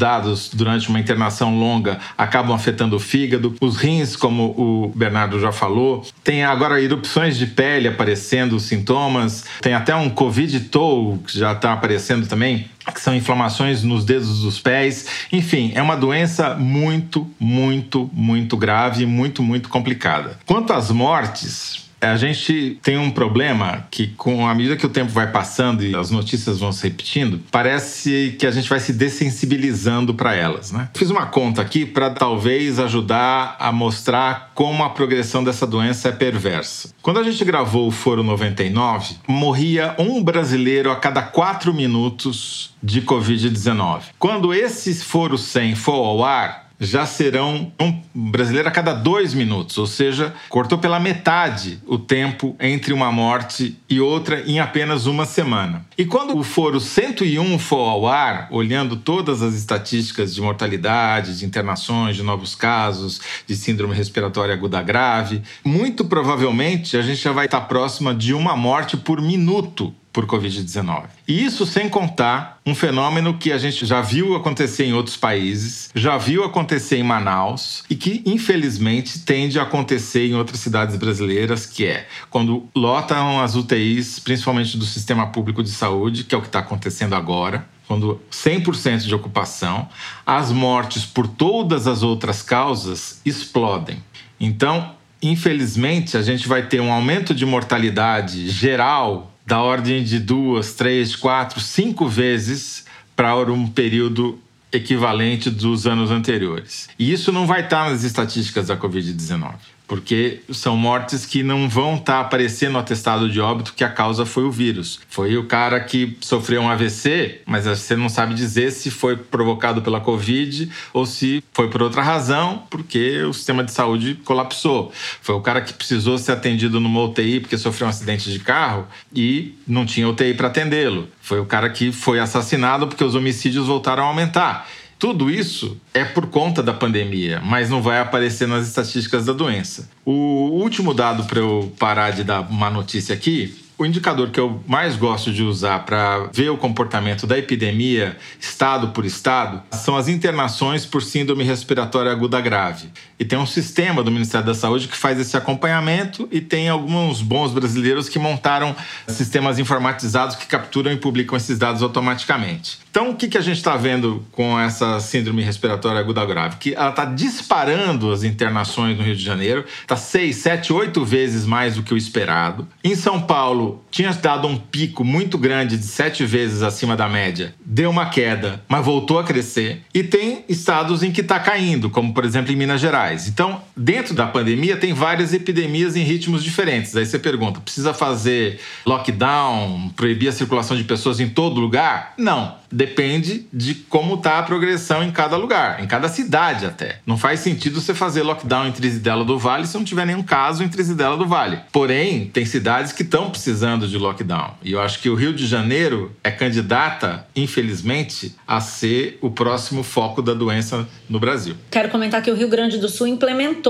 durante 0.52 0.88
uma 0.88 0.98
internação 0.98 1.58
longa 1.58 1.98
acabam 2.16 2.54
afetando 2.54 2.96
o 2.96 3.00
fígado, 3.00 3.54
os 3.60 3.76
rins, 3.76 4.16
como 4.16 4.54
o 4.56 4.92
Bernardo 4.94 5.40
já 5.40 5.52
falou. 5.52 6.04
Tem 6.22 6.44
agora 6.44 6.80
erupções 6.80 7.36
de 7.36 7.46
pele 7.46 7.88
aparecendo, 7.88 8.58
sintomas. 8.60 9.44
Tem 9.60 9.74
até 9.74 9.94
um 9.94 10.10
Covid 10.10 10.58
toe 10.60 11.18
que 11.18 11.38
já 11.38 11.52
está 11.52 11.72
aparecendo 11.72 12.26
também, 12.26 12.66
que 12.92 13.00
são 13.00 13.14
inflamações 13.14 13.82
nos 13.82 14.04
dedos 14.04 14.40
dos 14.40 14.58
pés. 14.58 15.06
Enfim, 15.32 15.72
é 15.74 15.82
uma 15.82 15.96
doença 15.96 16.54
muito, 16.54 17.30
muito, 17.38 18.10
muito 18.12 18.56
grave 18.56 19.04
e 19.04 19.06
muito, 19.06 19.42
muito 19.42 19.68
complicada. 19.68 20.38
Quanto 20.44 20.72
às 20.72 20.90
mortes, 20.90 21.81
a 22.02 22.16
gente 22.16 22.78
tem 22.82 22.98
um 22.98 23.10
problema 23.10 23.86
que, 23.90 24.08
com 24.08 24.46
a 24.46 24.54
medida 24.54 24.76
que 24.76 24.84
o 24.84 24.88
tempo 24.88 25.12
vai 25.12 25.30
passando 25.30 25.84
e 25.84 25.94
as 25.94 26.10
notícias 26.10 26.58
vão 26.58 26.72
se 26.72 26.82
repetindo, 26.82 27.40
parece 27.50 28.34
que 28.38 28.46
a 28.46 28.50
gente 28.50 28.68
vai 28.68 28.80
se 28.80 28.92
dessensibilizando 28.92 30.12
para 30.12 30.34
elas, 30.34 30.72
né? 30.72 30.88
Fiz 30.94 31.10
uma 31.10 31.26
conta 31.26 31.62
aqui 31.62 31.86
para 31.86 32.10
talvez 32.10 32.80
ajudar 32.80 33.56
a 33.58 33.70
mostrar 33.70 34.50
como 34.54 34.82
a 34.82 34.90
progressão 34.90 35.44
dessa 35.44 35.66
doença 35.66 36.08
é 36.08 36.12
perversa. 36.12 36.92
Quando 37.00 37.20
a 37.20 37.22
gente 37.22 37.44
gravou 37.44 37.86
o 37.86 37.92
Foro 37.92 38.22
99, 38.22 39.16
morria 39.28 39.94
um 39.98 40.22
brasileiro 40.22 40.90
a 40.90 40.96
cada 40.96 41.22
quatro 41.22 41.72
minutos 41.72 42.74
de 42.82 43.00
Covid-19. 43.02 44.02
Quando 44.18 44.52
esse 44.52 44.94
Foro 44.94 45.38
100 45.38 45.76
for 45.76 46.04
ao 46.04 46.24
ar, 46.24 46.61
já 46.82 47.06
serão 47.06 47.72
um 47.80 48.02
brasileiro 48.12 48.68
a 48.68 48.72
cada 48.72 48.92
dois 48.92 49.32
minutos, 49.32 49.78
ou 49.78 49.86
seja, 49.86 50.34
cortou 50.48 50.78
pela 50.78 50.98
metade 50.98 51.80
o 51.86 51.96
tempo 51.96 52.56
entre 52.58 52.92
uma 52.92 53.12
morte 53.12 53.78
e 53.88 54.00
outra 54.00 54.42
em 54.46 54.58
apenas 54.58 55.06
uma 55.06 55.24
semana. 55.24 55.86
E 55.96 56.04
quando 56.04 56.36
o 56.36 56.42
foro 56.42 56.80
101 56.80 57.58
for 57.58 57.88
ao 57.88 58.06
ar, 58.08 58.48
olhando 58.50 58.96
todas 58.96 59.42
as 59.42 59.54
estatísticas 59.54 60.34
de 60.34 60.42
mortalidade, 60.42 61.38
de 61.38 61.46
internações, 61.46 62.16
de 62.16 62.22
novos 62.22 62.54
casos, 62.54 63.20
de 63.46 63.54
síndrome 63.56 63.94
respiratória 63.94 64.52
aguda 64.52 64.82
grave, 64.82 65.42
muito 65.64 66.04
provavelmente 66.04 66.96
a 66.96 67.02
gente 67.02 67.22
já 67.22 67.32
vai 67.32 67.46
estar 67.46 67.60
próxima 67.62 68.12
de 68.12 68.34
uma 68.34 68.56
morte 68.56 68.96
por 68.96 69.22
minuto 69.22 69.94
por 70.12 70.26
Covid-19. 70.26 71.04
E 71.26 71.44
isso 71.44 71.64
sem 71.64 71.88
contar 71.88 72.60
um 72.66 72.74
fenômeno 72.74 73.38
que 73.38 73.50
a 73.50 73.58
gente 73.58 73.86
já 73.86 74.00
viu 74.00 74.36
acontecer 74.36 74.84
em 74.84 74.92
outros 74.92 75.16
países, 75.16 75.90
já 75.94 76.18
viu 76.18 76.44
acontecer 76.44 76.98
em 76.98 77.02
Manaus 77.02 77.82
e 77.88 77.96
que, 77.96 78.22
infelizmente, 78.26 79.20
tende 79.20 79.58
a 79.58 79.62
acontecer 79.62 80.26
em 80.28 80.34
outras 80.34 80.60
cidades 80.60 80.96
brasileiras, 80.96 81.64
que 81.64 81.86
é 81.86 82.06
quando 82.30 82.68
lotam 82.74 83.40
as 83.40 83.56
UTIs, 83.56 84.18
principalmente 84.18 84.76
do 84.76 84.84
sistema 84.84 85.28
público 85.28 85.62
de 85.62 85.70
saúde, 85.70 86.24
que 86.24 86.34
é 86.34 86.38
o 86.38 86.42
que 86.42 86.48
está 86.48 86.58
acontecendo 86.58 87.14
agora, 87.14 87.66
quando 87.88 88.20
100% 88.30 89.06
de 89.06 89.14
ocupação, 89.14 89.88
as 90.24 90.52
mortes 90.52 91.04
por 91.04 91.26
todas 91.26 91.86
as 91.86 92.02
outras 92.02 92.42
causas 92.42 93.20
explodem. 93.24 94.02
Então, 94.38 94.94
infelizmente, 95.22 96.16
a 96.16 96.22
gente 96.22 96.48
vai 96.48 96.66
ter 96.66 96.80
um 96.80 96.92
aumento 96.92 97.34
de 97.34 97.46
mortalidade 97.46 98.48
geral 98.50 99.31
da 99.46 99.60
ordem 99.60 100.04
de 100.04 100.18
duas, 100.18 100.74
três, 100.74 101.16
quatro, 101.16 101.60
cinco 101.60 102.06
vezes 102.06 102.84
para 103.14 103.52
um 103.52 103.66
período 103.68 104.38
equivalente 104.72 105.50
dos 105.50 105.86
anos 105.86 106.10
anteriores. 106.10 106.88
E 106.98 107.12
isso 107.12 107.30
não 107.30 107.46
vai 107.46 107.62
estar 107.62 107.90
nas 107.90 108.04
estatísticas 108.04 108.68
da 108.68 108.76
Covid-19 108.76 109.71
porque 109.86 110.40
são 110.50 110.76
mortes 110.76 111.26
que 111.26 111.42
não 111.42 111.68
vão 111.68 111.96
estar 111.96 112.14
tá 112.14 112.20
aparecendo 112.20 112.72
no 112.72 112.78
atestado 112.78 113.28
de 113.28 113.40
óbito 113.40 113.74
que 113.74 113.84
a 113.84 113.88
causa 113.88 114.24
foi 114.24 114.44
o 114.44 114.50
vírus. 114.50 115.00
Foi 115.08 115.36
o 115.36 115.44
cara 115.44 115.78
que 115.80 116.16
sofreu 116.20 116.62
um 116.62 116.68
AVC, 116.68 117.42
mas 117.46 117.66
você 117.66 117.94
não 117.94 118.08
sabe 118.08 118.34
dizer 118.34 118.70
se 118.70 118.90
foi 118.90 119.16
provocado 119.16 119.82
pela 119.82 120.00
Covid 120.00 120.70
ou 120.92 121.04
se 121.04 121.42
foi 121.52 121.68
por 121.68 121.82
outra 121.82 122.02
razão, 122.02 122.62
porque 122.70 123.22
o 123.22 123.32
sistema 123.32 123.62
de 123.62 123.72
saúde 123.72 124.14
colapsou. 124.24 124.92
Foi 125.20 125.34
o 125.34 125.40
cara 125.40 125.60
que 125.60 125.72
precisou 125.72 126.16
ser 126.18 126.32
atendido 126.32 126.80
numa 126.80 127.02
UTI 127.02 127.40
porque 127.40 127.58
sofreu 127.58 127.86
um 127.86 127.90
acidente 127.90 128.30
de 128.30 128.38
carro 128.40 128.86
e 129.14 129.54
não 129.66 129.84
tinha 129.84 130.08
UTI 130.08 130.34
para 130.34 130.48
atendê-lo. 130.48 131.08
Foi 131.20 131.40
o 131.40 131.46
cara 131.46 131.68
que 131.68 131.92
foi 131.92 132.18
assassinado 132.18 132.86
porque 132.86 133.04
os 133.04 133.14
homicídios 133.14 133.66
voltaram 133.66 134.04
a 134.04 134.06
aumentar. 134.06 134.66
Tudo 135.02 135.28
isso 135.28 135.76
é 135.92 136.04
por 136.04 136.28
conta 136.28 136.62
da 136.62 136.72
pandemia, 136.72 137.40
mas 137.44 137.68
não 137.68 137.82
vai 137.82 137.98
aparecer 137.98 138.46
nas 138.46 138.68
estatísticas 138.68 139.26
da 139.26 139.32
doença. 139.32 139.90
O 140.04 140.12
último 140.12 140.94
dado 140.94 141.24
para 141.24 141.40
eu 141.40 141.72
parar 141.76 142.12
de 142.12 142.22
dar 142.22 142.42
uma 142.42 142.70
notícia 142.70 143.12
aqui 143.12 143.61
o 143.82 143.86
indicador 143.86 144.30
que 144.30 144.38
eu 144.38 144.62
mais 144.66 144.94
gosto 144.96 145.32
de 145.32 145.42
usar 145.42 145.80
para 145.80 146.30
ver 146.32 146.50
o 146.50 146.56
comportamento 146.56 147.26
da 147.26 147.36
epidemia, 147.36 148.16
estado 148.40 148.88
por 148.88 149.04
estado, 149.04 149.60
são 149.72 149.96
as 149.96 150.08
internações 150.08 150.86
por 150.86 151.02
síndrome 151.02 151.42
respiratória 151.42 152.10
aguda 152.10 152.40
grave. 152.40 152.88
E 153.18 153.24
tem 153.24 153.38
um 153.38 153.46
sistema 153.46 154.02
do 154.02 154.10
Ministério 154.10 154.46
da 154.46 154.54
Saúde 154.54 154.88
que 154.88 154.96
faz 154.96 155.18
esse 155.18 155.36
acompanhamento 155.36 156.28
e 156.30 156.40
tem 156.40 156.68
alguns 156.68 157.20
bons 157.20 157.52
brasileiros 157.52 158.08
que 158.08 158.18
montaram 158.18 158.74
sistemas 159.08 159.58
informatizados 159.58 160.36
que 160.36 160.46
capturam 160.46 160.92
e 160.92 160.96
publicam 160.96 161.36
esses 161.36 161.58
dados 161.58 161.82
automaticamente. 161.82 162.78
Então, 162.90 163.10
o 163.10 163.16
que, 163.16 163.26
que 163.26 163.38
a 163.38 163.40
gente 163.40 163.56
está 163.56 163.76
vendo 163.76 164.24
com 164.32 164.58
essa 164.58 165.00
síndrome 165.00 165.42
respiratória 165.42 165.98
aguda 165.98 166.24
grave? 166.26 166.56
Que 166.56 166.74
ela 166.74 166.90
está 166.90 167.04
disparando 167.04 168.12
as 168.12 168.22
internações 168.22 168.98
no 168.98 169.02
Rio 169.02 169.16
de 169.16 169.24
Janeiro, 169.24 169.64
está 169.80 169.96
seis, 169.96 170.36
sete, 170.36 170.72
oito 170.72 171.04
vezes 171.04 171.46
mais 171.46 171.76
do 171.76 171.82
que 171.82 171.94
o 171.94 171.96
esperado. 171.96 172.68
Em 172.84 172.94
São 172.94 173.22
Paulo, 173.22 173.71
tinha 173.90 174.12
dado 174.12 174.46
um 174.46 174.56
pico 174.56 175.04
muito 175.04 175.38
grande 175.38 175.76
de 175.76 175.86
sete 175.86 176.24
vezes 176.24 176.62
acima 176.62 176.96
da 176.96 177.08
média, 177.08 177.54
deu 177.64 177.90
uma 177.90 178.06
queda, 178.06 178.62
mas 178.68 178.84
voltou 178.84 179.18
a 179.18 179.24
crescer. 179.24 179.82
E 179.94 180.02
tem 180.02 180.44
estados 180.48 181.02
em 181.02 181.10
que 181.10 181.20
está 181.20 181.38
caindo, 181.38 181.90
como 181.90 182.12
por 182.12 182.24
exemplo 182.24 182.52
em 182.52 182.56
Minas 182.56 182.80
Gerais. 182.80 183.28
Então, 183.28 183.60
dentro 183.76 184.14
da 184.14 184.26
pandemia, 184.26 184.76
tem 184.76 184.92
várias 184.92 185.32
epidemias 185.32 185.96
em 185.96 186.02
ritmos 186.02 186.42
diferentes. 186.42 186.96
Aí 186.96 187.06
você 187.06 187.18
pergunta: 187.18 187.60
precisa 187.60 187.94
fazer 187.94 188.60
lockdown, 188.86 189.90
proibir 189.96 190.28
a 190.28 190.32
circulação 190.32 190.76
de 190.76 190.84
pessoas 190.84 191.20
em 191.20 191.28
todo 191.28 191.60
lugar? 191.60 192.14
Não 192.18 192.62
depende 192.72 193.46
de 193.52 193.74
como 193.74 194.14
está 194.14 194.38
a 194.38 194.42
progressão 194.42 195.04
em 195.04 195.10
cada 195.10 195.36
lugar, 195.36 195.82
em 195.82 195.86
cada 195.86 196.08
cidade 196.08 196.64
até. 196.64 197.00
Não 197.06 197.18
faz 197.18 197.40
sentido 197.40 197.80
você 197.80 197.94
fazer 197.94 198.22
lockdown 198.22 198.66
em 198.66 198.72
Trizidela 198.72 199.24
do 199.24 199.38
Vale 199.38 199.66
se 199.66 199.76
não 199.76 199.84
tiver 199.84 200.06
nenhum 200.06 200.22
caso 200.22 200.64
em 200.64 200.68
Trizidela 200.68 201.16
do 201.16 201.26
Vale. 201.26 201.60
Porém, 201.70 202.26
tem 202.26 202.44
cidades 202.46 202.92
que 202.92 203.02
estão 203.02 203.30
precisando 203.30 203.86
de 203.86 203.98
lockdown. 203.98 204.54
E 204.62 204.72
eu 204.72 204.80
acho 204.80 205.00
que 205.00 205.10
o 205.10 205.14
Rio 205.14 205.34
de 205.34 205.46
Janeiro 205.46 206.12
é 206.24 206.30
candidata, 206.30 207.26
infelizmente, 207.36 208.34
a 208.46 208.60
ser 208.60 209.18
o 209.20 209.30
próximo 209.30 209.82
foco 209.82 210.22
da 210.22 210.32
doença 210.32 210.88
no 211.08 211.20
Brasil. 211.20 211.54
Quero 211.70 211.90
comentar 211.90 212.22
que 212.22 212.30
o 212.30 212.34
Rio 212.34 212.48
Grande 212.48 212.78
do 212.78 212.88
Sul 212.88 213.06
implementou 213.06 213.61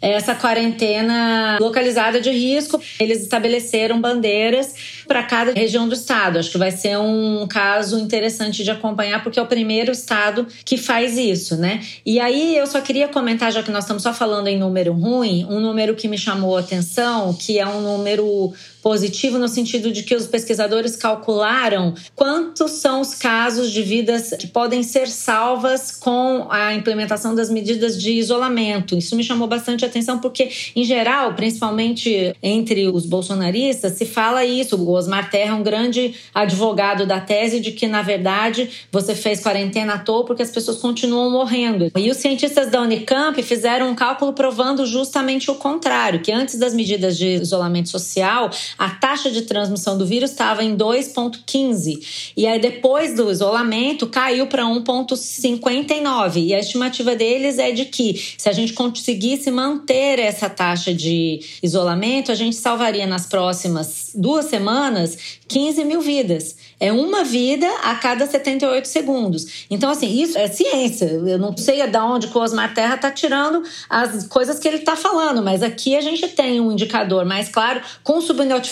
essa 0.00 0.34
quarentena 0.34 1.58
localizada 1.60 2.20
de 2.20 2.30
risco. 2.30 2.80
Eles 2.98 3.22
estabeleceram 3.22 4.00
bandeiras 4.00 4.74
para 5.06 5.22
cada 5.22 5.52
região 5.52 5.88
do 5.88 5.94
estado. 5.94 6.38
Acho 6.38 6.50
que 6.50 6.58
vai 6.58 6.70
ser 6.70 6.98
um 6.98 7.46
caso 7.48 7.98
interessante 7.98 8.62
de 8.62 8.70
acompanhar, 8.70 9.22
porque 9.22 9.38
é 9.38 9.42
o 9.42 9.46
primeiro 9.46 9.92
estado 9.92 10.46
que 10.64 10.76
faz 10.76 11.16
isso, 11.16 11.56
né? 11.56 11.84
E 12.04 12.20
aí 12.20 12.56
eu 12.56 12.66
só 12.66 12.80
queria 12.80 13.08
comentar, 13.08 13.52
já 13.52 13.62
que 13.62 13.70
nós 13.70 13.84
estamos 13.84 14.02
só 14.02 14.12
falando 14.12 14.48
em 14.48 14.58
número 14.58 14.92
ruim, 14.92 15.46
um 15.48 15.60
número 15.60 15.94
que 15.94 16.08
me 16.08 16.18
chamou 16.18 16.56
a 16.56 16.60
atenção, 16.60 17.34
que 17.34 17.58
é 17.58 17.66
um 17.66 17.80
número 17.80 18.52
positivo 18.86 19.36
no 19.36 19.48
sentido 19.48 19.90
de 19.90 20.04
que 20.04 20.14
os 20.14 20.28
pesquisadores 20.28 20.94
calcularam 20.94 21.92
quantos 22.14 22.70
são 22.70 23.00
os 23.00 23.16
casos 23.16 23.72
de 23.72 23.82
vidas 23.82 24.32
que 24.38 24.46
podem 24.46 24.84
ser 24.84 25.08
salvas 25.08 25.90
com 25.90 26.46
a 26.48 26.72
implementação 26.72 27.34
das 27.34 27.50
medidas 27.50 28.00
de 28.00 28.12
isolamento. 28.12 28.96
Isso 28.96 29.16
me 29.16 29.24
chamou 29.24 29.48
bastante 29.48 29.84
atenção 29.84 30.20
porque, 30.20 30.52
em 30.76 30.84
geral, 30.84 31.34
principalmente 31.34 32.32
entre 32.40 32.86
os 32.86 33.04
bolsonaristas, 33.04 33.94
se 33.94 34.06
fala 34.06 34.44
isso. 34.44 34.76
O 34.76 34.92
Osmar 34.92 35.32
Terra 35.32 35.50
é 35.50 35.54
um 35.54 35.64
grande 35.64 36.14
advogado 36.32 37.04
da 37.04 37.18
tese 37.18 37.58
de 37.58 37.72
que, 37.72 37.88
na 37.88 38.02
verdade, 38.02 38.70
você 38.92 39.16
fez 39.16 39.40
quarentena 39.40 39.94
à 39.94 39.98
toa 39.98 40.24
porque 40.24 40.44
as 40.44 40.50
pessoas 40.52 40.76
continuam 40.76 41.28
morrendo. 41.28 41.90
E 41.96 42.08
os 42.08 42.18
cientistas 42.18 42.70
da 42.70 42.80
Unicamp 42.80 43.42
fizeram 43.42 43.90
um 43.90 43.96
cálculo 43.96 44.32
provando 44.32 44.86
justamente 44.86 45.50
o 45.50 45.56
contrário, 45.56 46.20
que 46.20 46.30
antes 46.30 46.56
das 46.56 46.72
medidas 46.72 47.18
de 47.18 47.26
isolamento 47.30 47.88
social, 47.88 48.48
a 48.78 48.90
taxa 48.90 49.30
de 49.30 49.42
transmissão 49.42 49.96
do 49.96 50.06
vírus 50.06 50.30
estava 50.30 50.62
em 50.62 50.76
2,15. 50.76 52.32
E 52.36 52.46
aí, 52.46 52.60
depois 52.60 53.14
do 53.14 53.30
isolamento, 53.30 54.06
caiu 54.06 54.46
para 54.46 54.64
1,59. 54.64 56.46
E 56.46 56.54
a 56.54 56.58
estimativa 56.58 57.14
deles 57.14 57.58
é 57.58 57.72
de 57.72 57.86
que, 57.86 58.34
se 58.36 58.48
a 58.48 58.52
gente 58.52 58.72
conseguisse 58.72 59.50
manter 59.50 60.18
essa 60.18 60.48
taxa 60.48 60.92
de 60.92 61.40
isolamento, 61.62 62.30
a 62.30 62.34
gente 62.34 62.56
salvaria 62.56 63.06
nas 63.06 63.26
próximas 63.26 64.10
duas 64.14 64.46
semanas 64.46 65.16
15 65.48 65.84
mil 65.84 66.00
vidas. 66.00 66.56
É 66.78 66.92
uma 66.92 67.24
vida 67.24 67.66
a 67.82 67.94
cada 67.94 68.26
78 68.26 68.86
segundos. 68.86 69.66
Então, 69.70 69.90
assim, 69.90 70.20
isso 70.20 70.36
é 70.36 70.48
ciência. 70.48 71.06
Eu 71.06 71.38
não 71.38 71.56
sei 71.56 71.86
de 71.86 71.98
onde 71.98 72.26
o 72.26 72.38
Osmar 72.38 72.74
Terra 72.74 72.96
está 72.96 73.10
tirando 73.10 73.62
as 73.88 74.26
coisas 74.26 74.58
que 74.58 74.68
ele 74.68 74.78
está 74.78 74.96
falando, 74.96 75.42
mas 75.42 75.62
aqui 75.62 75.96
a 75.96 76.00
gente 76.00 76.28
tem 76.28 76.60
um 76.60 76.72
indicador 76.72 77.24
mais 77.24 77.48
claro, 77.48 77.80
com 78.02 78.20
subnotificação 78.20 78.65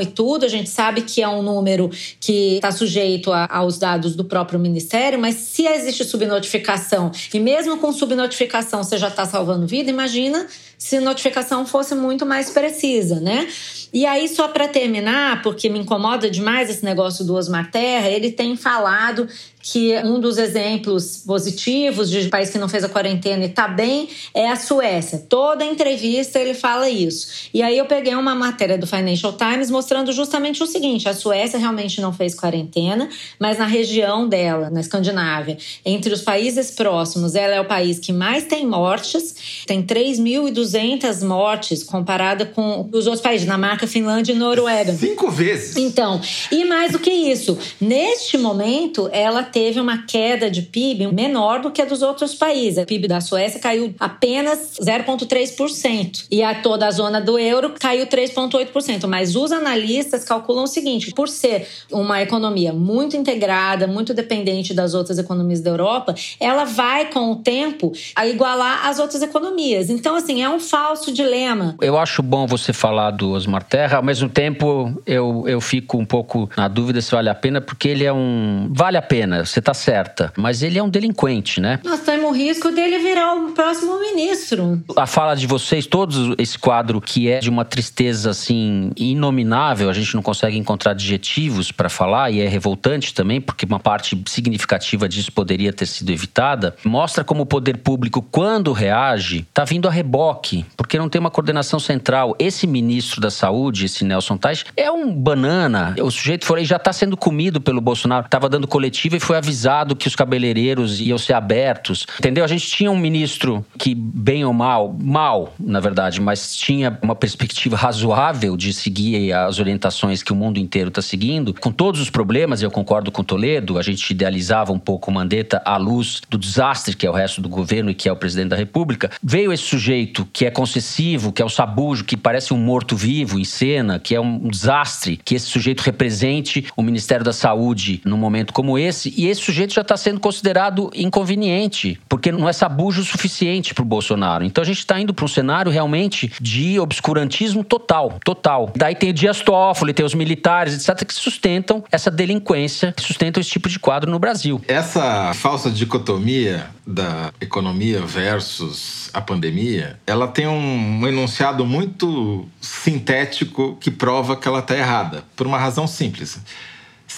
e 0.00 0.06
tudo. 0.06 0.44
A 0.44 0.48
gente 0.48 0.68
sabe 0.68 1.02
que 1.02 1.22
é 1.22 1.28
um 1.28 1.42
número 1.42 1.90
que 2.20 2.56
está 2.56 2.70
sujeito 2.70 3.32
a, 3.32 3.46
aos 3.50 3.78
dados 3.78 4.14
do 4.16 4.24
próprio 4.24 4.58
Ministério, 4.58 5.18
mas 5.18 5.34
se 5.36 5.66
existe 5.66 6.04
subnotificação, 6.04 7.10
e 7.32 7.40
mesmo 7.40 7.78
com 7.78 7.92
subnotificação 7.92 8.82
você 8.82 8.98
já 8.98 9.08
está 9.08 9.24
salvando 9.24 9.66
vida, 9.66 9.90
imagina 9.90 10.46
se 10.78 11.00
notificação 11.00 11.66
fosse 11.66 11.94
muito 11.94 12.26
mais 12.26 12.50
precisa, 12.50 13.18
né? 13.20 13.48
E 13.92 14.04
aí, 14.04 14.28
só 14.28 14.48
para 14.48 14.66
terminar, 14.66 15.40
porque 15.40 15.68
me 15.68 15.78
incomoda 15.78 16.28
demais 16.28 16.68
esse 16.68 16.84
negócio 16.84 17.24
do 17.24 17.34
Osmar 17.34 17.70
Terra, 17.70 18.08
ele 18.08 18.32
tem 18.32 18.56
falado 18.56 19.28
que 19.64 19.96
um 20.04 20.20
dos 20.20 20.36
exemplos 20.36 21.22
positivos 21.26 22.10
de 22.10 22.28
país 22.28 22.50
que 22.50 22.58
não 22.58 22.68
fez 22.68 22.84
a 22.84 22.88
quarentena 22.88 23.44
e 23.44 23.48
está 23.48 23.66
bem 23.66 24.10
é 24.34 24.46
a 24.50 24.56
Suécia. 24.56 25.24
Toda 25.26 25.64
entrevista 25.64 26.38
ele 26.38 26.52
fala 26.52 26.90
isso. 26.90 27.48
E 27.52 27.62
aí 27.62 27.78
eu 27.78 27.86
peguei 27.86 28.14
uma 28.14 28.34
matéria 28.34 28.76
do 28.76 28.86
Financial 28.86 29.32
Times 29.32 29.70
mostrando 29.70 30.12
justamente 30.12 30.62
o 30.62 30.66
seguinte: 30.66 31.08
a 31.08 31.14
Suécia 31.14 31.58
realmente 31.58 31.98
não 32.02 32.12
fez 32.12 32.34
quarentena, 32.34 33.08
mas 33.40 33.56
na 33.56 33.64
região 33.64 34.28
dela, 34.28 34.68
na 34.68 34.80
Escandinávia, 34.80 35.56
entre 35.82 36.12
os 36.12 36.20
países 36.20 36.70
próximos, 36.70 37.34
ela 37.34 37.54
é 37.54 37.60
o 37.60 37.64
país 37.64 37.98
que 37.98 38.12
mais 38.12 38.44
tem 38.44 38.66
mortes, 38.66 39.64
tem 39.64 39.82
3.200 39.82 41.24
mortes 41.26 41.82
comparada 41.82 42.44
com 42.44 42.86
os 42.92 43.06
outros 43.06 43.22
países, 43.22 43.46
Dinamarca, 43.46 43.86
Finlândia 43.86 44.34
e 44.34 44.36
Noruega. 44.36 44.92
Cinco 44.92 45.30
vezes. 45.30 45.74
Então, 45.78 46.20
e 46.52 46.66
mais 46.66 46.92
do 46.92 46.98
que 46.98 47.10
isso, 47.10 47.56
neste 47.80 48.36
momento 48.36 49.08
ela 49.10 49.53
teve 49.54 49.78
uma 49.78 49.98
queda 49.98 50.50
de 50.50 50.62
PIB 50.62 51.06
menor 51.12 51.60
do 51.60 51.70
que 51.70 51.80
a 51.80 51.84
dos 51.84 52.02
outros 52.02 52.34
países. 52.34 52.82
O 52.82 52.86
PIB 52.86 53.06
da 53.06 53.20
Suécia 53.20 53.60
caiu 53.60 53.94
apenas 54.00 54.72
0,3%. 54.82 56.26
E 56.28 56.42
a 56.42 56.56
toda 56.56 56.88
a 56.88 56.90
zona 56.90 57.20
do 57.20 57.38
euro 57.38 57.72
caiu 57.78 58.04
3,8%. 58.04 59.06
Mas 59.06 59.36
os 59.36 59.52
analistas 59.52 60.24
calculam 60.24 60.64
o 60.64 60.66
seguinte: 60.66 61.12
por 61.12 61.28
ser 61.28 61.68
uma 61.92 62.20
economia 62.20 62.72
muito 62.72 63.16
integrada, 63.16 63.86
muito 63.86 64.12
dependente 64.12 64.74
das 64.74 64.92
outras 64.92 65.20
economias 65.20 65.60
da 65.60 65.70
Europa, 65.70 66.16
ela 66.40 66.64
vai, 66.64 67.06
com 67.12 67.30
o 67.30 67.36
tempo, 67.36 67.92
a 68.16 68.26
igualar 68.26 68.88
as 68.88 68.98
outras 68.98 69.22
economias. 69.22 69.88
Então, 69.88 70.16
assim, 70.16 70.42
é 70.42 70.48
um 70.48 70.58
falso 70.58 71.12
dilema. 71.12 71.76
Eu 71.80 71.96
acho 71.96 72.24
bom 72.24 72.44
você 72.44 72.72
falar 72.72 73.12
do 73.12 73.30
Osmar 73.30 73.62
Terra, 73.62 73.98
ao 73.98 74.02
mesmo 74.02 74.28
tempo 74.28 75.00
eu, 75.06 75.44
eu 75.46 75.60
fico 75.60 75.96
um 75.96 76.04
pouco 76.04 76.50
na 76.56 76.66
dúvida 76.66 77.00
se 77.00 77.12
vale 77.12 77.28
a 77.28 77.34
pena, 77.36 77.60
porque 77.60 77.86
ele 77.86 78.04
é 78.04 78.12
um. 78.12 78.68
Vale 78.72 78.96
a 78.96 79.02
pena 79.02 79.43
você 79.46 79.60
tá 79.60 79.74
certa. 79.74 80.32
Mas 80.36 80.62
ele 80.62 80.78
é 80.78 80.82
um 80.82 80.88
delinquente, 80.88 81.60
né? 81.60 81.78
Nós 81.84 82.00
temos 82.00 82.30
o 82.30 82.32
risco 82.32 82.70
dele 82.70 82.98
virar 82.98 83.34
o 83.34 83.52
próximo 83.52 84.00
ministro. 84.00 84.82
A 84.96 85.06
fala 85.06 85.34
de 85.34 85.46
vocês, 85.46 85.86
todos 85.86 86.34
esse 86.38 86.58
quadro 86.58 87.00
que 87.00 87.30
é 87.30 87.38
de 87.38 87.50
uma 87.50 87.64
tristeza 87.64 88.30
assim 88.30 88.90
inominável, 88.96 89.88
a 89.88 89.92
gente 89.92 90.14
não 90.14 90.22
consegue 90.22 90.58
encontrar 90.58 90.92
adjetivos 90.92 91.70
para 91.70 91.88
falar 91.88 92.30
e 92.30 92.40
é 92.40 92.48
revoltante 92.48 93.14
também, 93.14 93.40
porque 93.40 93.64
uma 93.64 93.80
parte 93.80 94.20
significativa 94.26 95.08
disso 95.08 95.32
poderia 95.32 95.72
ter 95.72 95.86
sido 95.86 96.10
evitada. 96.10 96.74
Mostra 96.84 97.22
como 97.22 97.42
o 97.42 97.46
poder 97.46 97.78
público, 97.78 98.22
quando 98.22 98.72
reage, 98.72 99.46
tá 99.52 99.64
vindo 99.64 99.88
a 99.88 99.90
reboque, 99.90 100.64
porque 100.76 100.98
não 100.98 101.08
tem 101.08 101.20
uma 101.20 101.30
coordenação 101.30 101.78
central. 101.78 102.34
Esse 102.38 102.66
ministro 102.66 103.20
da 103.20 103.30
Saúde, 103.30 103.86
esse 103.86 104.04
Nelson 104.04 104.36
Tais, 104.36 104.64
é 104.76 104.90
um 104.90 105.12
banana. 105.12 105.94
O 106.00 106.10
sujeito 106.10 106.44
foi 106.44 106.64
já 106.64 106.78
tá 106.78 106.92
sendo 106.92 107.16
comido 107.16 107.60
pelo 107.60 107.80
Bolsonaro, 107.80 108.28
tava 108.28 108.48
dando 108.48 108.66
coletiva 108.66 109.16
e 109.16 109.20
foi 109.20 109.33
avisado 109.34 109.96
que 109.96 110.08
os 110.08 110.16
cabeleireiros 110.16 111.00
iam 111.00 111.18
ser 111.18 111.34
abertos. 111.34 112.06
Entendeu? 112.18 112.44
A 112.44 112.48
gente 112.48 112.66
tinha 112.66 112.90
um 112.90 112.98
ministro 112.98 113.64
que, 113.78 113.94
bem 113.94 114.44
ou 114.44 114.52
mal, 114.52 114.94
mal, 115.00 115.54
na 115.58 115.80
verdade, 115.80 116.20
mas 116.20 116.56
tinha 116.56 116.98
uma 117.02 117.14
perspectiva 117.14 117.76
razoável 117.76 118.56
de 118.56 118.72
seguir 118.72 119.32
as 119.32 119.58
orientações 119.58 120.22
que 120.22 120.32
o 120.32 120.36
mundo 120.36 120.58
inteiro 120.58 120.88
está 120.88 121.02
seguindo, 121.02 121.54
com 121.54 121.70
todos 121.70 122.00
os 122.00 122.10
problemas, 122.10 122.62
eu 122.62 122.70
concordo 122.70 123.10
com 123.10 123.22
Toledo, 123.22 123.78
a 123.78 123.82
gente 123.82 124.10
idealizava 124.10 124.72
um 124.72 124.78
pouco 124.78 125.10
o 125.10 125.14
Mandetta 125.14 125.62
à 125.64 125.76
luz 125.76 126.20
do 126.28 126.38
desastre 126.38 126.94
que 126.96 127.06
é 127.06 127.10
o 127.10 127.12
resto 127.12 127.40
do 127.40 127.48
governo 127.48 127.90
e 127.90 127.94
que 127.94 128.08
é 128.08 128.12
o 128.12 128.16
presidente 128.16 128.48
da 128.50 128.56
República. 128.56 129.10
Veio 129.22 129.52
esse 129.52 129.62
sujeito 129.62 130.26
que 130.32 130.44
é 130.44 130.50
concessivo, 130.50 131.32
que 131.32 131.42
é 131.42 131.44
o 131.44 131.48
sabujo, 131.48 132.04
que 132.04 132.16
parece 132.16 132.52
um 132.52 132.58
morto-vivo 132.58 133.38
em 133.38 133.44
cena, 133.44 133.98
que 133.98 134.14
é 134.14 134.20
um 134.20 134.48
desastre, 134.48 135.18
que 135.24 135.34
esse 135.34 135.46
sujeito 135.46 135.80
represente 135.80 136.66
o 136.76 136.82
Ministério 136.82 137.24
da 137.24 137.32
Saúde 137.32 138.00
num 138.04 138.16
momento 138.16 138.52
como 138.52 138.78
esse, 138.78 139.12
e 139.16 139.23
esse 139.26 139.42
sujeito 139.42 139.74
já 139.74 139.82
está 139.82 139.96
sendo 139.96 140.20
considerado 140.20 140.90
inconveniente, 140.94 142.00
porque 142.08 142.32
não 142.32 142.48
é 142.48 142.52
sabujo 142.52 143.02
o 143.02 143.04
suficiente 143.04 143.74
para 143.74 143.82
o 143.82 143.86
Bolsonaro. 143.86 144.44
Então 144.44 144.62
a 144.62 144.66
gente 144.66 144.78
está 144.78 145.00
indo 145.00 145.14
para 145.14 145.24
um 145.24 145.28
cenário 145.28 145.70
realmente 145.70 146.32
de 146.40 146.78
obscurantismo 146.78 147.64
total, 147.64 148.18
total. 148.24 148.72
Daí 148.74 148.94
tem 148.94 149.10
o 149.10 149.12
Dias 149.12 149.40
Toffoli, 149.40 149.92
tem 149.92 150.04
os 150.04 150.14
militares, 150.14 150.74
etc., 150.74 151.06
que 151.06 151.14
sustentam 151.14 151.84
essa 151.90 152.10
delinquência, 152.10 152.92
que 152.92 153.02
sustentam 153.02 153.40
esse 153.40 153.50
tipo 153.50 153.68
de 153.68 153.78
quadro 153.78 154.10
no 154.10 154.18
Brasil. 154.18 154.60
Essa 154.68 155.32
falsa 155.34 155.70
dicotomia 155.70 156.66
da 156.86 157.32
economia 157.40 158.00
versus 158.02 159.10
a 159.12 159.20
pandemia, 159.20 159.98
ela 160.06 160.28
tem 160.28 160.46
um 160.46 161.06
enunciado 161.06 161.64
muito 161.64 162.46
sintético 162.60 163.76
que 163.80 163.90
prova 163.90 164.36
que 164.36 164.46
ela 164.46 164.58
está 164.58 164.76
errada, 164.76 165.24
por 165.36 165.46
uma 165.46 165.58
razão 165.58 165.86
simples. 165.86 166.40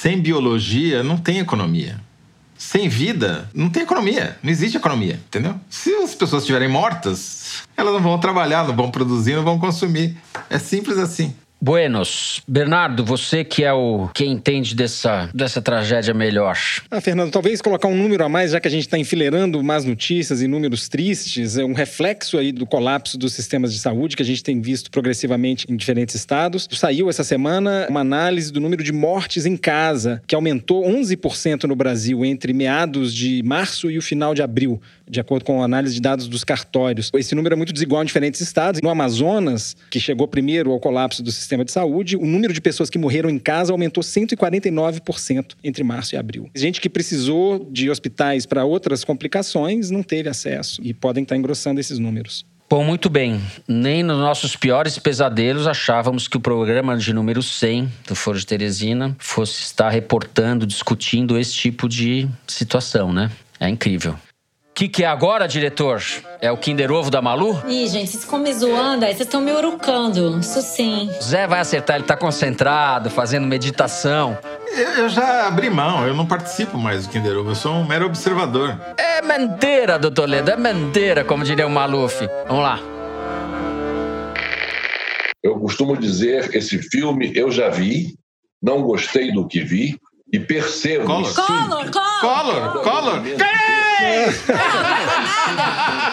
Sem 0.00 0.20
biologia 0.20 1.02
não 1.02 1.16
tem 1.16 1.38
economia. 1.38 1.98
Sem 2.58 2.86
vida 2.86 3.50
não 3.54 3.70
tem 3.70 3.82
economia, 3.82 4.38
não 4.42 4.50
existe 4.50 4.76
economia, 4.76 5.14
entendeu? 5.14 5.58
Se 5.70 5.94
as 5.96 6.14
pessoas 6.14 6.42
estiverem 6.42 6.68
mortas, 6.68 7.62
elas 7.74 7.94
não 7.94 8.02
vão 8.02 8.18
trabalhar, 8.18 8.66
não 8.66 8.76
vão 8.76 8.90
produzir, 8.90 9.34
não 9.34 9.42
vão 9.42 9.58
consumir. 9.58 10.14
É 10.50 10.58
simples 10.58 10.98
assim. 10.98 11.34
Buenos. 11.60 12.42
Bernardo, 12.46 13.04
você 13.04 13.42
que 13.42 13.64
é 13.64 13.72
o 13.72 14.08
quem 14.14 14.32
entende 14.32 14.74
dessa, 14.74 15.30
dessa 15.34 15.62
tragédia 15.62 16.12
melhor. 16.12 16.56
Ah, 16.90 17.00
Fernando, 17.00 17.30
talvez 17.30 17.62
colocar 17.62 17.88
um 17.88 17.96
número 17.96 18.24
a 18.24 18.28
mais, 18.28 18.50
já 18.50 18.60
que 18.60 18.68
a 18.68 18.70
gente 18.70 18.82
está 18.82 18.98
enfileirando 18.98 19.62
más 19.62 19.84
notícias 19.84 20.42
e 20.42 20.46
números 20.46 20.88
tristes, 20.88 21.56
é 21.56 21.64
um 21.64 21.72
reflexo 21.72 22.38
aí 22.38 22.52
do 22.52 22.66
colapso 22.66 23.16
dos 23.16 23.32
sistemas 23.32 23.72
de 23.72 23.78
saúde 23.78 24.16
que 24.16 24.22
a 24.22 24.26
gente 24.26 24.44
tem 24.44 24.60
visto 24.60 24.90
progressivamente 24.90 25.66
em 25.68 25.76
diferentes 25.76 26.14
estados. 26.14 26.68
Saiu 26.70 27.08
essa 27.08 27.24
semana 27.24 27.86
uma 27.88 28.00
análise 28.00 28.52
do 28.52 28.60
número 28.60 28.84
de 28.84 28.92
mortes 28.92 29.46
em 29.46 29.56
casa, 29.56 30.22
que 30.26 30.34
aumentou 30.34 30.84
11% 30.84 31.64
no 31.64 31.74
Brasil 31.74 32.24
entre 32.24 32.52
meados 32.52 33.14
de 33.14 33.42
março 33.42 33.90
e 33.90 33.96
o 33.96 34.02
final 34.02 34.34
de 34.34 34.42
abril 34.42 34.80
de 35.08 35.20
acordo 35.20 35.44
com 35.44 35.62
a 35.62 35.64
análise 35.64 35.94
de 35.94 36.00
dados 36.00 36.26
dos 36.26 36.42
cartórios. 36.42 37.10
Esse 37.14 37.34
número 37.34 37.54
é 37.54 37.56
muito 37.56 37.72
desigual 37.72 38.02
em 38.02 38.06
diferentes 38.06 38.40
estados. 38.40 38.80
No 38.82 38.90
Amazonas, 38.90 39.76
que 39.90 40.00
chegou 40.00 40.26
primeiro 40.26 40.72
ao 40.72 40.80
colapso 40.80 41.22
do 41.22 41.30
sistema 41.46 41.64
de 41.64 41.70
saúde, 41.70 42.16
o 42.16 42.26
número 42.26 42.52
de 42.52 42.60
pessoas 42.60 42.90
que 42.90 42.98
morreram 42.98 43.30
em 43.30 43.38
casa 43.38 43.72
aumentou 43.72 44.02
149% 44.02 45.54
entre 45.62 45.84
março 45.84 46.14
e 46.14 46.18
abril. 46.18 46.50
Gente 46.54 46.80
que 46.80 46.88
precisou 46.88 47.66
de 47.70 47.88
hospitais 47.88 48.44
para 48.44 48.64
outras 48.64 49.04
complicações 49.04 49.90
não 49.90 50.02
teve 50.02 50.28
acesso 50.28 50.80
e 50.82 50.92
podem 50.92 51.22
estar 51.22 51.36
engrossando 51.36 51.80
esses 51.80 51.98
números. 51.98 52.44
Bom, 52.68 52.82
muito 52.82 53.08
bem. 53.08 53.40
Nem 53.68 54.02
nos 54.02 54.18
nossos 54.18 54.56
piores 54.56 54.98
pesadelos 54.98 55.68
achávamos 55.68 56.26
que 56.26 56.36
o 56.36 56.40
programa 56.40 56.96
de 56.96 57.12
número 57.12 57.40
100 57.40 57.88
do 58.08 58.16
Foro 58.16 58.36
de 58.36 58.44
Teresina 58.44 59.14
fosse 59.20 59.62
estar 59.62 59.88
reportando, 59.88 60.66
discutindo 60.66 61.38
esse 61.38 61.52
tipo 61.52 61.88
de 61.88 62.28
situação, 62.48 63.12
né? 63.12 63.30
É 63.60 63.68
incrível 63.68 64.18
que, 64.76 64.88
que 64.88 65.04
é 65.04 65.06
agora, 65.06 65.48
diretor? 65.48 66.02
É 66.38 66.52
o 66.52 66.56
Kinder 66.58 66.92
Ovo 66.92 67.10
da 67.10 67.22
Malu? 67.22 67.58
Ih, 67.66 67.88
gente, 67.88 68.10
vocês 68.10 68.24
ficam 68.24 68.38
me 68.38 68.52
zoando 68.52 69.06
aí, 69.06 69.14
vocês 69.14 69.26
estão 69.26 69.40
me 69.40 69.50
urucando. 69.50 70.38
Isso 70.38 70.60
sim. 70.60 71.10
Zé 71.22 71.46
vai 71.46 71.60
acertar, 71.60 71.96
ele 71.96 72.04
tá 72.04 72.14
concentrado, 72.14 73.08
fazendo 73.08 73.46
meditação. 73.46 74.36
Eu, 74.76 75.04
eu 75.04 75.08
já 75.08 75.46
abri 75.46 75.70
mão, 75.70 76.06
eu 76.06 76.12
não 76.12 76.26
participo 76.26 76.76
mais 76.76 77.06
do 77.06 77.10
Kinder 77.10 77.38
Ovo, 77.38 77.52
eu 77.52 77.54
sou 77.54 77.72
um 77.72 77.86
mero 77.86 78.04
observador. 78.04 78.78
É 78.98 79.22
mentira, 79.22 79.98
doutor 79.98 80.28
Ledo, 80.28 80.50
é 80.50 80.56
mentira, 80.58 81.24
como 81.24 81.42
diria 81.42 81.66
o 81.66 81.70
Maluf. 81.70 82.28
Vamos 82.46 82.62
lá. 82.62 82.78
Eu 85.42 85.58
costumo 85.58 85.96
dizer, 85.96 86.54
esse 86.54 86.76
filme 86.90 87.32
eu 87.34 87.50
já 87.50 87.70
vi, 87.70 88.14
não 88.62 88.82
gostei 88.82 89.32
do 89.32 89.48
que 89.48 89.60
vi 89.60 89.98
e 90.32 90.40
percebo... 90.40 91.06
Collor, 91.06 91.34
Collor, 91.34 91.90
Collor! 91.90 92.20
Collor, 92.20 92.82
Collor! 92.82 93.22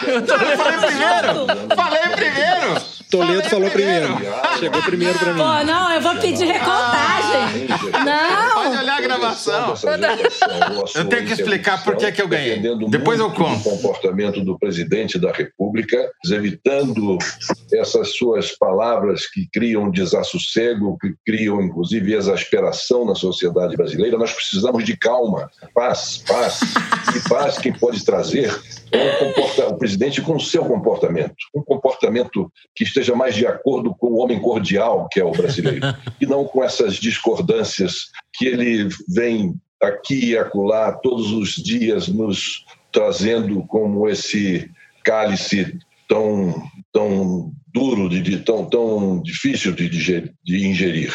Eu 0.07 0.57
falei 0.57 0.77
primeiro! 0.77 1.47
Falei 1.75 2.09
primeiro! 2.15 2.92
Toledo 3.13 3.47
falou 3.47 3.69
primeiro. 3.69 4.07
Chegou 4.57 4.81
primeiro 4.81 5.19
pra 5.19 5.33
mim. 5.33 5.39
Pô, 5.39 5.63
não, 5.63 5.93
eu 5.93 6.01
vou 6.01 6.15
pedir 6.15 6.45
recontagem. 6.45 7.67
Não! 8.03 8.53
Pode 8.53 8.77
olhar 8.77 8.97
a 8.97 9.01
gravação. 9.01 9.75
Eu 10.95 11.05
tenho 11.05 11.27
que 11.27 11.33
explicar 11.33 11.83
por 11.83 11.95
que, 11.95 12.11
que 12.11 12.21
eu 12.21 12.27
ganhei. 12.27 12.59
Depois 12.89 13.19
eu 13.19 13.29
conto. 13.29 13.69
O 13.69 13.77
comportamento 13.77 14.43
do 14.43 14.57
presidente 14.57 15.19
da 15.19 15.31
República, 15.31 16.11
evitando 16.25 17.19
essas 17.71 18.15
suas 18.15 18.57
palavras 18.57 19.27
que 19.27 19.47
criam 19.53 19.91
desassossego, 19.91 20.97
que 20.99 21.13
criam 21.23 21.61
inclusive 21.61 22.15
exasperação 22.15 23.05
na 23.05 23.13
sociedade 23.13 23.75
brasileira. 23.75 24.17
Nós 24.17 24.33
precisamos 24.33 24.83
de 24.83 24.97
calma, 24.97 25.51
paz, 25.75 26.23
paz. 26.27 26.61
E 27.15 27.29
paz 27.29 27.59
quem 27.59 27.73
pode 27.73 28.03
trazer 28.03 28.59
é 28.95 29.65
o 29.65 29.77
presidente 29.77 30.21
com 30.21 30.35
o 30.35 30.39
seu 30.39 30.65
comportamento, 30.65 31.35
um 31.55 31.61
comportamento 31.61 32.51
que 32.75 32.83
esteja 32.83 33.15
mais 33.15 33.35
de 33.35 33.45
acordo 33.45 33.93
com 33.95 34.07
o 34.07 34.17
homem 34.17 34.39
cordial 34.39 35.07
que 35.11 35.19
é 35.19 35.23
o 35.23 35.31
brasileiro, 35.31 35.85
e 36.21 36.25
não 36.25 36.45
com 36.45 36.63
essas 36.63 36.95
discordâncias 36.95 38.11
que 38.33 38.45
ele 38.45 38.87
vem 39.09 39.55
aqui 39.81 40.31
e 40.31 40.37
acolá 40.37 40.91
todos 40.91 41.31
os 41.31 41.55
dias 41.55 42.07
nos 42.07 42.65
trazendo 42.91 43.63
como 43.67 44.07
esse 44.07 44.69
cálice 45.03 45.77
tão 46.07 46.53
tão 46.91 47.51
duro 47.73 48.07
de, 48.07 48.21
de 48.21 48.37
tão 48.37 48.65
tão 48.65 49.21
difícil 49.21 49.73
de, 49.73 49.89
de 49.89 50.67
ingerir 50.67 51.11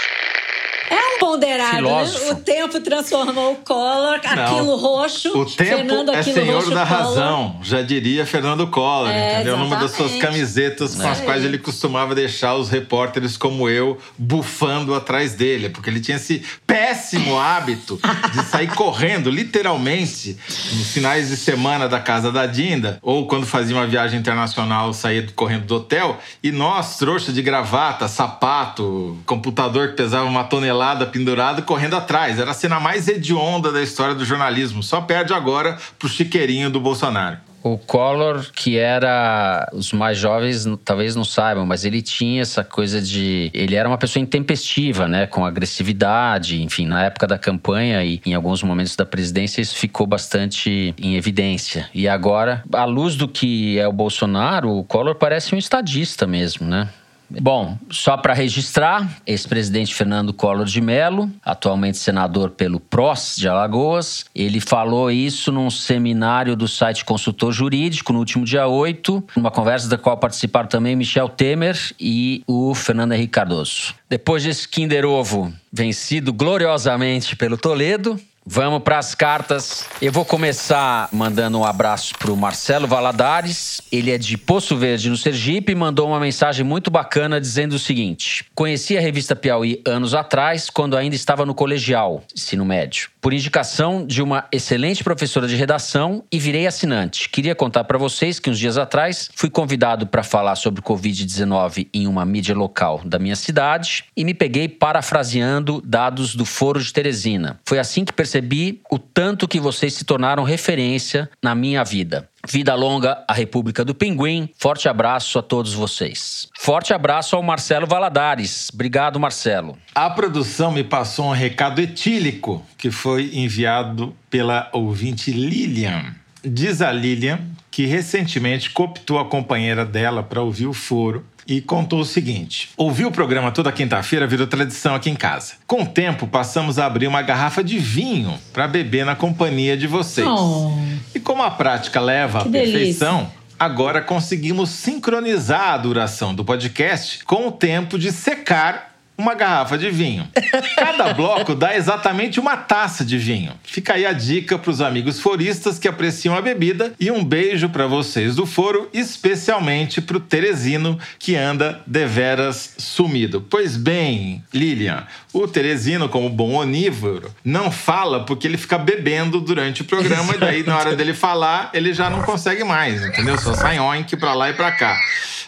ponderado, 1.28 1.82
né? 1.82 2.04
O 2.30 2.34
tempo 2.36 2.80
transformou 2.80 3.52
o 3.52 3.56
Collor, 3.56 4.20
Não, 4.24 4.44
aquilo 4.44 4.76
roxo. 4.76 5.28
O 5.38 5.44
tempo 5.44 5.56
Fernando, 5.56 6.14
é 6.14 6.22
senhor 6.22 6.54
roxo, 6.56 6.70
da 6.70 6.86
Collor. 6.86 7.02
razão, 7.04 7.60
já 7.62 7.82
diria 7.82 8.24
Fernando 8.24 8.66
Collor, 8.68 9.10
é, 9.10 9.34
entendeu? 9.34 9.54
Exatamente. 9.54 9.70
Numa 9.70 9.76
das 9.76 9.90
suas 9.92 10.16
camisetas 10.16 10.94
com 10.94 11.02
é 11.02 11.10
as 11.10 11.20
quais 11.20 11.44
ele 11.44 11.58
costumava 11.58 12.14
deixar 12.14 12.54
os 12.54 12.70
repórteres 12.70 13.36
como 13.36 13.68
eu 13.68 13.98
bufando 14.16 14.94
atrás 14.94 15.34
dele, 15.34 15.68
porque 15.68 15.90
ele 15.90 16.00
tinha 16.00 16.16
esse 16.16 16.42
péssimo 16.66 17.38
hábito 17.38 18.00
de 18.32 18.44
sair 18.44 18.68
correndo, 18.68 19.30
literalmente, 19.30 20.36
nos 20.72 20.90
finais 20.92 21.28
de 21.28 21.36
semana 21.36 21.88
da 21.88 22.00
casa 22.00 22.32
da 22.32 22.46
Dinda, 22.46 22.98
ou 23.02 23.26
quando 23.26 23.46
fazia 23.46 23.76
uma 23.76 23.86
viagem 23.86 24.18
internacional, 24.18 24.92
saía 24.92 25.26
correndo 25.34 25.66
do 25.66 25.76
hotel, 25.76 26.18
e 26.42 26.50
nós, 26.50 26.96
trouxa 26.96 27.32
de 27.32 27.42
gravata, 27.42 28.08
sapato, 28.08 29.18
computador 29.26 29.88
que 29.88 29.94
pesava 29.94 30.24
uma 30.24 30.44
tonelada 30.44 31.06
pendurado 31.18 31.62
correndo 31.62 31.96
atrás. 31.96 32.38
Era 32.38 32.52
a 32.52 32.54
cena 32.54 32.78
mais 32.78 33.08
hedionda 33.08 33.72
da 33.72 33.82
história 33.82 34.14
do 34.14 34.24
jornalismo. 34.24 34.82
Só 34.82 35.00
perde 35.00 35.32
agora 35.32 35.76
pro 35.98 36.08
chiqueirinho 36.08 36.70
do 36.70 36.80
Bolsonaro. 36.80 37.38
O 37.60 37.76
Collor, 37.76 38.46
que 38.54 38.78
era. 38.78 39.68
Os 39.72 39.92
mais 39.92 40.16
jovens 40.16 40.64
talvez 40.84 41.16
não 41.16 41.24
saibam, 41.24 41.66
mas 41.66 41.84
ele 41.84 42.00
tinha 42.00 42.40
essa 42.40 42.62
coisa 42.62 43.02
de. 43.02 43.50
Ele 43.52 43.74
era 43.74 43.88
uma 43.88 43.98
pessoa 43.98 44.22
intempestiva, 44.22 45.08
né? 45.08 45.26
Com 45.26 45.44
agressividade. 45.44 46.62
Enfim, 46.62 46.86
na 46.86 47.04
época 47.04 47.26
da 47.26 47.36
campanha 47.36 48.04
e 48.04 48.20
em 48.24 48.32
alguns 48.32 48.62
momentos 48.62 48.94
da 48.94 49.04
presidência, 49.04 49.60
isso 49.60 49.74
ficou 49.74 50.06
bastante 50.06 50.94
em 50.96 51.16
evidência. 51.16 51.90
E 51.92 52.08
agora, 52.08 52.62
à 52.72 52.84
luz 52.84 53.16
do 53.16 53.26
que 53.26 53.76
é 53.76 53.88
o 53.88 53.92
Bolsonaro, 53.92 54.70
o 54.70 54.84
Collor 54.84 55.16
parece 55.16 55.52
um 55.52 55.58
estadista 55.58 56.28
mesmo, 56.28 56.64
né? 56.66 56.88
Bom, 57.30 57.76
só 57.90 58.16
para 58.16 58.32
registrar, 58.32 59.20
ex-presidente 59.26 59.94
Fernando 59.94 60.32
Collor 60.32 60.64
de 60.64 60.80
Mello, 60.80 61.30
atualmente 61.44 61.98
senador 61.98 62.50
pelo 62.50 62.80
PROS 62.80 63.36
de 63.36 63.46
Alagoas, 63.46 64.24
ele 64.34 64.60
falou 64.60 65.10
isso 65.10 65.52
num 65.52 65.68
seminário 65.68 66.56
do 66.56 66.66
site 66.66 67.04
Consultor 67.04 67.52
Jurídico 67.52 68.12
no 68.12 68.18
último 68.18 68.44
dia 68.44 68.66
8, 68.66 69.24
numa 69.36 69.50
conversa 69.50 69.88
da 69.88 69.98
qual 69.98 70.16
participaram 70.16 70.68
também 70.68 70.96
Michel 70.96 71.28
Temer 71.28 71.76
e 72.00 72.42
o 72.46 72.74
Fernando 72.74 73.12
Henrique 73.12 73.32
Cardoso. 73.32 73.94
Depois 74.08 74.42
desse 74.42 74.66
Kinder 74.66 75.04
Ovo 75.04 75.52
vencido 75.70 76.32
gloriosamente 76.32 77.36
pelo 77.36 77.58
Toledo, 77.58 78.18
Vamos 78.50 78.82
para 78.82 78.96
as 78.96 79.14
cartas. 79.14 79.84
Eu 80.00 80.10
vou 80.10 80.24
começar 80.24 81.10
mandando 81.12 81.58
um 81.58 81.64
abraço 81.64 82.14
para 82.18 82.32
o 82.32 82.36
Marcelo 82.36 82.86
Valadares. 82.86 83.82
Ele 83.92 84.10
é 84.10 84.16
de 84.16 84.38
Poço 84.38 84.74
Verde, 84.74 85.10
no 85.10 85.18
Sergipe, 85.18 85.72
e 85.72 85.74
mandou 85.74 86.08
uma 86.08 86.18
mensagem 86.18 86.64
muito 86.64 86.90
bacana 86.90 87.38
dizendo 87.38 87.74
o 87.74 87.78
seguinte: 87.78 88.46
Conheci 88.54 88.96
a 88.96 89.02
revista 89.02 89.36
Piauí 89.36 89.82
anos 89.86 90.14
atrás, 90.14 90.70
quando 90.70 90.96
ainda 90.96 91.14
estava 91.14 91.44
no 91.44 91.54
colegial, 91.54 92.24
ensino 92.34 92.64
médio 92.64 93.10
por 93.20 93.32
indicação 93.32 94.06
de 94.06 94.22
uma 94.22 94.46
excelente 94.52 95.02
professora 95.02 95.46
de 95.46 95.56
redação 95.56 96.24
e 96.30 96.38
virei 96.38 96.66
assinante. 96.66 97.28
Queria 97.28 97.54
contar 97.54 97.84
para 97.84 97.98
vocês 97.98 98.38
que 98.38 98.48
uns 98.48 98.58
dias 98.58 98.78
atrás 98.78 99.28
fui 99.34 99.50
convidado 99.50 100.06
para 100.06 100.22
falar 100.22 100.56
sobre 100.56 100.80
o 100.80 100.82
Covid-19 100.82 101.88
em 101.92 102.06
uma 102.06 102.24
mídia 102.24 102.54
local 102.54 103.02
da 103.04 103.18
minha 103.18 103.36
cidade 103.36 104.04
e 104.16 104.24
me 104.24 104.34
peguei 104.34 104.68
parafraseando 104.68 105.82
dados 105.84 106.34
do 106.34 106.44
Foro 106.44 106.82
de 106.82 106.92
Teresina. 106.92 107.60
Foi 107.66 107.78
assim 107.78 108.04
que 108.04 108.12
percebi 108.12 108.37
percebi 108.38 108.80
o 108.90 108.98
tanto 108.98 109.48
que 109.48 109.58
vocês 109.58 109.94
se 109.94 110.04
tornaram 110.04 110.44
referência 110.44 111.28
na 111.42 111.54
minha 111.54 111.82
vida. 111.82 112.28
Vida 112.46 112.74
longa 112.74 113.24
à 113.26 113.32
República 113.32 113.84
do 113.84 113.94
Pinguim. 113.94 114.48
Forte 114.56 114.88
abraço 114.88 115.38
a 115.38 115.42
todos 115.42 115.74
vocês. 115.74 116.48
Forte 116.58 116.92
abraço 116.92 117.34
ao 117.34 117.42
Marcelo 117.42 117.86
Valadares. 117.86 118.70
Obrigado, 118.72 119.18
Marcelo. 119.18 119.76
A 119.94 120.08
produção 120.08 120.70
me 120.70 120.84
passou 120.84 121.26
um 121.26 121.32
recado 121.32 121.80
etílico 121.80 122.64
que 122.76 122.90
foi 122.90 123.30
enviado 123.34 124.14
pela 124.30 124.68
ouvinte 124.72 125.32
Lilian. 125.32 126.14
Diz 126.44 126.80
a 126.80 126.92
Lilian 126.92 127.40
que 127.70 127.86
recentemente 127.86 128.70
cooptou 128.70 129.18
a 129.18 129.24
companheira 129.24 129.84
dela 129.84 130.22
para 130.22 130.42
ouvir 130.42 130.66
o 130.66 130.72
foro 130.72 131.24
e 131.48 131.62
contou 131.62 132.00
o 132.00 132.04
seguinte: 132.04 132.68
Ouvi 132.76 133.06
o 133.06 133.10
programa 133.10 133.50
toda 133.50 133.72
quinta-feira 133.72 134.26
virou 134.26 134.46
tradição 134.46 134.94
aqui 134.94 135.08
em 135.08 135.16
casa. 135.16 135.54
Com 135.66 135.82
o 135.82 135.86
tempo, 135.86 136.26
passamos 136.26 136.78
a 136.78 136.84
abrir 136.84 137.06
uma 137.06 137.22
garrafa 137.22 137.64
de 137.64 137.78
vinho 137.78 138.38
para 138.52 138.68
beber 138.68 139.06
na 139.06 139.16
companhia 139.16 139.74
de 139.76 139.86
vocês. 139.86 140.28
Oh. 140.28 140.70
E 141.14 141.18
como 141.18 141.42
a 141.42 141.50
prática 141.50 141.98
leva 142.00 142.42
Que 142.42 142.48
à 142.48 142.50
perfeição, 142.50 143.32
agora 143.58 144.02
conseguimos 144.02 144.68
sincronizar 144.68 145.70
a 145.70 145.78
duração 145.78 146.34
do 146.34 146.44
podcast 146.44 147.24
com 147.24 147.48
o 147.48 147.52
tempo 147.52 147.98
de 147.98 148.12
secar 148.12 148.87
uma 149.18 149.34
garrafa 149.34 149.76
de 149.76 149.90
vinho. 149.90 150.28
Cada 150.76 151.12
bloco 151.12 151.52
dá 151.52 151.76
exatamente 151.76 152.38
uma 152.38 152.56
taça 152.56 153.04
de 153.04 153.18
vinho. 153.18 153.52
Fica 153.64 153.94
aí 153.94 154.06
a 154.06 154.12
dica 154.12 154.56
para 154.56 154.70
os 154.70 154.80
amigos 154.80 155.18
foristas 155.20 155.76
que 155.76 155.88
apreciam 155.88 156.36
a 156.36 156.40
bebida 156.40 156.94
e 157.00 157.10
um 157.10 157.24
beijo 157.24 157.68
para 157.68 157.88
vocês 157.88 158.36
do 158.36 158.46
foro, 158.46 158.88
especialmente 158.92 160.00
para 160.00 160.16
o 160.16 160.20
Teresino 160.20 160.96
que 161.18 161.34
anda 161.34 161.82
deveras 161.84 162.74
sumido. 162.78 163.44
Pois 163.50 163.76
bem, 163.76 164.44
Lilian, 164.54 165.04
o 165.32 165.48
Teresino, 165.48 166.08
como 166.08 166.30
bom 166.30 166.54
onívoro, 166.54 167.34
não 167.44 167.72
fala 167.72 168.24
porque 168.24 168.46
ele 168.46 168.56
fica 168.56 168.78
bebendo 168.78 169.40
durante 169.40 169.82
o 169.82 169.84
programa 169.84 170.36
e 170.36 170.38
daí 170.38 170.62
na 170.62 170.78
hora 170.78 170.94
dele 170.94 171.12
falar 171.12 171.70
ele 171.74 171.92
já 171.92 172.08
não 172.08 172.22
consegue 172.22 172.62
mais, 172.62 173.04
entendeu? 173.04 173.36
Só 173.36 173.52
sai 173.54 173.80
oink 173.80 174.16
para 174.16 174.32
lá 174.34 174.50
e 174.50 174.52
para 174.52 174.70
cá. 174.70 174.96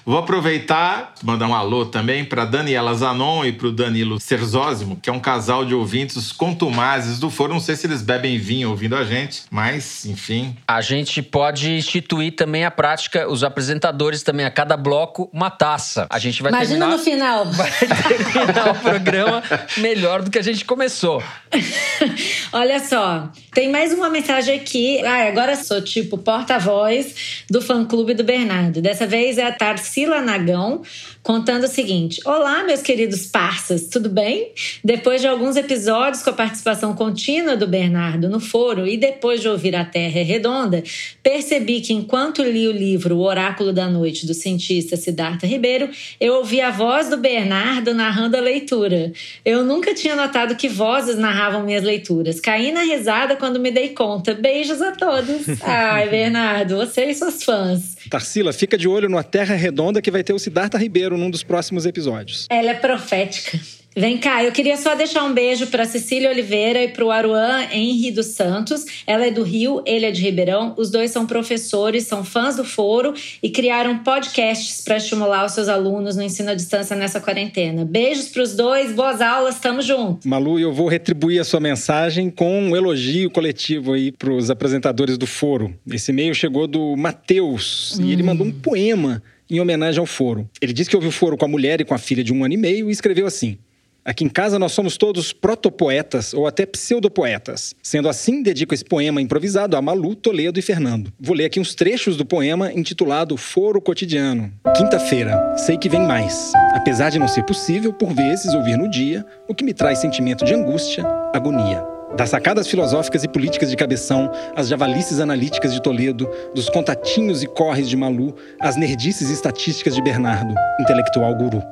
Vou 0.04 0.18
aproveitar, 0.18 1.12
mandar 1.22 1.46
um 1.46 1.54
alô 1.54 1.84
também 1.86 2.24
para 2.24 2.44
Daniela 2.44 2.94
Zanon 2.94 3.44
e 3.44 3.52
para 3.60 3.68
o 3.68 3.72
Danilo 3.72 4.18
Serzósimo, 4.18 4.96
que 4.96 5.10
é 5.10 5.12
um 5.12 5.20
casal 5.20 5.66
de 5.66 5.74
ouvintes 5.74 6.32
contumazes 6.32 7.18
do 7.18 7.28
foro. 7.28 7.52
Não 7.52 7.60
sei 7.60 7.76
se 7.76 7.86
eles 7.86 8.00
bebem 8.00 8.38
vinho 8.38 8.70
ouvindo 8.70 8.96
a 8.96 9.04
gente, 9.04 9.42
mas, 9.50 10.06
enfim. 10.06 10.56
A 10.66 10.80
gente 10.80 11.20
pode 11.20 11.70
instituir 11.70 12.34
também 12.34 12.64
a 12.64 12.70
prática, 12.70 13.28
os 13.28 13.44
apresentadores 13.44 14.22
também, 14.22 14.46
a 14.46 14.50
cada 14.50 14.78
bloco, 14.78 15.28
uma 15.30 15.50
taça. 15.50 16.06
A 16.08 16.18
gente 16.18 16.42
vai 16.42 16.50
Imagina 16.50 16.86
terminar... 16.86 16.96
no 16.96 17.04
final. 17.04 17.50
Vai 17.60 17.70
terminar 17.70 18.70
o 18.70 18.74
programa 18.76 19.42
melhor 19.76 20.22
do 20.22 20.30
que 20.30 20.38
a 20.38 20.42
gente 20.42 20.64
começou. 20.64 21.22
Olha 22.52 22.80
só, 22.80 23.30
tem 23.52 23.70
mais 23.70 23.92
uma 23.92 24.08
mensagem 24.08 24.54
aqui. 24.54 25.04
Ah, 25.04 25.28
agora 25.28 25.54
sou 25.56 25.82
tipo 25.82 26.16
porta-voz 26.16 27.44
do 27.50 27.60
fã-clube 27.60 28.14
do 28.14 28.24
Bernardo. 28.24 28.80
Dessa 28.80 29.06
vez 29.06 29.36
é 29.36 29.46
a 29.46 29.52
Tarsila 29.52 30.22
Nagão 30.22 30.82
contando 31.22 31.64
o 31.64 31.68
seguinte: 31.68 32.20
Olá, 32.24 32.64
meus 32.64 32.82
queridos 32.82 33.26
parças, 33.26 33.88
tudo 33.88 34.08
bem? 34.08 34.52
Depois 34.82 35.20
de 35.20 35.26
alguns 35.26 35.56
episódios 35.56 36.22
com 36.22 36.30
a 36.30 36.34
participação 36.34 36.94
contínua 36.94 37.56
do 37.56 37.66
Bernardo 37.66 38.28
no 38.28 38.40
foro 38.40 38.86
e 38.86 38.96
depois 38.96 39.40
de 39.40 39.48
ouvir 39.48 39.76
A 39.76 39.84
Terra 39.84 40.20
é 40.20 40.22
Redonda, 40.22 40.82
percebi 41.22 41.80
que 41.80 41.92
enquanto 41.92 42.42
li 42.42 42.66
o 42.66 42.72
livro 42.72 43.16
O 43.16 43.22
Oráculo 43.22 43.72
da 43.72 43.88
Noite 43.88 44.26
do 44.26 44.34
cientista 44.34 44.96
Siddhartha 44.96 45.46
Ribeiro, 45.46 45.90
eu 46.20 46.34
ouvi 46.34 46.60
a 46.60 46.70
voz 46.70 47.08
do 47.08 47.16
Bernardo 47.16 47.94
narrando 47.94 48.36
a 48.36 48.40
leitura. 48.40 49.12
Eu 49.44 49.64
nunca 49.64 49.94
tinha 49.94 50.16
notado 50.16 50.56
que 50.56 50.68
vozes 50.68 51.16
narravam 51.16 51.64
minhas 51.64 51.84
leituras. 51.84 52.40
Caí 52.40 52.72
na 52.72 52.82
risada 52.82 53.36
quando 53.36 53.60
me 53.60 53.70
dei 53.70 53.90
conta. 53.90 54.34
Beijos 54.34 54.80
a 54.80 54.92
todos. 54.92 55.46
Ai, 55.62 56.08
Bernardo, 56.08 56.76
você 56.76 57.06
e 57.06 57.14
suas 57.14 57.42
fãs. 57.42 57.96
Tarsila, 58.08 58.52
fica 58.52 58.78
de 58.78 58.88
olho 58.88 59.08
no 59.08 59.20
Terra 59.22 59.54
Redonda 59.54 60.00
que 60.00 60.10
vai 60.10 60.24
ter 60.24 60.32
o 60.32 60.38
Siddhartha 60.38 60.78
Ribeiro 60.78 61.09
num 61.16 61.30
dos 61.30 61.42
próximos 61.42 61.86
episódios. 61.86 62.46
Ela 62.50 62.70
é 62.70 62.74
profética. 62.74 63.58
Vem 63.96 64.18
cá, 64.18 64.44
eu 64.44 64.52
queria 64.52 64.76
só 64.76 64.94
deixar 64.94 65.24
um 65.24 65.34
beijo 65.34 65.66
para 65.66 65.84
Cecília 65.84 66.30
Oliveira 66.30 66.84
e 66.84 66.88
para 66.88 67.04
o 67.04 67.10
Aruan 67.10 67.64
Henri 67.72 68.12
dos 68.12 68.26
Santos. 68.26 68.84
Ela 69.04 69.26
é 69.26 69.30
do 69.32 69.42
Rio, 69.42 69.82
ele 69.84 70.06
é 70.06 70.12
de 70.12 70.22
Ribeirão. 70.22 70.74
Os 70.78 70.90
dois 70.90 71.10
são 71.10 71.26
professores, 71.26 72.04
são 72.04 72.24
fãs 72.24 72.54
do 72.54 72.64
foro 72.64 73.12
e 73.42 73.50
criaram 73.50 73.98
podcasts 73.98 74.84
para 74.84 74.96
estimular 74.96 75.44
os 75.44 75.52
seus 75.52 75.68
alunos 75.68 76.14
no 76.14 76.22
ensino 76.22 76.50
à 76.50 76.54
distância 76.54 76.94
nessa 76.94 77.20
quarentena. 77.20 77.84
Beijos 77.84 78.28
para 78.28 78.42
os 78.44 78.54
dois, 78.54 78.92
boas 78.92 79.20
aulas, 79.20 79.58
tamo 79.58 79.82
junto. 79.82 80.26
Malu, 80.26 80.60
eu 80.60 80.72
vou 80.72 80.86
retribuir 80.86 81.40
a 81.40 81.44
sua 81.44 81.58
mensagem 81.58 82.30
com 82.30 82.60
um 82.60 82.76
elogio 82.76 83.28
coletivo 83.28 83.94
aí 83.94 84.12
para 84.12 84.32
os 84.32 84.50
apresentadores 84.50 85.18
do 85.18 85.26
foro. 85.26 85.74
Esse 85.90 86.12
e-mail 86.12 86.32
chegou 86.32 86.68
do 86.68 86.96
Matheus 86.96 87.98
e 88.00 88.12
ele 88.12 88.22
mandou 88.22 88.46
um 88.46 88.52
poema 88.52 89.20
em 89.50 89.60
homenagem 89.60 90.00
ao 90.00 90.06
foro. 90.06 90.48
Ele 90.60 90.72
disse 90.72 90.88
que 90.88 90.96
ouviu 90.96 91.10
o 91.10 91.12
foro 91.12 91.36
com 91.36 91.44
a 91.44 91.48
mulher 91.48 91.80
e 91.80 91.84
com 91.84 91.94
a 91.94 91.98
filha 91.98 92.22
de 92.22 92.32
um 92.32 92.44
ano 92.44 92.54
e 92.54 92.56
meio 92.56 92.88
e 92.88 92.92
escreveu 92.92 93.26
assim. 93.26 93.58
Aqui 94.02 94.24
em 94.24 94.28
casa 94.28 94.58
nós 94.58 94.72
somos 94.72 94.96
todos 94.96 95.32
protopoetas 95.32 96.32
ou 96.32 96.46
até 96.46 96.64
pseudopoetas. 96.64 97.74
Sendo 97.82 98.08
assim, 98.08 98.42
dedico 98.42 98.72
esse 98.72 98.84
poema 98.84 99.20
improvisado 99.20 99.76
a 99.76 99.82
Malu, 99.82 100.14
Toledo 100.14 100.58
e 100.58 100.62
Fernando. 100.62 101.12
Vou 101.20 101.36
ler 101.36 101.44
aqui 101.44 101.60
uns 101.60 101.74
trechos 101.74 102.16
do 102.16 102.24
poema 102.24 102.72
intitulado 102.72 103.36
Foro 103.36 103.80
Cotidiano. 103.80 104.52
Quinta-feira, 104.76 105.54
sei 105.58 105.76
que 105.76 105.88
vem 105.88 106.00
mais. 106.00 106.50
Apesar 106.72 107.10
de 107.10 107.18
não 107.18 107.28
ser 107.28 107.44
possível, 107.44 107.92
por 107.92 108.14
vezes, 108.14 108.54
ouvir 108.54 108.78
no 108.78 108.88
dia, 108.88 109.24
o 109.46 109.54
que 109.54 109.64
me 109.64 109.74
traz 109.74 109.98
sentimento 109.98 110.44
de 110.44 110.54
angústia, 110.54 111.04
agonia. 111.34 111.99
Das 112.16 112.30
sacadas 112.30 112.66
filosóficas 112.66 113.22
e 113.22 113.28
políticas 113.28 113.70
de 113.70 113.76
Cabeção, 113.76 114.30
as 114.56 114.68
javalices 114.68 115.20
analíticas 115.20 115.72
de 115.72 115.80
Toledo, 115.80 116.28
dos 116.54 116.68
contatinhos 116.68 117.42
e 117.42 117.46
corres 117.46 117.88
de 117.88 117.96
Malu, 117.96 118.34
as 118.60 118.76
nerdices 118.76 119.30
e 119.30 119.32
estatísticas 119.32 119.94
de 119.94 120.02
Bernardo, 120.02 120.54
intelectual 120.80 121.34
guru. 121.36 121.62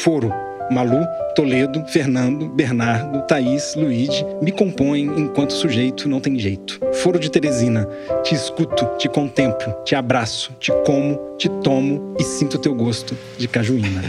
Foro, 0.00 0.32
Malu, 0.70 1.06
Toledo, 1.34 1.84
Fernando, 1.86 2.48
Bernardo, 2.48 3.20
Thaís, 3.26 3.74
Luíde 3.76 4.24
me 4.40 4.50
compõem 4.50 5.04
enquanto 5.18 5.52
sujeito 5.52 6.08
não 6.08 6.20
tem 6.20 6.38
jeito. 6.38 6.80
Foro 6.94 7.18
de 7.18 7.30
Teresina, 7.30 7.86
te 8.22 8.34
escuto, 8.34 8.86
te 8.96 9.08
contemplo, 9.08 9.74
te 9.84 9.94
abraço, 9.94 10.52
te 10.58 10.72
como, 10.86 11.18
te 11.36 11.48
tomo 11.62 12.14
e 12.18 12.24
sinto 12.24 12.58
teu 12.58 12.74
gosto 12.74 13.16
de 13.36 13.46
cajuína. 13.46 14.02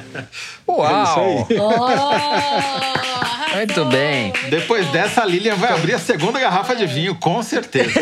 Uau! 0.66 1.46
Oh, 1.50 3.36
Muito 3.54 3.84
bem. 3.86 4.32
Depois 4.48 4.86
dessa, 4.88 5.22
a 5.22 5.26
Lilian 5.26 5.56
vai 5.56 5.72
abrir 5.72 5.94
a 5.94 5.98
segunda 5.98 6.38
garrafa 6.38 6.74
de 6.74 6.86
vinho, 6.86 7.14
com 7.16 7.42
certeza. 7.42 8.00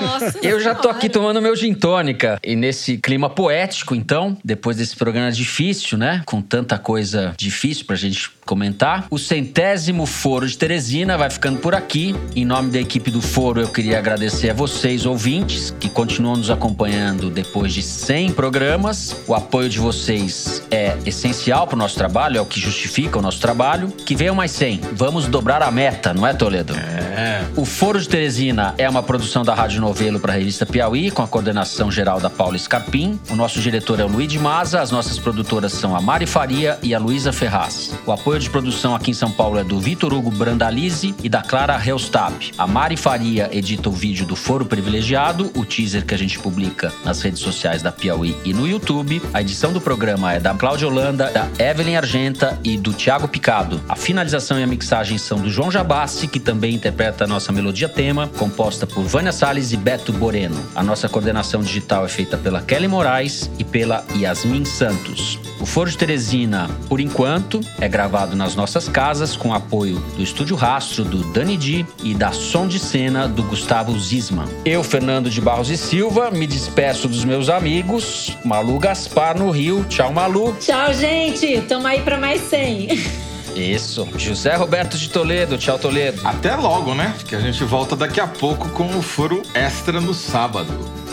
Nossa 0.00 0.38
Eu 0.42 0.60
já 0.60 0.74
tô 0.74 0.88
aqui 0.88 1.08
tomando 1.08 1.42
meu 1.42 1.54
gin 1.56 1.74
tônica. 1.74 2.38
E 2.42 2.54
nesse 2.54 2.96
clima 2.96 3.28
poético, 3.28 3.94
então, 3.94 4.36
depois 4.44 4.76
desse 4.76 4.96
programa 4.96 5.32
difícil, 5.32 5.98
né? 5.98 6.22
Com 6.24 6.40
tanta 6.40 6.78
coisa 6.78 7.34
difícil 7.36 7.84
pra 7.84 7.96
gente 7.96 8.30
comentar. 8.46 9.06
O 9.10 9.18
centésimo 9.18 10.06
Foro 10.06 10.46
de 10.46 10.56
Teresina 10.56 11.18
vai 11.18 11.30
ficando 11.30 11.58
por 11.58 11.74
aqui. 11.74 12.14
Em 12.34 12.44
nome 12.44 12.70
da 12.70 12.80
equipe 12.80 13.10
do 13.10 13.20
Foro, 13.20 13.60
eu 13.60 13.68
queria 13.68 13.98
agradecer 13.98 14.50
a 14.50 14.54
vocês, 14.54 15.06
ouvintes, 15.06 15.74
que 15.78 15.88
continuam 15.88 16.36
nos 16.36 16.50
acompanhando 16.50 17.30
depois 17.30 17.72
de 17.72 17.82
100 17.82 18.32
programas. 18.32 19.16
O 19.26 19.34
apoio 19.34 19.68
de 19.68 19.78
vocês 19.78 20.62
é 20.70 20.96
essencial 21.04 21.66
pro 21.66 21.76
nosso 21.76 21.96
trabalho, 21.96 22.38
é 22.38 22.40
o 22.40 22.46
que 22.46 22.60
justifica 22.60 23.18
o 23.18 23.22
nosso 23.22 23.40
trabalho. 23.40 23.88
Que 24.04 24.14
venham 24.20 24.34
mais 24.34 24.50
100. 24.50 24.82
Vamos 24.92 25.26
dobrar 25.28 25.62
a 25.62 25.70
meta, 25.70 26.12
não 26.12 26.26
é, 26.26 26.34
Toledo? 26.34 26.76
É. 26.76 27.42
O 27.56 27.64
Foro 27.64 27.98
de 27.98 28.06
Teresina 28.06 28.74
é 28.76 28.88
uma 28.88 29.02
produção 29.02 29.42
da 29.42 29.54
Rádio 29.54 29.80
Novelo 29.80 30.20
para 30.20 30.34
a 30.34 30.36
revista 30.36 30.66
Piauí, 30.66 31.10
com 31.10 31.22
a 31.22 31.26
coordenação 31.26 31.90
geral 31.90 32.20
da 32.20 32.28
Paula 32.28 32.58
Scarpim. 32.58 33.18
O 33.30 33.34
nosso 33.34 33.60
diretor 33.60 33.98
é 33.98 34.04
o 34.04 34.08
Luiz 34.08 34.28
de 34.28 34.38
Maza, 34.38 34.82
as 34.82 34.90
nossas 34.90 35.18
produtoras 35.18 35.72
são 35.72 35.96
a 35.96 36.02
Mari 36.02 36.26
Faria 36.26 36.78
e 36.82 36.94
a 36.94 36.98
Luísa 36.98 37.32
Ferraz. 37.32 37.94
O 38.04 38.12
apoio 38.12 38.38
de 38.38 38.50
produção 38.50 38.94
aqui 38.94 39.10
em 39.10 39.14
São 39.14 39.30
Paulo 39.32 39.58
é 39.58 39.64
do 39.64 39.80
Vitor 39.80 40.12
Hugo 40.12 40.30
Brandalize 40.30 41.14
e 41.22 41.28
da 41.28 41.40
Clara 41.40 41.80
Helstab. 41.82 42.52
A 42.58 42.66
Mari 42.66 42.98
Faria 42.98 43.48
edita 43.50 43.88
o 43.88 43.92
vídeo 43.92 44.26
do 44.26 44.36
Foro 44.36 44.66
Privilegiado, 44.66 45.50
o 45.56 45.64
teaser 45.64 46.04
que 46.04 46.14
a 46.14 46.18
gente 46.18 46.38
publica 46.38 46.92
nas 47.06 47.22
redes 47.22 47.40
sociais 47.40 47.80
da 47.80 47.90
Piauí 47.90 48.36
e 48.44 48.52
no 48.52 48.68
YouTube. 48.68 49.22
A 49.32 49.40
edição 49.40 49.72
do 49.72 49.80
programa 49.80 50.34
é 50.34 50.40
da 50.40 50.52
Cláudia 50.52 50.86
Holanda, 50.86 51.30
da 51.30 51.48
Evelyn 51.58 51.96
Argenta 51.96 52.58
e 52.62 52.76
do 52.76 52.92
Thiago 52.92 53.26
Picado. 53.26 53.80
A 53.88 53.96
finalização 54.10 54.58
e 54.58 54.64
a 54.64 54.66
mixagem 54.66 55.18
são 55.18 55.38
do 55.38 55.48
João 55.48 55.70
Jabassi, 55.70 56.26
que 56.26 56.40
também 56.40 56.74
interpreta 56.74 57.22
a 57.22 57.26
nossa 57.28 57.52
melodia 57.52 57.88
tema, 57.88 58.26
composta 58.26 58.84
por 58.84 59.04
Vânia 59.04 59.30
Salles 59.30 59.70
e 59.70 59.76
Beto 59.76 60.12
Boreno. 60.12 60.60
A 60.74 60.82
nossa 60.82 61.08
coordenação 61.08 61.62
digital 61.62 62.04
é 62.04 62.08
feita 62.08 62.36
pela 62.36 62.60
Kelly 62.60 62.88
Moraes 62.88 63.48
e 63.56 63.62
pela 63.62 64.04
Yasmin 64.16 64.64
Santos. 64.64 65.38
O 65.60 65.66
Foro 65.66 65.88
de 65.88 65.96
Teresina, 65.96 66.68
por 66.88 66.98
enquanto, 66.98 67.60
é 67.80 67.88
gravado 67.88 68.34
nas 68.34 68.56
nossas 68.56 68.88
casas 68.88 69.36
com 69.36 69.54
apoio 69.54 70.00
do 70.16 70.24
Estúdio 70.24 70.56
Rastro, 70.56 71.04
do 71.04 71.22
Dani 71.32 71.56
Di 71.56 71.86
e 72.02 72.12
da 72.12 72.32
Som 72.32 72.66
de 72.66 72.80
Cena 72.80 73.28
do 73.28 73.44
Gustavo 73.44 73.96
Zisman. 73.96 74.48
Eu, 74.64 74.82
Fernando 74.82 75.30
de 75.30 75.40
Barros 75.40 75.70
e 75.70 75.76
Silva, 75.76 76.32
me 76.32 76.48
despeço 76.48 77.06
dos 77.06 77.24
meus 77.24 77.48
amigos. 77.48 78.36
Malu 78.44 78.76
Gaspar 78.80 79.38
no 79.38 79.50
Rio. 79.50 79.84
Tchau, 79.88 80.12
Malu. 80.12 80.56
Tchau, 80.58 80.92
gente. 80.94 81.60
Tamo 81.68 81.86
aí 81.86 82.00
pra 82.00 82.18
mais 82.18 82.40
100. 82.40 83.20
Isso. 83.54 84.08
José 84.16 84.54
Roberto 84.54 84.96
de 84.96 85.08
Toledo. 85.08 85.58
Tchau, 85.58 85.78
Toledo. 85.78 86.20
Até 86.24 86.54
logo, 86.54 86.94
né? 86.94 87.14
Que 87.26 87.34
a 87.34 87.40
gente 87.40 87.62
volta 87.64 87.96
daqui 87.96 88.20
a 88.20 88.26
pouco 88.26 88.68
com 88.70 88.86
o 88.96 89.02
furo 89.02 89.42
extra 89.54 90.00
no 90.00 90.14
sábado. 90.14 90.72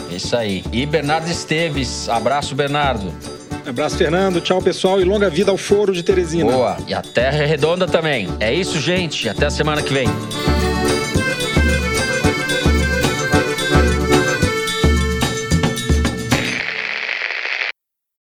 Isso 0.10 0.36
aí. 0.36 0.64
E 0.72 0.86
Bernardo 0.86 1.30
Esteves. 1.30 2.08
Abraço, 2.10 2.56
Bernardo. 2.56 3.14
Abraço, 3.68 3.98
Fernando. 3.98 4.40
Tchau, 4.40 4.62
pessoal. 4.62 5.02
E 5.02 5.04
longa 5.04 5.30
vida 5.30 5.52
ao 5.52 5.58
Foro 5.58 5.94
de 5.94 6.02
Teresina. 6.02 6.52
Boa. 6.52 6.78
E 6.88 6.94
a 6.94 7.02
Terra 7.02 7.44
é 7.44 7.46
redonda 7.46 7.86
também. 7.86 8.30
É 8.40 8.54
isso, 8.54 8.80
gente. 8.80 9.28
Até 9.28 9.48
a 9.48 9.52
semana 9.52 9.82
que 9.82 9.94
vem. 9.94 10.08